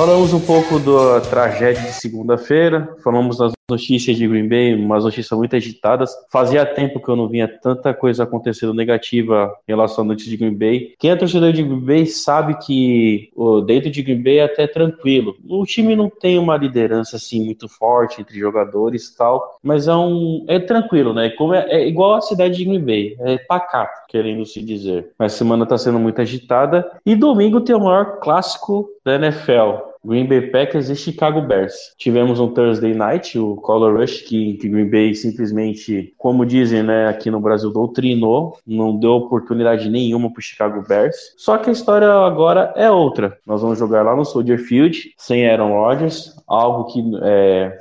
Falamos 0.06 0.32
um 0.32 0.38
pouco 0.38 0.78
da 0.78 1.20
tragédia 1.20 1.82
de 1.82 1.92
segunda-feira, 1.94 2.94
falamos 3.02 3.38
das 3.38 3.56
notícias 3.68 4.16
de 4.16 4.28
Green 4.28 4.48
Bay, 4.48 4.72
umas 4.72 5.02
notícias 5.02 5.36
muito 5.36 5.56
agitadas. 5.56 6.14
Fazia 6.30 6.64
tempo 6.64 7.00
que 7.00 7.08
eu 7.08 7.16
não 7.16 7.28
vinha 7.28 7.48
tanta 7.48 7.92
coisa 7.92 8.22
acontecendo 8.22 8.72
negativa 8.72 9.52
em 9.66 9.72
relação 9.72 10.04
à 10.04 10.06
notícia 10.06 10.30
de 10.30 10.36
Green 10.36 10.54
Bay. 10.54 10.94
Quem 11.00 11.10
é 11.10 11.16
torcedor 11.16 11.52
de 11.52 11.64
Green 11.64 11.80
Bay 11.80 12.06
sabe 12.06 12.56
que 12.64 13.30
dentro 13.66 13.90
de 13.90 14.00
Green 14.00 14.22
Bay 14.22 14.38
é 14.38 14.44
até 14.44 14.68
tranquilo. 14.68 15.34
O 15.48 15.64
time 15.66 15.96
não 15.96 16.08
tem 16.08 16.38
uma 16.38 16.56
liderança 16.56 17.16
assim 17.16 17.44
muito 17.44 17.68
forte 17.68 18.20
entre 18.20 18.38
jogadores 18.38 19.08
e 19.08 19.16
tal, 19.16 19.58
mas 19.60 19.88
é 19.88 19.94
um 19.94 20.44
é 20.46 20.60
tranquilo, 20.60 21.12
né? 21.12 21.30
Como 21.30 21.52
é, 21.52 21.66
é 21.68 21.88
igual 21.88 22.14
a 22.14 22.20
cidade 22.20 22.56
de 22.56 22.64
Green 22.64 22.84
Bay, 22.84 23.16
é 23.18 23.38
pacato, 23.38 24.02
querendo 24.08 24.46
se 24.46 24.62
dizer. 24.62 25.10
Mas 25.18 25.32
semana 25.32 25.64
está 25.64 25.76
sendo 25.76 25.98
muito 25.98 26.20
agitada 26.20 26.88
e 27.04 27.16
domingo 27.16 27.60
tem 27.60 27.74
o 27.74 27.80
maior 27.80 28.20
clássico 28.20 28.88
da 29.04 29.16
NFL. 29.16 29.95
Green 30.06 30.26
Bay 30.26 30.42
Packers 30.42 30.88
e 30.88 30.96
Chicago 30.96 31.42
Bears. 31.42 31.74
Tivemos 31.98 32.38
um 32.38 32.48
Thursday 32.48 32.94
Night, 32.94 33.38
o 33.38 33.56
Color 33.56 33.98
Rush, 33.98 34.22
que, 34.22 34.54
que 34.54 34.68
Green 34.68 34.88
Bay 34.88 35.14
simplesmente, 35.14 36.14
como 36.16 36.46
dizem 36.46 36.82
né, 36.82 37.08
aqui 37.08 37.30
no 37.30 37.40
Brasil, 37.40 37.70
doutrinou, 37.72 38.58
não 38.66 38.96
deu 38.96 39.12
oportunidade 39.12 39.90
nenhuma 39.90 40.32
para 40.32 40.42
Chicago 40.42 40.84
Bears. 40.86 41.16
Só 41.36 41.58
que 41.58 41.70
a 41.70 41.72
história 41.72 42.08
agora 42.08 42.72
é 42.76 42.90
outra. 42.90 43.36
Nós 43.46 43.60
vamos 43.60 43.78
jogar 43.78 44.02
lá 44.02 44.14
no 44.14 44.24
Soldier 44.24 44.58
Field, 44.58 45.14
sem 45.16 45.48
Aaron 45.48 45.72
Rodgers, 45.72 46.36
algo 46.46 46.84
que, 46.84 47.02
é, 47.22 47.80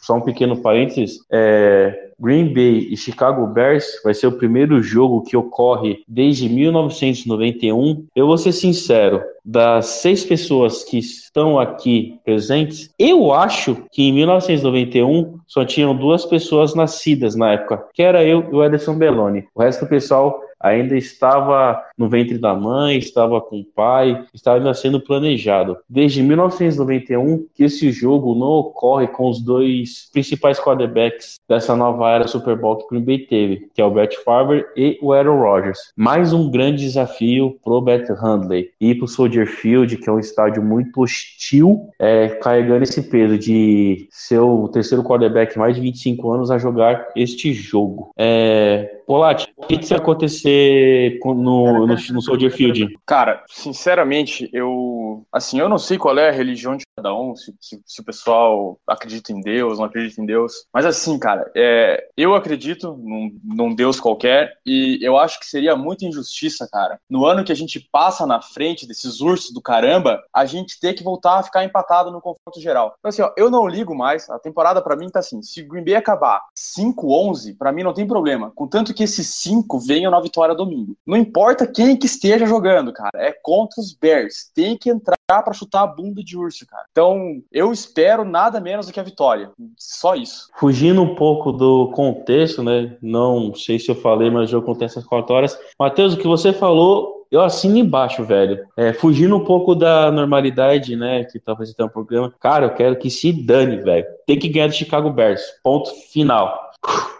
só 0.00 0.16
um 0.16 0.20
pequeno 0.20 0.56
parênteses, 0.56 1.24
é, 1.30 2.03
Green 2.24 2.54
Bay 2.54 2.88
e 2.90 2.96
Chicago 2.96 3.46
Bears 3.46 4.00
vai 4.02 4.14
ser 4.14 4.26
o 4.26 4.38
primeiro 4.38 4.82
jogo 4.82 5.22
que 5.22 5.36
ocorre 5.36 6.02
desde 6.08 6.48
1991. 6.48 8.06
Eu 8.16 8.26
vou 8.26 8.38
ser 8.38 8.52
sincero, 8.52 9.22
das 9.44 9.86
seis 9.86 10.24
pessoas 10.24 10.82
que 10.82 10.98
estão 10.98 11.60
aqui 11.60 12.18
presentes, 12.24 12.90
eu 12.98 13.30
acho 13.30 13.76
que 13.92 14.04
em 14.04 14.12
1991 14.12 15.38
só 15.46 15.66
tinham 15.66 15.94
duas 15.94 16.24
pessoas 16.24 16.74
nascidas 16.74 17.36
na 17.36 17.52
época, 17.52 17.84
que 17.92 18.02
era 18.02 18.24
eu 18.24 18.48
e 18.50 18.54
o 18.54 18.64
Ederson 18.64 18.96
Belloni. 18.96 19.46
O 19.54 19.60
resto 19.60 19.84
do 19.84 19.88
pessoal 19.90 20.40
ainda 20.60 20.96
estava 20.96 21.82
no 21.96 22.08
ventre 22.08 22.38
da 22.38 22.54
mãe, 22.54 22.98
estava 22.98 23.40
com 23.40 23.60
o 23.60 23.64
pai, 23.64 24.24
estava 24.32 24.58
ainda 24.58 24.74
sendo 24.74 25.00
planejado. 25.00 25.76
Desde 25.88 26.22
1991 26.22 27.46
que 27.54 27.64
esse 27.64 27.90
jogo 27.92 28.34
não 28.34 28.48
ocorre 28.48 29.06
com 29.06 29.28
os 29.28 29.40
dois 29.40 30.08
principais 30.12 30.58
quarterbacks 30.58 31.36
dessa 31.48 31.76
nova 31.76 32.10
era 32.10 32.28
Super 32.28 32.56
Bowl 32.56 32.76
que 32.76 32.84
o 32.84 32.88
Green 32.88 33.04
Bay 33.04 33.18
teve, 33.18 33.68
que 33.74 33.80
é 33.80 33.84
o 33.84 33.90
Brett 33.90 34.16
Favre 34.24 34.64
e 34.76 34.98
o 35.02 35.12
Aaron 35.12 35.40
Rodgers. 35.40 35.78
Mais 35.96 36.32
um 36.32 36.50
grande 36.50 36.82
desafio 36.82 37.58
pro 37.62 37.80
Brett 37.80 38.10
Hundley 38.12 38.70
ir 38.80 38.96
pro 38.96 39.08
Soldier 39.08 39.46
Field, 39.46 39.96
que 39.96 40.08
é 40.08 40.12
um 40.12 40.18
estádio 40.18 40.62
muito 40.62 41.00
hostil, 41.00 41.88
é, 41.98 42.28
carregando 42.28 42.84
esse 42.84 43.02
peso 43.02 43.38
de 43.38 44.06
ser 44.10 44.40
o 44.40 44.68
terceiro 44.68 45.02
quarterback 45.02 45.58
mais 45.58 45.76
de 45.76 45.80
25 45.82 46.30
anos 46.30 46.50
a 46.50 46.58
jogar 46.58 47.08
este 47.16 47.52
jogo. 47.52 48.10
É, 48.16 49.02
Polati, 49.06 49.52
o 49.56 49.66
que, 49.66 49.78
que 49.78 49.88
vai 49.88 49.98
acontecer 49.98 51.18
no, 51.24 51.34
no, 51.34 51.86
no 51.86 52.22
Soldier 52.22 52.50
Field? 52.50 52.96
Cara, 53.06 53.44
sinceramente, 53.48 54.48
eu. 54.52 55.26
Assim, 55.32 55.58
eu 55.60 55.68
não 55.68 55.78
sei 55.78 55.98
qual 55.98 56.16
é 56.18 56.28
a 56.28 56.32
religião 56.32 56.76
de 56.76 56.84
cada 56.96 57.14
um, 57.14 57.36
se, 57.36 57.54
se- 57.60 57.82
se 57.84 58.00
o 58.00 58.04
pessoal 58.04 58.78
acredita 58.86 59.32
em 59.32 59.40
Deus, 59.40 59.78
não 59.78 59.84
acredita 59.86 60.20
em 60.22 60.26
Deus. 60.26 60.66
Mas 60.72 60.86
assim, 60.86 61.18
cara, 61.18 61.50
é, 61.54 62.02
eu 62.16 62.34
acredito 62.34 62.96
num, 62.96 63.36
num 63.44 63.74
Deus 63.74 64.00
qualquer 64.00 64.52
e 64.64 64.98
eu 65.02 65.18
acho 65.18 65.38
que 65.38 65.46
seria 65.46 65.76
muita 65.76 66.04
injustiça, 66.06 66.68
cara. 66.72 66.98
No 67.10 67.26
ano 67.26 67.44
que 67.44 67.52
a 67.52 67.56
gente 67.56 67.80
passa 67.92 68.26
na 68.26 68.40
frente 68.40 68.86
desses 68.86 69.20
ursos 69.20 69.52
do 69.52 69.60
caramba, 69.60 70.22
a 70.34 70.46
gente 70.46 70.78
ter 70.80 70.94
que 70.94 71.02
voltar 71.04 71.38
a 71.38 71.42
ficar 71.42 71.64
empatado 71.64 72.10
no 72.10 72.20
confronto 72.20 72.60
geral. 72.60 72.94
Então, 72.98 73.08
assim, 73.10 73.22
ó, 73.22 73.32
eu 73.36 73.50
não 73.50 73.66
ligo 73.68 73.94
mais. 73.94 74.28
A 74.30 74.38
temporada 74.38 74.80
pra 74.80 74.96
mim 74.96 75.08
tá 75.10 75.18
assim: 75.18 75.42
se 75.42 75.62
o 75.62 75.68
Green 75.68 75.84
Bay 75.84 75.94
acabar 75.96 76.40
5-11, 76.56 77.56
pra 77.58 77.72
mim 77.72 77.82
não 77.82 77.92
tem 77.92 78.06
problema. 78.06 78.52
Contanto 78.54 78.93
que 78.94 79.02
esses 79.02 79.26
5 79.26 79.78
venham 79.80 80.10
na 80.10 80.20
vitória 80.20 80.54
domingo. 80.54 80.96
Não 81.06 81.16
importa 81.16 81.66
quem 81.66 81.96
que 81.96 82.06
esteja 82.06 82.46
jogando, 82.46 82.92
cara. 82.92 83.10
É 83.16 83.32
contra 83.42 83.80
os 83.80 83.92
Bears. 83.92 84.50
Tem 84.54 84.78
que 84.78 84.88
entrar 84.88 85.16
pra 85.26 85.52
chutar 85.52 85.82
a 85.82 85.86
bunda 85.86 86.22
de 86.22 86.36
urso, 86.36 86.66
cara. 86.66 86.84
Então, 86.90 87.42
eu 87.52 87.72
espero 87.72 88.24
nada 88.24 88.60
menos 88.60 88.86
do 88.86 88.92
que 88.92 89.00
a 89.00 89.04
vitória. 89.04 89.50
Só 89.76 90.14
isso. 90.14 90.48
Fugindo 90.56 91.02
um 91.02 91.14
pouco 91.14 91.52
do 91.52 91.90
contexto, 91.92 92.62
né? 92.62 92.96
Não 93.02 93.54
sei 93.54 93.78
se 93.78 93.90
eu 93.90 93.94
falei, 93.94 94.30
mas 94.30 94.48
o 94.48 94.52
jogo 94.52 94.70
acontece 94.70 94.98
às 94.98 95.04
4 95.04 95.34
horas. 95.34 95.58
Matheus, 95.78 96.14
o 96.14 96.16
que 96.16 96.26
você 96.26 96.52
falou, 96.52 97.26
eu 97.30 97.40
assino 97.40 97.78
embaixo, 97.78 98.22
velho. 98.24 98.64
É, 98.76 98.92
fugindo 98.92 99.36
um 99.36 99.44
pouco 99.44 99.74
da 99.74 100.10
normalidade, 100.10 100.94
né? 100.94 101.24
Que 101.24 101.40
tá 101.40 101.52
apresentando 101.52 101.88
o 101.88 101.92
programa. 101.92 102.32
Cara, 102.38 102.66
eu 102.66 102.74
quero 102.74 102.96
que 102.96 103.10
se 103.10 103.32
dane, 103.32 103.78
velho. 103.78 104.06
Tem 104.26 104.38
que 104.38 104.48
ganhar 104.48 104.68
do 104.68 104.74
Chicago 104.74 105.10
Bears. 105.10 105.42
Ponto 105.62 105.90
final. 106.12 106.70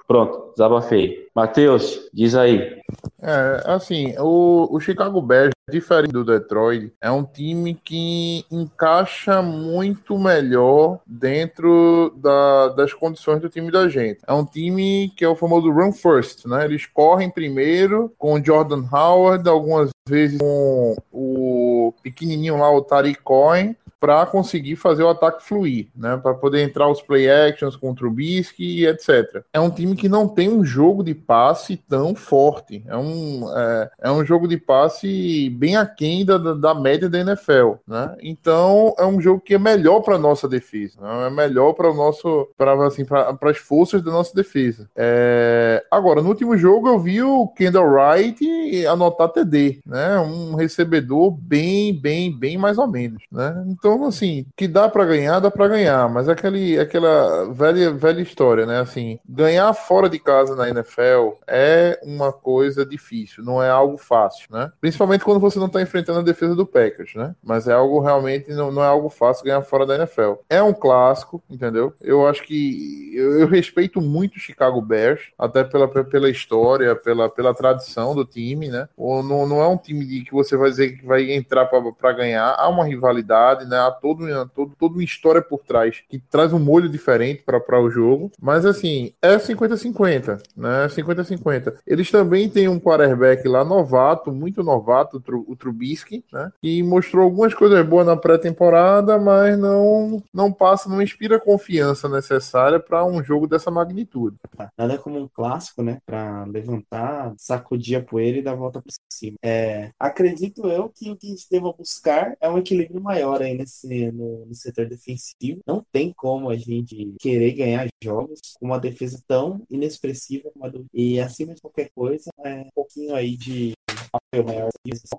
Pronto, 0.07 0.53
desabafei. 0.53 1.29
Matheus, 1.35 2.09
diz 2.13 2.35
aí. 2.35 2.81
É, 3.23 3.63
assim, 3.65 4.15
o, 4.19 4.69
o 4.71 4.81
Chicago 4.81 5.21
Bears, 5.21 5.54
diferente 5.71 6.13
do 6.13 6.25
Detroit, 6.25 6.93
é 7.01 7.11
um 7.11 7.25
time 7.25 7.75
que 7.75 8.45
encaixa 8.51 9.41
muito 9.41 10.19
melhor 10.19 11.01
dentro 11.07 12.13
da- 12.17 12.69
das 12.69 12.93
condições 12.93 13.41
do 13.41 13.49
time 13.49 13.71
da 13.71 13.89
gente. 13.89 14.21
É 14.27 14.33
um 14.33 14.45
time 14.45 15.11
que 15.17 15.25
é 15.25 15.29
o 15.29 15.37
famoso 15.37 15.71
run 15.71 15.93
first, 15.93 16.45
né? 16.47 16.65
Eles 16.65 16.87
correm 16.87 17.31
primeiro 17.31 18.13
com 18.19 18.35
o 18.35 18.45
Jordan 18.45 18.85
Howard, 18.93 19.49
algumas 19.49 19.91
vezes 20.09 20.39
com 20.39 20.97
o 21.11 21.95
pequenininho 22.03 22.59
lá, 22.59 22.71
o 22.71 22.83
Tariq 22.83 23.23
Cohen, 23.23 23.75
para 23.99 24.27
conseguir 24.27 24.77
fazer 24.77 25.03
o 25.03 25.09
ataque 25.09 25.43
fluir, 25.43 25.89
né? 25.97 26.19
Para 26.19 26.35
poder 26.35 26.63
entrar 26.63 26.91
os 26.91 27.01
play 27.01 27.31
actions 27.31 27.75
com 27.75 27.91
o 27.91 27.95
Trubisky 27.95 28.81
e 28.81 28.87
etc. 28.87 29.43
É 29.51 29.59
um 29.59 29.71
time 29.71 29.97
que 29.97 30.11
não 30.11 30.29
tem 30.29 30.51
um 30.51 30.63
jogo 30.63 31.03
de 31.03 31.15
passe 31.15 31.79
tão 31.89 32.15
forte. 32.15 32.85
É 32.87 32.95
um, 32.95 33.49
é, 33.57 33.91
é 34.03 34.11
um 34.13 34.23
jogo 34.23 34.47
de 34.47 34.59
passe 34.59 35.49
bem 35.55 35.77
aquém 35.77 36.25
da, 36.25 36.37
da, 36.37 36.75
média 36.75 37.09
da 37.09 37.19
NFL, 37.19 37.75
né? 37.87 38.17
Então 38.21 38.95
é 38.99 39.07
um 39.07 39.21
jogo 39.21 39.41
que 39.41 39.55
é 39.55 39.59
melhor 39.59 40.01
para 40.01 40.19
nossa 40.19 40.49
defesa, 40.49 41.01
né? 41.01 41.27
é 41.27 41.31
melhor 41.31 41.73
para 41.73 41.91
o 41.91 41.95
nosso, 41.95 42.49
para 42.57 42.75
assim, 42.87 43.05
para 43.05 43.37
as 43.43 43.59
forças 43.59 44.03
da 44.03 44.11
nossa 44.11 44.35
defesa. 44.35 44.89
É, 44.97 45.85
Agora 45.91 46.21
no 46.21 46.29
último 46.29 46.57
jogo 46.57 46.89
eu 46.89 46.99
vi 46.99 47.23
o 47.23 47.47
Kendall 47.49 47.87
Wright 47.87 48.87
anotar 48.87 49.29
TD, 49.29 49.81
né? 49.87 50.19
Um 50.19 50.55
recebedor 50.55 51.31
bem, 51.31 51.99
bem, 51.99 52.37
bem 52.37 52.59
mais 52.59 52.79
ou 52.79 52.87
menos, 52.87 53.23
né? 53.31 53.65
Então 53.69 54.05
assim, 54.05 54.45
que 54.57 54.67
dá 54.67 54.89
para 54.89 55.05
ganhar, 55.05 55.39
dá 55.39 55.51
para 55.51 55.69
ganhar, 55.69 56.09
mas 56.09 56.29
é 56.29 56.33
aquele, 56.33 56.79
aquela 56.79 57.53
velha, 57.53 57.93
velha 57.93 58.21
história, 58.21 58.67
né? 58.67 58.81
Assim, 58.81 59.19
ganhar 59.29 59.73
fora 59.73 60.09
de 60.09 60.19
casa 60.19 60.57
na 60.57 60.69
NFL 60.69 61.39
é 61.47 62.01
uma 62.03 62.33
coisa 62.33 62.85
difícil, 62.85 63.45
não 63.45 63.63
é 63.63 63.71
algo 63.71 63.97
fácil, 63.97 64.49
né? 64.51 64.73
Principalmente 64.81 65.25
quando 65.25 65.41
você 65.45 65.59
não 65.59 65.69
tá 65.69 65.83
enfrentando 65.83 66.21
a 66.21 66.23
defesa 66.23 66.55
do 66.55 66.67
Packers, 66.67 67.15
né? 67.15 67.35
Mas 67.43 67.69
é 67.69 67.73
algo 67.73 68.01
realmente, 68.01 68.51
não, 68.53 68.73
não 68.73 68.83
é 68.83 68.87
algo 68.87 69.09
fácil 69.09 69.45
ganhar 69.45 69.63
fora 69.63 69.87
da 69.87 69.97
NFL. 69.97 70.35
É 70.49 70.63
um 70.63 70.73
clássico, 70.73 71.43
entendeu? 71.51 71.93
Eu 72.01 72.27
acho 72.27 72.43
que 72.43 73.13
eu, 73.15 73.41
eu 73.41 73.47
respeito 73.47 74.01
muito 74.01 74.37
o 74.37 74.41
Chicago 74.41 74.81
Bears, 74.81 75.33
até 75.39 75.63
pela, 75.63 75.87
pela 75.87 76.31
história, 76.31 76.97
pela, 76.97 77.29
pela 77.29 77.55
tradição 77.55 78.15
do 78.15 78.25
time, 78.25 78.69
né? 78.69 78.89
Ou 78.97 79.23
não, 79.23 79.47
não 79.47 79.61
é 79.61 79.69
um 79.69 79.77
time 79.77 80.05
de 80.05 80.23
que 80.23 80.33
você 80.33 80.57
vai 80.57 80.71
dizer 80.71 80.97
que 80.97 81.07
vai 81.07 81.31
entrar 81.33 81.67
para 81.67 82.13
ganhar, 82.13 82.55
há 82.59 82.69
uma 82.69 82.85
rivalidade, 82.85 83.67
né? 83.67 83.79
Há 83.79 83.91
todo, 83.91 84.27
todo, 84.55 84.73
toda 84.79 84.95
uma 84.95 85.05
história 85.05 85.43
por 85.43 85.61
trás 85.61 86.03
que 86.09 86.19
traz 86.19 86.53
um 86.53 86.59
molho 86.59 86.89
diferente 86.89 87.43
para 87.43 87.81
o 87.81 87.91
jogo, 87.91 88.31
mas 88.41 88.65
assim, 88.65 89.13
é 89.21 89.37
50-50, 89.37 90.41
né? 90.57 90.87
50-50. 90.89 91.75
Eles 91.87 92.11
também 92.11 92.49
têm 92.49 92.69
um 92.69 92.81
quarterback 92.81 93.47
lá 93.49 93.65
novato, 93.65 94.33
muito 94.33 94.63
novato, 94.63 95.17
o 95.17 95.21
o 95.37 95.57
Trubisky, 95.57 96.25
né? 96.33 96.51
Que 96.61 96.83
mostrou 96.83 97.25
algumas 97.25 97.55
coisas 97.55 97.87
boas 97.87 98.07
na 98.07 98.17
pré-temporada, 98.17 99.19
mas 99.19 99.59
não 99.59 100.23
não 100.33 100.53
passa, 100.53 100.89
não 100.89 101.03
inspira 101.03 101.37
a 101.37 101.41
confiança 101.41 102.09
necessária 102.09 102.81
para 102.81 103.05
um 103.05 103.23
jogo 103.23 103.47
dessa 103.47 103.71
magnitude. 103.71 104.37
Nada 104.77 104.99
como 104.99 105.19
um 105.19 105.29
clássico, 105.29 105.83
né? 105.83 105.99
Pra 106.07 106.45
levantar, 106.45 107.35
sacudir 107.39 107.97
a 107.97 108.03
poeira 108.03 108.39
e 108.39 108.43
dar 108.43 108.53
a 108.53 108.57
volta 108.57 108.81
por 108.81 108.93
cima. 109.11 109.37
É, 109.43 109.91
acredito 109.99 110.67
eu 110.67 110.89
que 110.89 111.11
o 111.11 111.17
que 111.17 111.27
a 111.27 111.31
gente 111.31 111.47
deva 111.51 111.73
buscar 111.73 112.37
é 112.41 112.49
um 112.49 112.59
equilíbrio 112.59 113.01
maior 113.01 113.43
aí 113.43 113.57
nesse, 113.57 114.11
no, 114.13 114.47
no 114.47 114.55
setor 114.55 114.87
defensivo. 114.87 115.61
Não 115.67 115.85
tem 115.93 116.13
como 116.13 116.51
a 116.51 116.57
gente 116.57 117.15
querer 117.21 117.53
ganhar 117.53 117.89
jogos 118.03 118.41
com 118.59 118.67
uma 118.67 118.81
defesa 118.81 119.23
tão 119.27 119.63
inexpressiva. 119.71 120.51
E 120.93 121.21
acima 121.21 121.55
de 121.55 121.61
qualquer 121.61 121.91
coisa, 121.95 122.31
é 122.45 122.61
um 122.61 122.71
pouquinho 122.75 123.15
aí 123.15 123.37
de 123.37 123.73
apoio 124.13 124.45
maior, 124.45 124.71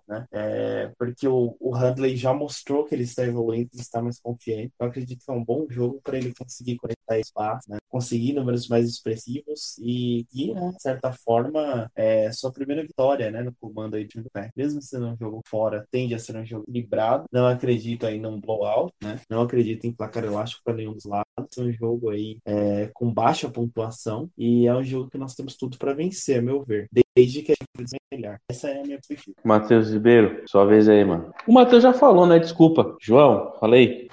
né? 0.07 0.25
É, 0.31 0.91
porque 0.97 1.27
o, 1.27 1.55
o 1.59 1.73
Handley 1.73 2.15
já 2.15 2.33
mostrou 2.33 2.85
que 2.85 2.93
ele 2.93 3.03
está 3.03 3.23
evoluindo, 3.23 3.69
está 3.73 4.01
mais 4.01 4.19
confiante. 4.19 4.73
Eu 4.79 4.87
acredito 4.87 5.23
que 5.25 5.31
é 5.31 5.33
um 5.33 5.43
bom 5.43 5.65
jogo 5.69 5.99
para 6.03 6.17
ele 6.17 6.33
conseguir 6.33 6.77
conectar 6.77 7.19
espaço, 7.19 7.69
né? 7.69 7.77
conseguir 7.89 8.33
números 8.33 8.67
mais 8.67 8.89
expressivos 8.89 9.77
e, 9.79 10.25
e 10.33 10.53
né, 10.53 10.71
de 10.75 10.81
certa 10.81 11.13
forma, 11.13 11.89
é, 11.95 12.31
sua 12.31 12.51
primeira 12.51 12.81
vitória 12.81 13.31
né, 13.31 13.41
no 13.41 13.53
comando 13.55 13.95
aí 13.95 14.05
time 14.05 14.23
do 14.23 14.29
Packers. 14.29 14.53
Mesmo 14.55 14.81
sendo 14.81 15.07
um 15.07 15.17
jogo 15.17 15.41
fora, 15.47 15.87
tende 15.89 16.13
a 16.13 16.19
ser 16.19 16.35
um 16.35 16.45
jogo 16.45 16.65
equilibrado. 16.67 17.25
Não 17.31 17.47
acredito 17.47 18.05
aí 18.05 18.19
num 18.19 18.39
blowout, 18.39 18.93
né? 19.01 19.19
Não 19.29 19.41
acredito 19.41 19.85
em 19.85 19.93
placar 19.93 20.23
elástico 20.23 20.61
para 20.63 20.73
nenhum 20.73 20.93
dos 20.93 21.05
lados. 21.05 21.25
É 21.57 21.61
um 21.61 21.71
jogo 21.71 22.09
aí 22.09 22.37
é, 22.45 22.89
com 22.93 23.11
baixa 23.11 23.49
pontuação 23.49 24.29
e 24.37 24.67
é 24.67 24.75
um 24.75 24.83
jogo 24.83 25.09
que 25.09 25.17
nós 25.17 25.35
temos 25.35 25.55
tudo 25.55 25.77
para 25.77 25.93
vencer, 25.93 26.39
a 26.39 26.41
meu 26.41 26.63
ver. 26.63 26.89
Desde 27.15 27.41
que 27.41 27.53
a 27.53 27.55
gente 27.55 27.97
melhor. 28.15 28.39
Essa 28.49 28.64
é 28.67 28.79
a 28.79 28.83
minha 28.83 28.97
perspectiva. 28.97 29.35
Matheus 29.43 29.91
Ribeiro, 29.91 30.43
sua 30.47 30.65
vez 30.65 30.87
aí, 30.87 31.03
mano. 31.03 31.33
O 31.47 31.53
Matheus 31.53 31.83
já 31.83 31.93
falou, 31.93 32.25
né? 32.25 32.39
Desculpa. 32.39 32.95
João, 33.01 33.53
falei. 33.59 34.09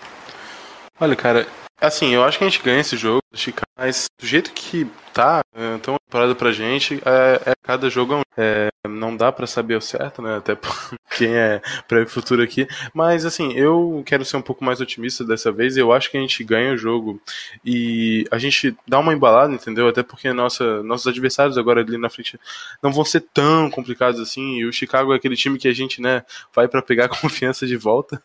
Olha, 1.00 1.16
cara, 1.16 1.46
assim, 1.80 2.14
eu 2.14 2.22
acho 2.24 2.38
que 2.38 2.44
a 2.44 2.48
gente 2.48 2.62
ganha 2.62 2.80
esse 2.80 2.96
jogo, 2.96 3.20
Chicago, 3.34 3.66
mas 3.76 4.06
do 4.20 4.26
jeito 4.26 4.52
que 4.52 4.86
tá, 5.12 5.41
é, 5.54 5.78
tão 5.78 5.96
temporada 5.98 6.34
pra 6.34 6.52
gente, 6.52 7.00
é, 7.04 7.50
é- 7.50 7.54
cada 7.62 7.88
jogo 7.90 8.14
é 8.14 8.16
um. 8.16 8.22
é, 8.36 8.70
não 8.88 9.16
dá 9.16 9.30
pra 9.30 9.46
saber 9.46 9.76
o 9.76 9.80
certo, 9.80 10.20
né? 10.22 10.36
Até 10.36 10.56
quem 11.16 11.34
é 11.36 11.60
para 11.86 12.02
o 12.02 12.06
futuro 12.08 12.42
aqui. 12.42 12.66
Mas 12.94 13.24
assim, 13.24 13.52
eu 13.52 14.02
quero 14.04 14.24
ser 14.24 14.36
um 14.36 14.42
pouco 14.42 14.64
mais 14.64 14.80
otimista 14.80 15.24
dessa 15.24 15.52
vez. 15.52 15.76
Eu 15.76 15.92
acho 15.92 16.10
que 16.10 16.16
a 16.16 16.20
gente 16.20 16.42
ganha 16.42 16.72
o 16.72 16.76
jogo 16.76 17.20
e 17.64 18.24
a 18.30 18.38
gente 18.38 18.74
dá 18.88 18.98
uma 18.98 19.12
embalada, 19.14 19.52
entendeu? 19.54 19.86
Até 19.88 20.02
porque 20.02 20.32
nossa, 20.32 20.82
nossos 20.82 21.06
adversários 21.06 21.56
agora 21.58 21.80
ali 21.82 21.96
na 21.98 22.10
frente 22.10 22.38
não 22.82 22.92
vão 22.92 23.04
ser 23.04 23.20
tão 23.32 23.70
complicados 23.70 24.20
assim. 24.20 24.56
E 24.58 24.64
o 24.66 24.72
Chicago 24.72 25.12
é 25.12 25.16
aquele 25.16 25.36
time 25.36 25.58
que 25.58 25.68
a 25.68 25.72
gente, 25.74 26.00
né, 26.00 26.24
vai 26.54 26.66
pra 26.66 26.82
pegar 26.82 27.08
confiança 27.20 27.66
de 27.66 27.76
volta. 27.76 28.22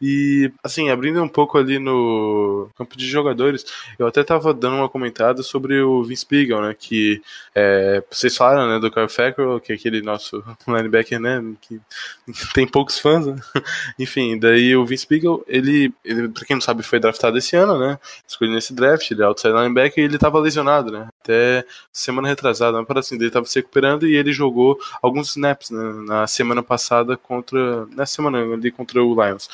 E 0.00 0.52
assim, 0.62 0.90
abrindo 0.90 1.22
um 1.22 1.28
pouco 1.28 1.58
ali 1.58 1.78
no 1.78 2.68
campo 2.76 2.96
de 2.96 3.06
jogadores, 3.08 3.64
eu 3.98 4.06
até 4.06 4.22
tava 4.22 4.52
dando 4.52 4.76
uma 4.76 4.88
comentada 4.88 5.42
sobre 5.42 5.80
o 5.80 6.04
Vince 6.04 6.26
Piegel, 6.26 6.60
né? 6.68 6.76
Que 6.78 7.22
é, 7.54 8.02
vocês 8.10 8.36
falaram, 8.36 8.68
né, 8.68 8.78
do 8.78 8.90
Kyle 8.90 9.08
Fackrell, 9.08 9.60
que 9.60 9.72
é 9.72 9.74
aquele 9.74 10.02
nosso 10.02 10.42
linebacker, 10.66 11.20
né? 11.20 11.42
Que 11.60 11.80
tem 12.54 12.66
poucos 12.66 12.98
fãs, 12.98 13.26
né? 13.26 13.36
Enfim, 13.98 14.38
daí 14.38 14.76
o 14.76 14.84
Vince 14.84 15.06
Beagle, 15.08 15.44
ele, 15.46 15.92
ele, 16.04 16.28
pra 16.28 16.44
quem 16.44 16.56
não 16.56 16.60
sabe, 16.60 16.82
foi 16.82 16.98
draftado 16.98 17.38
esse 17.38 17.56
ano, 17.56 17.78
né? 17.78 17.98
Escolhido 18.26 18.54
nesse 18.54 18.74
draft, 18.74 19.10
ele 19.10 19.22
é 19.22 19.24
outside 19.24 19.54
linebacker 19.54 20.02
e 20.02 20.06
ele 20.06 20.18
tava 20.18 20.38
lesionado, 20.38 20.90
né? 20.90 21.08
Até 21.22 21.64
semana 21.92 22.28
retrasada, 22.28 22.84
para 22.84 23.00
assim, 23.00 23.16
ele 23.16 23.30
tava 23.30 23.46
se 23.46 23.58
recuperando 23.58 24.06
e 24.06 24.14
ele 24.14 24.32
jogou 24.32 24.78
alguns 25.02 25.30
snaps 25.30 25.70
né, 25.70 25.92
na 26.06 26.26
semana 26.26 26.62
passada 26.62 27.16
contra. 27.16 27.86
Na 27.86 28.06
semana 28.06 28.38
ali 28.54 28.70
contra 28.70 29.02
o 29.02 29.14
Lions. 29.14 29.48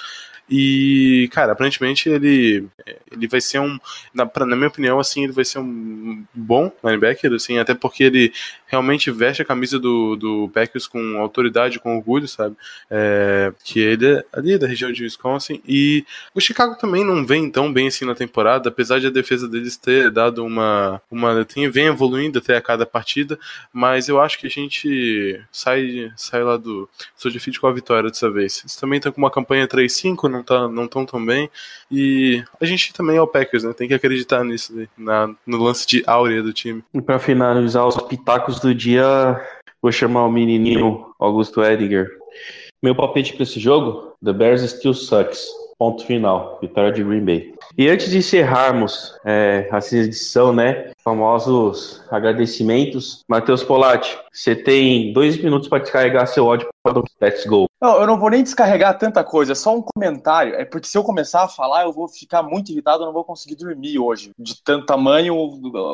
E, 0.50 1.28
cara, 1.32 1.52
aparentemente 1.52 2.08
ele, 2.08 2.66
ele 3.10 3.28
vai 3.28 3.40
ser 3.40 3.60
um. 3.60 3.78
Na, 4.12 4.26
pra- 4.26 4.44
na 4.46 4.56
minha 4.56 4.68
opinião, 4.68 4.98
assim, 4.98 5.24
ele 5.24 5.32
vai 5.32 5.44
ser 5.44 5.58
um 5.60 6.24
bom 6.34 6.72
linebacker, 6.82 7.32
assim, 7.32 7.58
até 7.58 7.74
porque 7.74 8.04
ele 8.04 8.32
realmente 8.66 9.10
veste 9.10 9.42
a 9.42 9.44
camisa 9.44 9.78
do, 9.78 10.16
do 10.16 10.50
Packers 10.52 10.86
com 10.86 11.18
autoridade, 11.20 11.78
com 11.78 11.96
orgulho, 11.96 12.26
sabe? 12.28 12.56
É, 12.90 13.52
que 13.64 13.78
ele 13.80 14.06
é 14.14 14.24
ali 14.32 14.58
da 14.58 14.66
região 14.66 14.90
de 14.92 15.02
Wisconsin. 15.04 15.60
E 15.66 16.04
o 16.34 16.40
Chicago 16.40 16.76
também 16.76 17.04
não 17.04 17.24
vem 17.24 17.50
tão 17.50 17.72
bem 17.72 17.88
assim 17.88 18.04
na 18.04 18.14
temporada, 18.14 18.68
apesar 18.68 18.98
de 19.00 19.06
a 19.06 19.10
defesa 19.10 19.48
deles 19.48 19.76
ter 19.76 20.10
dado 20.10 20.44
uma. 20.44 21.00
uma 21.10 21.44
tem, 21.44 21.68
vem 21.70 21.86
evoluindo 21.86 22.38
até 22.38 22.56
a 22.56 22.60
cada 22.62 22.84
partida, 22.86 23.38
mas 23.72 24.08
eu 24.08 24.20
acho 24.20 24.38
que 24.38 24.46
a 24.46 24.50
gente 24.50 25.40
sai, 25.52 26.10
sai 26.16 26.42
lá 26.42 26.56
do 26.56 26.88
Soldier 27.16 27.40
Field 27.40 27.60
com 27.60 27.66
a 27.66 27.72
vitória 27.72 28.10
dessa 28.10 28.30
vez. 28.30 28.60
Eles 28.64 28.76
também 28.76 28.96
estão 28.98 29.12
com 29.12 29.20
uma 29.20 29.30
campanha 29.30 29.66
3-5, 29.68 30.28
não 30.28 30.39
tá, 30.42 30.68
não 30.68 30.86
tão 30.86 31.04
tão 31.04 31.24
bem. 31.24 31.50
E 31.90 32.42
a 32.60 32.64
gente 32.64 32.92
também 32.92 33.16
é 33.16 33.22
o 33.22 33.26
Packers, 33.26 33.64
né? 33.64 33.72
Tem 33.72 33.88
que 33.88 33.94
acreditar 33.94 34.44
nisso, 34.44 34.74
né? 34.74 34.88
na, 34.96 35.34
no 35.46 35.58
lance 35.58 35.86
de 35.86 36.02
áurea 36.06 36.42
do 36.42 36.52
time. 36.52 36.82
E 36.94 37.00
pra 37.00 37.18
finalizar 37.18 37.86
os 37.86 37.96
pitacos 37.96 38.60
do 38.60 38.74
dia, 38.74 39.40
vou 39.80 39.92
chamar 39.92 40.24
o 40.24 40.30
menininho 40.30 41.06
Augusto 41.18 41.62
Ediger. 41.62 42.08
Meu 42.82 42.94
palpite 42.94 43.34
pra 43.34 43.42
esse 43.42 43.60
jogo: 43.60 44.14
The 44.24 44.32
Bears 44.32 44.62
still 44.62 44.94
sucks. 44.94 45.46
Ponto 45.78 46.04
final. 46.04 46.58
Vitória 46.60 46.92
de 46.92 47.02
Green 47.02 47.24
Bay. 47.24 47.54
E 47.76 47.88
antes 47.88 48.10
de 48.10 48.18
encerrarmos 48.18 49.14
é, 49.24 49.66
essa 49.72 49.96
edição, 49.96 50.52
né? 50.52 50.90
Famosos 51.02 52.02
agradecimentos. 52.10 53.24
Matheus 53.28 53.62
Polatti, 53.62 54.18
você 54.32 54.54
tem 54.54 55.12
dois 55.12 55.36
minutos 55.42 55.68
para 55.68 55.82
descarregar 55.82 56.26
seu 56.26 56.46
ódio. 56.46 56.68
Let's 57.20 57.44
go. 57.44 57.66
Não, 57.80 58.00
eu 58.00 58.06
não 58.06 58.18
vou 58.18 58.30
nem 58.30 58.42
descarregar 58.42 58.98
tanta 58.98 59.24
coisa, 59.24 59.52
é 59.52 59.54
só 59.54 59.74
um 59.74 59.82
comentário. 59.82 60.54
É 60.54 60.64
porque 60.64 60.86
se 60.86 60.96
eu 60.96 61.02
começar 61.02 61.44
a 61.44 61.48
falar, 61.48 61.84
eu 61.84 61.92
vou 61.92 62.08
ficar 62.08 62.42
muito 62.42 62.70
irritado, 62.70 63.02
eu 63.02 63.06
não 63.06 63.12
vou 63.12 63.24
conseguir 63.24 63.54
dormir 63.54 63.98
hoje. 63.98 64.32
De 64.38 64.62
tanto 64.62 64.86
tamanho 64.86 65.34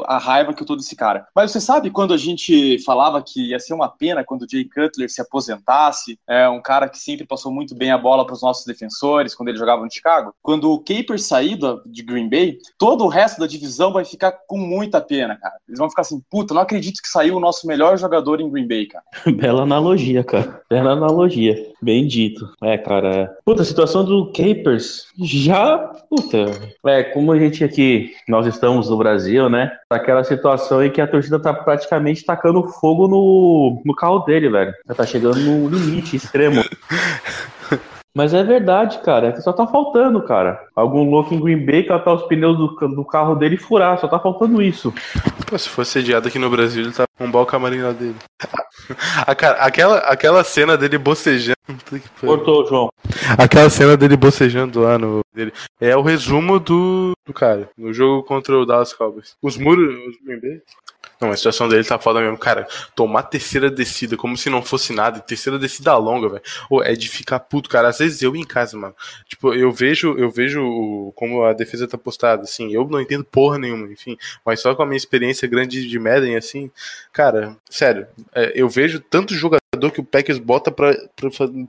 a 0.07 0.19
raiva 0.19 0.53
que 0.53 0.63
eu 0.63 0.67
tô 0.67 0.75
desse 0.75 0.97
cara. 0.97 1.27
Mas 1.35 1.51
você 1.51 1.61
sabe 1.61 1.91
quando 1.91 2.13
a 2.13 2.17
gente 2.17 2.83
falava 2.85 3.23
que 3.23 3.51
ia 3.51 3.59
ser 3.59 3.75
uma 3.75 3.89
pena 3.89 4.25
quando 4.25 4.43
o 4.43 4.49
Jay 4.49 4.65
Cutler 4.65 5.11
se 5.11 5.21
aposentasse? 5.21 6.19
É 6.29 6.49
um 6.49 6.61
cara 6.61 6.89
que 6.89 6.99
sempre 6.99 7.27
passou 7.27 7.53
muito 7.53 7.75
bem 7.75 7.91
a 7.91 7.99
bola 7.99 8.25
para 8.25 8.35
os 8.35 8.43
nossos 8.43 8.65
defensores 8.65 9.35
quando 9.35 9.49
ele 9.49 9.59
jogava 9.59 9.83
no 9.83 9.93
Chicago. 9.93 10.35
Quando 10.43 10.73
o 10.73 10.81
Capers 10.81 11.25
sair 11.25 11.59
de 11.87 12.03
Green 12.03 12.29
Bay, 12.29 12.59
todo 12.77 13.05
o 13.05 13.09
resto 13.09 13.41
da 13.41 13.47
divisão 13.47 13.93
vai 13.93 14.05
ficar 14.05 14.33
com 14.47 14.59
muita 14.59 14.96
pena, 15.01 15.37
cara. 15.37 15.55
Eles 15.69 15.79
vão 15.79 15.89
ficar 15.89 16.03
assim, 16.03 16.21
puta, 16.31 16.55
não 16.55 16.63
acredito 16.63 17.01
que 17.01 17.09
saiu 17.09 17.37
o 17.37 17.41
nosso 17.41 17.67
melhor 17.67 17.99
jogador 17.99 18.41
em 18.41 18.51
Green 18.51 18.67
Bay, 18.67 18.87
cara. 18.87 19.05
Bela 19.37 19.63
analogia, 19.63 20.23
cara. 20.25 20.61
Bela 20.69 20.93
analogia. 20.93 21.71
Bem 21.83 22.07
dito. 22.07 22.49
É, 22.63 22.77
cara. 22.79 23.37
Puta, 23.45 23.63
a 23.63 23.65
situação 23.65 24.05
do 24.05 24.33
Capers 24.33 25.07
já. 25.19 25.79
Puta. 26.09 26.47
É, 26.87 27.03
como 27.05 27.33
a 27.33 27.39
gente 27.39 27.65
aqui, 27.65 28.13
nós 28.29 28.47
estamos 28.47 28.89
no 28.89 28.97
Brasil, 28.97 29.49
né? 29.49 29.73
Aquela 29.91 30.25
situação 30.25 30.85
em 30.85 30.91
que 30.91 31.01
a 31.01 31.07
torcida 31.07 31.39
tá 31.39 31.53
praticamente 31.53 32.25
tacando 32.25 32.67
fogo 32.69 33.07
no, 33.09 33.83
no 33.85 33.95
carro 33.95 34.21
dele, 34.21 34.49
velho. 34.49 34.73
Já 34.87 34.95
tá 34.95 35.07
chegando 35.07 35.39
no 35.39 35.69
limite 35.69 36.17
extremo. 36.17 36.63
Mas 38.17 38.33
é 38.33 38.43
verdade, 38.43 38.99
cara. 39.01 39.27
É 39.27 39.33
que 39.33 39.43
só 39.43 39.53
tá 39.53 39.67
faltando, 39.67 40.23
cara. 40.23 40.59
Algum 40.75 41.11
louco 41.11 41.35
em 41.35 41.39
Green 41.39 41.67
Bay 41.67 41.83
catar 41.83 42.15
os 42.15 42.23
pneus 42.23 42.57
do, 42.57 42.69
do 42.89 43.05
carro 43.05 43.35
dele 43.35 43.57
e 43.57 43.59
furar. 43.59 43.99
Só 44.01 44.09
tá 44.09 44.19
faltando 44.19 44.63
isso. 44.63 44.91
Pô, 45.47 45.59
se 45.59 45.69
fosse 45.69 45.91
sediado 45.91 46.27
aqui 46.27 46.39
no 46.39 46.49
Brasil, 46.49 46.83
ele 46.85 46.93
tá 46.95 47.05
com 47.19 47.27
um 47.27 47.37
o 47.39 47.45
camarim 47.45 47.83
lá 47.83 47.93
dele. 47.93 48.17
A 49.27 49.35
cara- 49.35 49.59
aquela, 49.59 49.99
aquela 49.99 50.45
cena 50.45 50.79
dele 50.79 50.97
bocejando. 50.97 51.57
Cortou, 52.19 52.67
João. 52.67 52.89
Aquela 53.37 53.69
cena 53.69 53.99
dele 53.99 54.17
bocejando 54.17 54.81
lá 54.81 54.97
no. 54.97 55.21
Dele, 55.35 55.53
é 55.79 55.95
o 55.95 56.01
resumo 56.03 56.59
do, 56.59 57.13
do 57.27 57.35
cara, 57.35 57.69
no 57.77 57.93
jogo 57.93 58.23
contra 58.23 58.57
o 58.57 58.65
Dallas 58.65 58.95
Cowboys. 58.95 59.35
Os 59.43 59.59
muros. 59.59 59.95
Os 60.09 60.17
Green 60.25 60.41
Bay? 60.41 60.63
Não, 61.21 61.31
a 61.31 61.37
situação 61.37 61.69
dele 61.69 61.85
tá 61.85 61.99
foda 61.99 62.21
mesmo. 62.21 62.37
Cara, 62.37 62.67
tomar 62.95 63.23
terceira 63.25 63.71
descida 63.71 64.17
como 64.17 64.37
se 64.37 64.51
não 64.51 64.63
fosse 64.63 64.93
nada, 64.93 65.21
terceira 65.21 65.59
descida 65.59 65.97
longa, 65.97 66.29
velho. 66.29 66.43
É 66.85 66.95
de 66.95 67.09
ficar 67.09 67.41
puto, 67.41 67.69
cara. 67.69 67.89
Às 67.89 67.99
vezes 67.99 68.23
eu 68.23 68.37
em 68.37 68.45
casa, 68.45 68.77
mano. 68.77 68.95
Tipo, 69.29 69.55
eu 69.55 69.73
vejo, 69.73 70.15
eu 70.19 70.31
vejo 70.31 71.13
como 71.17 71.45
a 71.45 71.53
defesa 71.53 71.89
tá 71.89 71.97
postada, 71.97 72.43
assim. 72.43 72.73
Eu 72.73 72.87
não 72.87 73.01
entendo 73.01 73.25
porra 73.25 73.59
nenhuma, 73.59 73.91
enfim. 73.91 74.17
Mas 74.45 74.61
só 74.61 74.75
com 74.75 74.83
a 74.83 74.87
minha 74.87 74.97
experiência 74.97 75.49
grande 75.49 75.89
de 75.89 75.99
Madden, 75.99 76.37
assim. 76.37 76.71
Cara, 77.13 77.57
sério, 77.71 78.07
é, 78.35 78.53
eu 78.55 78.69
vejo 78.69 79.01
tanto 79.01 79.35
jogador 79.77 79.91
que 79.93 80.01
o 80.01 80.05
Packers 80.05 80.39
bota 80.39 80.73
pra, 80.73 80.93
pra, 81.15 81.29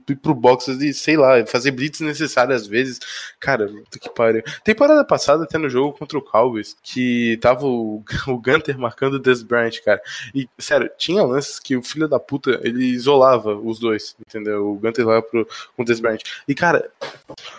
ir 0.09 0.15
pro 0.15 0.33
box 0.33 0.67
e, 0.67 0.93
sei 0.93 1.17
lá, 1.17 1.45
fazer 1.45 1.71
blitz 1.71 1.99
necessárias 1.99 2.63
às 2.63 2.67
vezes. 2.67 2.99
Cara, 3.39 3.67
puta 3.67 3.99
que 3.99 4.09
pariu. 4.09 4.43
Temporada 4.63 5.03
passada, 5.05 5.43
até 5.43 5.57
no 5.57 5.69
jogo 5.69 5.97
contra 5.97 6.17
o 6.17 6.21
Cowboys, 6.21 6.75
que 6.81 7.37
tava 7.41 7.65
o, 7.65 8.03
o 8.27 8.37
Gunter 8.37 8.77
marcando 8.77 9.15
o 9.15 9.19
Des 9.19 9.43
Bryant, 9.43 9.79
cara. 9.83 10.01
E, 10.33 10.49
sério, 10.57 10.89
tinha 10.97 11.23
lances 11.23 11.59
que 11.59 11.75
o 11.75 11.83
filho 11.83 12.07
da 12.07 12.19
puta, 12.19 12.59
ele 12.63 12.85
isolava 12.85 13.55
os 13.55 13.79
dois, 13.79 14.15
entendeu? 14.19 14.67
O 14.71 14.75
Gunter 14.75 15.05
lá 15.05 15.21
pro, 15.21 15.45
com 15.75 15.83
o 15.83 15.85
Des 15.85 15.99
Bryant. 15.99 16.21
E, 16.47 16.55
cara, 16.55 16.89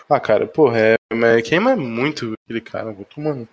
ah, 0.09 0.19
cara, 0.19 0.47
porra, 0.47 0.79
é, 0.79 0.98
mas 1.13 1.41
queima 1.47 1.75
muito 1.75 2.33
aquele 2.45 2.61
cara, 2.61 2.91
vou 2.91 3.05
tomando. 3.05 3.47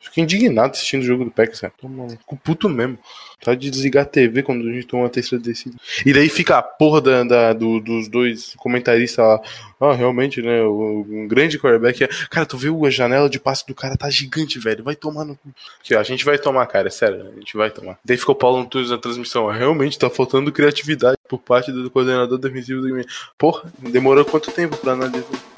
Fico 0.00 0.20
indignado 0.20 0.70
assistindo 0.72 1.02
o 1.02 1.04
jogo 1.04 1.24
do 1.24 1.30
Packers, 1.30 1.60
cara. 1.60 1.72
Toma, 1.80 2.08
fico 2.08 2.36
puto 2.36 2.68
mesmo. 2.68 2.98
Tá 3.42 3.54
de 3.54 3.70
desligar 3.70 4.04
a 4.04 4.06
TV 4.06 4.42
quando 4.42 4.68
a 4.68 4.72
gente 4.72 4.86
toma 4.86 5.02
uma 5.04 5.08
terceira 5.10 5.42
descida. 5.42 5.76
E 6.06 6.12
daí 6.12 6.28
fica 6.28 6.56
a 6.58 6.62
porra 6.62 7.00
da, 7.00 7.24
da- 7.24 7.52
do- 7.52 7.80
dos 7.80 8.08
dois 8.08 8.54
comentaristas 8.56 9.24
lá. 9.24 9.40
Ah, 9.80 9.94
realmente, 9.94 10.40
né? 10.40 10.62
Um 10.62 11.26
grande 11.26 11.58
quarterback. 11.58 12.04
é- 12.04 12.08
Cara, 12.30 12.46
tu 12.46 12.56
viu 12.56 12.84
a 12.86 12.90
janela 12.90 13.28
de 13.28 13.40
passe 13.40 13.66
do 13.66 13.74
cara 13.74 13.96
tá 13.96 14.08
gigante, 14.08 14.58
velho. 14.58 14.84
Vai 14.84 14.94
tomar 14.94 15.24
no. 15.24 15.38
Aqui, 15.80 15.94
ó, 15.94 16.00
a 16.00 16.04
gente 16.04 16.24
vai 16.24 16.38
tomar, 16.38 16.64
cara, 16.66 16.88
é 16.88 16.90
sério. 16.90 17.26
A 17.34 17.38
gente 17.38 17.56
vai 17.56 17.70
tomar. 17.70 17.98
Daí 18.04 18.16
ficou 18.16 18.34
o 18.34 18.38
Paulo 18.38 18.58
Antunes 18.58 18.90
na 18.90 18.98
transmissão. 18.98 19.48
"Ah, 19.48 19.54
Realmente 19.54 19.98
tá 19.98 20.08
faltando 20.08 20.52
criatividade 20.52 21.16
por 21.28 21.38
parte 21.40 21.72
do 21.72 21.90
coordenador 21.90 22.38
defensivo 22.38 22.80
do 22.80 22.86
Green 22.88 23.02
Bay." 23.02 23.06
Porra, 23.36 23.72
demorou 23.80 24.24
quanto 24.24 24.50
tempo 24.52 24.76
pra 24.76 24.92
analisar? 24.92 25.51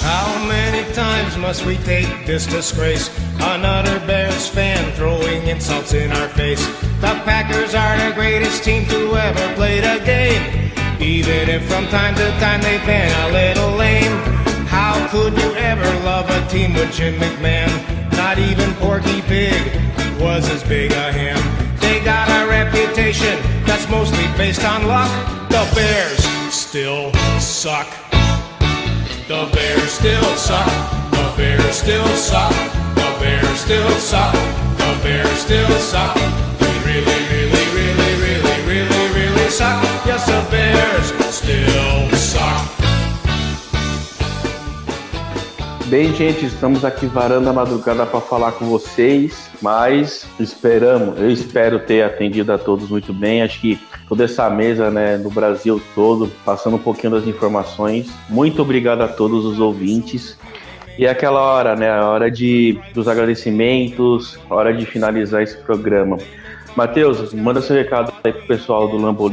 How 0.00 0.46
many 0.46 0.90
times 0.94 1.36
must 1.36 1.64
we 1.66 1.76
take 1.78 2.26
this 2.26 2.46
disgrace? 2.46 3.10
Another 3.40 4.00
Bears 4.06 4.48
fan 4.48 4.92
throwing 4.94 5.46
insults 5.48 5.92
in 5.92 6.12
our 6.12 6.28
face. 6.28 6.64
The 7.00 7.20
Packers 7.24 7.74
are 7.74 7.96
the 7.98 8.14
greatest 8.14 8.64
team 8.64 8.86
to 8.86 9.14
ever 9.16 9.54
play 9.54 9.80
the 9.80 10.02
game. 10.04 10.72
Even 11.00 11.50
if 11.50 11.62
from 11.68 11.86
time 11.88 12.14
to 12.14 12.30
time 12.40 12.62
they've 12.62 12.86
been 12.86 13.12
a 13.26 13.32
little 13.32 13.72
lame. 13.76 14.12
How 14.66 15.06
could 15.08 15.34
you 15.36 15.54
ever 15.56 15.84
love 16.04 16.28
a 16.30 16.48
team 16.48 16.72
with 16.74 16.92
Jim 16.92 17.14
McMahon? 17.20 17.70
Not 18.16 18.38
even 18.38 18.72
Porky 18.74 19.20
Pig 19.22 19.60
was 20.20 20.48
as 20.48 20.62
big 20.64 20.92
a 20.92 21.12
him. 21.12 21.23
Reputation 23.14 23.64
that's 23.64 23.88
mostly 23.88 24.26
based 24.36 24.64
on 24.64 24.86
luck. 24.86 25.08
The 25.48 25.68
Bears 25.74 26.24
still 26.52 27.12
suck. 27.38 27.86
The 29.28 29.48
Bears 29.52 29.92
still 29.92 30.36
suck. 30.36 30.66
The 31.10 31.32
Bears 31.36 31.76
still 31.76 32.06
suck. 32.16 32.52
The 32.94 33.16
Bears 33.20 33.60
still 33.60 33.90
suck. 33.98 34.32
The 34.78 35.00
Bears 35.02 35.38
still 35.38 35.70
suck. 35.78 36.14
They 36.58 36.78
really, 36.86 37.20
really, 37.30 37.64
really, 37.74 38.14
really, 38.20 38.62
really, 38.66 39.14
really 39.14 39.50
suck. 39.50 39.82
Yes, 40.06 40.26
the 40.26 40.44
Bears 40.50 41.34
still 41.34 42.03
Bem, 45.94 46.12
gente, 46.12 46.44
estamos 46.44 46.84
aqui 46.84 47.06
varando 47.06 47.48
a 47.48 47.52
madrugada 47.52 48.04
para 48.04 48.20
falar 48.20 48.50
com 48.50 48.64
vocês, 48.64 49.48
mas 49.62 50.26
esperamos, 50.40 51.20
eu 51.20 51.30
espero 51.30 51.78
ter 51.78 52.02
atendido 52.02 52.52
a 52.52 52.58
todos 52.58 52.90
muito 52.90 53.12
bem. 53.12 53.42
Acho 53.42 53.60
que 53.60 53.80
toda 54.08 54.24
essa 54.24 54.50
mesa, 54.50 54.90
né, 54.90 55.16
no 55.16 55.30
Brasil 55.30 55.80
todo, 55.94 56.28
passando 56.44 56.74
um 56.74 56.80
pouquinho 56.80 57.12
das 57.12 57.28
informações. 57.28 58.10
Muito 58.28 58.60
obrigado 58.60 59.02
a 59.02 59.06
todos 59.06 59.44
os 59.44 59.60
ouvintes. 59.60 60.36
E 60.98 61.06
é 61.06 61.10
aquela 61.10 61.40
hora, 61.40 61.76
né, 61.76 61.88
a 61.88 62.08
hora 62.08 62.28
de 62.28 62.76
dos 62.92 63.06
agradecimentos, 63.06 64.36
a 64.50 64.54
hora 64.56 64.74
de 64.74 64.84
finalizar 64.84 65.44
esse 65.44 65.58
programa. 65.58 66.18
Matheus, 66.74 67.32
manda 67.32 67.62
seu 67.62 67.76
recado 67.76 68.12
aí 68.24 68.32
pro 68.32 68.48
pessoal 68.48 68.88
do 68.88 68.96
Lambo. 68.96 69.30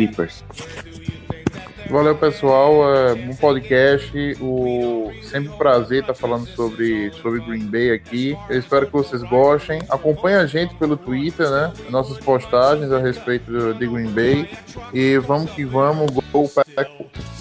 Valeu, 1.91 2.15
pessoal. 2.15 2.95
É, 2.95 3.13
um 3.13 3.35
podcast. 3.35 4.37
O... 4.39 5.11
Sempre 5.23 5.49
um 5.49 5.57
prazer 5.57 5.99
estar 5.99 6.13
falando 6.13 6.47
sobre, 6.47 7.11
sobre 7.21 7.41
Green 7.41 7.65
Bay 7.65 7.91
aqui. 7.91 8.37
Eu 8.49 8.57
espero 8.57 8.85
que 8.85 8.93
vocês 8.93 9.21
gostem. 9.23 9.81
Acompanhe 9.89 10.37
a 10.37 10.45
gente 10.45 10.73
pelo 10.75 10.95
Twitter, 10.95 11.49
né? 11.49 11.73
Nossas 11.89 12.17
postagens 12.17 12.93
a 12.93 12.97
respeito 12.97 13.73
de 13.73 13.87
Green 13.87 14.09
Bay. 14.09 14.49
E 14.93 15.17
vamos 15.17 15.51
que 15.51 15.65
vamos. 15.65 16.09
Go 16.31 16.47
Packers. 16.47 17.40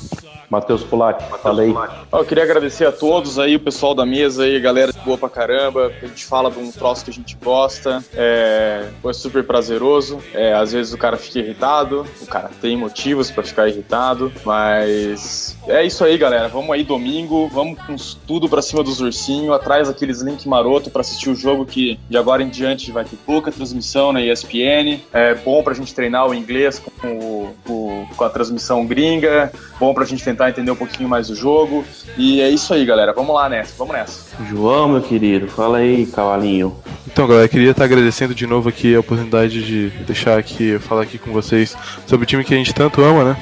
Matheus 0.50 0.82
Polatti, 0.82 1.24
falei. 1.42 1.72
Eu 2.12 2.24
queria 2.24 2.42
agradecer 2.42 2.84
a 2.84 2.90
todos 2.92 3.38
aí, 3.38 3.54
o 3.54 3.60
pessoal 3.60 3.94
da 3.94 4.04
mesa 4.04 4.42
aí, 4.42 4.58
galera 4.58 4.92
boa 5.04 5.16
pra 5.16 5.28
caramba. 5.28 5.92
A 6.02 6.06
gente 6.06 6.24
fala 6.26 6.50
de 6.50 6.58
um 6.58 6.72
troço 6.72 7.04
que 7.04 7.10
a 7.10 7.14
gente 7.14 7.36
gosta. 7.42 8.04
É, 8.14 8.88
foi 9.00 9.14
super 9.14 9.44
prazeroso. 9.44 10.18
É, 10.34 10.52
às 10.52 10.72
vezes 10.72 10.92
o 10.92 10.98
cara 10.98 11.16
fica 11.16 11.38
irritado, 11.38 12.04
o 12.20 12.26
cara 12.26 12.50
tem 12.60 12.76
motivos 12.76 13.30
pra 13.30 13.44
ficar 13.44 13.68
irritado, 13.68 14.32
mas 14.44 15.56
é 15.68 15.84
isso 15.84 16.04
aí, 16.04 16.18
galera. 16.18 16.48
Vamos 16.48 16.70
aí 16.72 16.82
domingo, 16.82 17.48
vamos 17.48 17.78
com 17.82 17.94
tudo 18.26 18.48
pra 18.48 18.60
cima 18.60 18.82
dos 18.82 19.00
ursinhos, 19.00 19.54
atrás 19.54 19.86
daqueles 19.86 20.20
link 20.20 20.48
maroto 20.48 20.90
pra 20.90 21.02
assistir 21.02 21.30
o 21.30 21.34
jogo 21.36 21.64
que 21.64 21.98
de 22.08 22.16
agora 22.16 22.42
em 22.42 22.48
diante 22.48 22.90
vai 22.90 23.04
ter 23.04 23.16
pouca 23.24 23.52
transmissão 23.52 24.12
na 24.12 24.20
ESPN. 24.20 25.00
É 25.12 25.32
bom 25.34 25.62
pra 25.62 25.74
gente 25.74 25.94
treinar 25.94 26.26
o 26.28 26.34
inglês 26.34 26.80
com, 27.00 27.08
o- 27.08 27.54
com- 27.64 27.79
com 28.16 28.24
a 28.24 28.30
transmissão 28.30 28.86
gringa, 28.86 29.50
bom 29.78 29.92
pra 29.94 30.04
gente 30.04 30.24
tentar 30.24 30.50
entender 30.50 30.70
um 30.70 30.76
pouquinho 30.76 31.08
mais 31.08 31.28
do 31.28 31.34
jogo. 31.34 31.84
E 32.16 32.40
é 32.40 32.48
isso 32.48 32.72
aí, 32.74 32.84
galera. 32.84 33.12
Vamos 33.12 33.34
lá 33.34 33.48
nessa, 33.48 33.74
vamos 33.76 33.94
nessa. 33.94 34.36
João, 34.48 34.88
meu 34.88 35.02
querido, 35.02 35.48
fala 35.48 35.78
aí, 35.78 36.06
cavalinho. 36.06 36.76
Então, 37.06 37.26
galera, 37.26 37.48
queria 37.48 37.70
estar 37.70 37.84
agradecendo 37.84 38.34
de 38.34 38.46
novo 38.46 38.68
aqui 38.68 38.94
a 38.94 39.00
oportunidade 39.00 39.64
de 39.64 39.90
deixar 40.04 40.38
aqui, 40.38 40.78
falar 40.78 41.02
aqui 41.02 41.18
com 41.18 41.32
vocês 41.32 41.76
sobre 42.06 42.24
o 42.24 42.26
time 42.26 42.44
que 42.44 42.54
a 42.54 42.56
gente 42.56 42.74
tanto 42.74 43.02
ama, 43.02 43.24
né? 43.24 43.36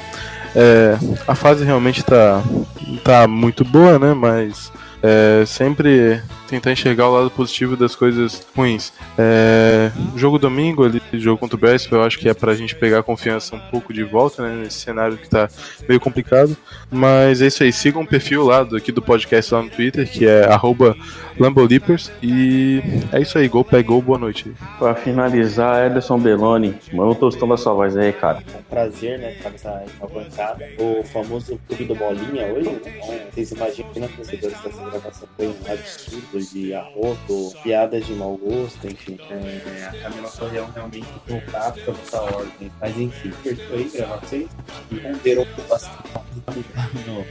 É, 0.55 0.97
a 1.27 1.35
fase 1.35 1.63
realmente 1.63 2.03
tá, 2.03 2.41
tá 3.03 3.27
muito 3.27 3.63
boa, 3.63 3.99
né? 3.99 4.13
Mas 4.13 4.71
é, 5.03 5.43
sempre 5.45 6.21
tentar 6.49 6.71
enxergar 6.71 7.07
o 7.07 7.13
lado 7.13 7.31
positivo 7.31 7.77
das 7.77 7.95
coisas 7.95 8.45
ruins. 8.55 8.91
É, 9.17 9.91
jogo 10.15 10.39
domingo, 10.39 10.83
ali, 10.83 11.01
jogo 11.13 11.37
contra 11.37 11.55
o 11.55 11.59
Bears, 11.59 11.87
eu 11.91 12.03
acho 12.03 12.17
que 12.17 12.27
é 12.27 12.33
pra 12.33 12.55
gente 12.55 12.75
pegar 12.75 12.99
a 12.99 13.03
confiança 13.03 13.55
um 13.55 13.59
pouco 13.59 13.93
de 13.93 14.03
volta, 14.03 14.43
né? 14.43 14.63
Nesse 14.63 14.79
cenário 14.79 15.17
que 15.17 15.29
tá 15.29 15.47
meio 15.87 15.99
complicado. 15.99 16.55
Mas 16.91 17.41
é 17.41 17.47
isso 17.47 17.63
aí, 17.63 17.71
sigam 17.71 18.01
o 18.01 18.07
perfil 18.07 18.43
lá 18.43 18.63
do, 18.63 18.75
aqui 18.75 18.91
do 18.91 19.01
podcast 19.01 19.53
lá 19.53 19.61
no 19.61 19.69
Twitter, 19.69 20.09
que 20.09 20.25
é 20.25 20.45
arroba 20.45 20.95
Lambolipers. 21.39 22.11
E 22.21 22.81
é 23.11 23.21
isso 23.21 23.37
aí, 23.37 23.47
gol, 23.47 23.63
pé, 23.63 23.81
gol, 23.83 24.01
boa 24.01 24.17
noite. 24.17 24.51
Pra 24.77 24.95
finalizar, 24.95 25.85
Ederson 25.85 26.19
Belloni. 26.19 26.75
Manda 26.91 27.11
um 27.11 27.15
tostão 27.15 27.47
da 27.47 27.57
sua 27.57 27.73
voz 27.73 27.95
aí, 27.95 28.11
cara. 28.11 28.43
prazer, 28.69 29.19
né, 29.19 29.33
estar 29.33 29.49
nessa 29.51 29.69
nessa 29.79 30.07
bancada. 30.07 30.65
O 30.79 31.03
famoso 31.03 31.59
clube 31.67 31.85
do 31.85 31.95
Bolinha 31.95 32.47
hoje, 32.47 32.69
né? 32.69 32.79
Então, 32.85 33.19
vocês 33.31 33.51
imaginam, 33.51 34.09
torcedores 34.15 34.61
dessa 34.61 34.89
gravação 34.89 35.27
foi 35.37 35.47
um 35.47 35.71
absurdo 35.71 36.38
de 36.41 36.73
arroto, 36.73 37.53
piadas 37.63 38.05
de 38.05 38.13
mau 38.13 38.37
gosto, 38.37 38.87
enfim. 38.87 39.17
É, 39.29 39.85
a 39.85 40.03
Camila 40.03 40.27
Sorrião 40.29 40.69
realmente 40.73 41.07
voltar 41.27 41.71
para 41.73 41.93
essa 41.93 42.21
ordem. 42.21 42.71
Mas 42.79 42.97
enfim, 42.97 43.31
aí 43.45 43.91
gravar 43.93 44.17
vocês 44.17 44.49
e 44.91 44.95
renderam 44.95 45.45
bastante 45.67 46.09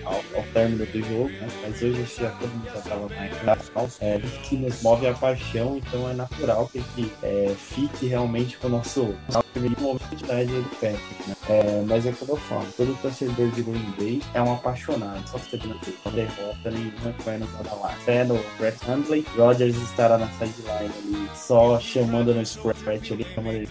ao, 0.05 0.15
ao 0.37 0.47
término 0.53 0.87
do 0.87 1.01
jogo, 1.01 1.29
né? 1.29 1.49
Mas 1.63 1.83
hoje 1.83 2.07
já 2.19 2.31
todo 2.31 2.51
mundo 2.51 2.71
já 2.73 2.79
estava 2.79 3.09
mais 3.09 3.45
natural. 3.45 3.89
É, 4.01 4.19
que 4.43 4.57
nos 4.57 4.83
move 4.83 5.07
é 5.07 5.11
a 5.11 5.15
paixão, 5.15 5.79
então 5.79 6.09
é 6.09 6.15
natural 6.15 6.69
que 6.69 6.79
a 6.79 6.83
gente 6.83 7.13
é, 7.23 7.55
fique 7.57 8.07
realmente 8.07 8.57
com 8.59 8.69
o 8.69 8.71
nosso, 8.71 9.15
nosso 9.33 9.49
primeiro 9.53 9.81
momento 9.81 10.15
de 10.15 10.25
idade 10.25 10.53
do 10.53 10.71
Patrick, 10.71 11.29
né? 11.29 11.37
É, 11.49 11.83
mas 11.87 12.07
é 12.07 12.13
como 12.13 12.33
eu 12.33 12.37
falo, 12.37 12.67
todo 12.77 13.01
torcedor 13.01 13.51
de 13.51 13.63
Green 13.63 13.95
Bay 13.99 14.23
é 14.35 14.43
um 14.43 14.53
apaixonado, 14.53 15.27
só 15.29 15.39
que 15.39 15.51
você 15.51 15.67
não 15.67 15.79
tem 15.79 15.95
uma 16.05 16.15
derrota 16.15 16.71
nenhuma 16.71 17.13
que 17.13 17.23
vai 17.23 17.39
nos 17.39 17.49
abalar. 17.61 17.99
Fé 18.01 18.25
no 18.25 18.39
Brett 18.59 18.79
Hundley, 18.99 19.25
Rodgers 19.37 19.77
estará 19.77 20.19
na 20.19 20.29
sideline 20.29 20.93
ali, 20.99 21.31
só 21.35 21.79
chamando 21.79 22.35
no 22.35 22.45
scratch 22.45 23.13
ali, 23.13 23.27
chamando 23.35 23.55
ele 23.55 23.67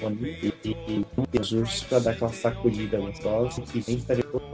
e, 0.64 1.06
ursos 1.54 1.84
pra 1.84 2.00
dar 2.00 2.12
aquela 2.12 2.32
sacudida 2.32 2.98
gostosa, 2.98 3.62
que 3.62 3.80
vem 3.80 3.96
estarem 3.96 4.24
todos 4.24 4.48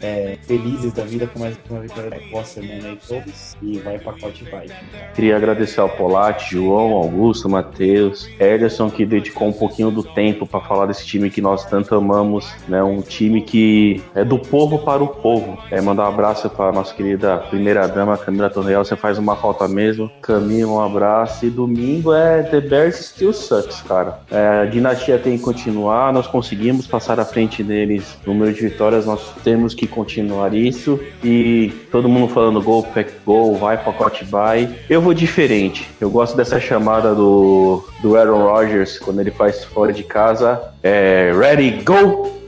é, 0.00 0.38
felizes 0.42 0.92
da 0.92 1.04
vida 1.04 1.26
com 1.26 1.38
mais 1.38 1.56
uma 1.68 1.80
vitória 1.80 2.10
da 2.10 2.44
semana 2.44 2.88
aí 2.88 2.98
todos, 3.06 3.56
e 3.62 3.78
vai 3.78 3.98
pacote 3.98 4.44
vai. 4.44 4.66
Queria 5.14 5.36
agradecer 5.36 5.80
ao 5.80 5.88
Polatti, 5.88 6.52
João, 6.52 6.92
Augusto, 6.92 7.48
Matheus, 7.48 8.28
Ederson, 8.38 8.90
que 8.90 9.04
dedicou 9.04 9.48
um 9.48 9.52
pouquinho 9.52 9.90
do 9.90 10.02
tempo 10.02 10.46
para 10.46 10.60
falar 10.60 10.86
desse 10.86 11.06
time 11.06 11.30
que 11.30 11.40
nós 11.40 11.64
tanto 11.66 11.94
amamos, 11.94 12.52
né? 12.68 12.82
Um 12.82 13.00
time 13.00 13.42
que 13.42 14.02
é 14.14 14.24
do 14.24 14.38
povo 14.38 14.78
para 14.80 15.02
o 15.02 15.08
povo. 15.08 15.58
É, 15.70 15.80
mandar 15.80 16.04
um 16.04 16.08
abraço 16.08 16.48
para 16.50 16.72
nossa 16.72 16.94
querida 16.94 17.38
primeira 17.38 17.86
dama, 17.86 18.16
Camila 18.16 18.50
Torreal, 18.50 18.84
você 18.84 18.96
faz 18.96 19.18
uma 19.18 19.36
falta 19.36 19.68
mesmo. 19.68 20.10
Camila, 20.20 20.72
um 20.72 20.80
abraço. 20.80 21.46
E 21.46 21.50
domingo 21.50 22.12
é 22.12 22.42
The 22.42 22.60
Bears 22.60 22.96
Still 22.96 23.32
Sucks, 23.32 23.82
cara. 23.82 24.20
É, 24.30 24.62
a 24.62 24.64
dinastia 24.64 25.18
tem 25.18 25.38
continuar, 25.42 26.12
nós 26.12 26.26
conseguimos 26.26 26.86
passar 26.86 27.20
à 27.20 27.24
frente 27.24 27.62
deles 27.62 28.16
no 28.26 28.32
número 28.32 28.54
de 28.54 28.62
vitórias, 28.62 29.04
nós 29.04 29.32
temos 29.44 29.74
que 29.74 29.86
continuar 29.86 30.54
isso. 30.54 30.98
E 31.22 31.72
todo 31.90 32.08
mundo 32.08 32.32
falando 32.32 32.62
gol, 32.62 32.82
pack 32.82 33.12
gol, 33.26 33.56
vai, 33.56 33.76
pacote 33.76 34.24
vai. 34.24 34.74
Eu 34.88 35.02
vou 35.02 35.12
diferente. 35.12 35.88
Eu 36.00 36.08
gosto 36.10 36.36
dessa 36.36 36.58
chamada 36.58 37.14
do, 37.14 37.84
do 38.00 38.16
Aaron 38.16 38.50
Rodgers 38.50 38.98
quando 38.98 39.20
ele 39.20 39.30
faz 39.30 39.64
fora 39.64 39.92
de 39.92 40.04
casa. 40.04 40.60
É, 40.82 41.32
ready, 41.34 41.82
go! 41.82 42.41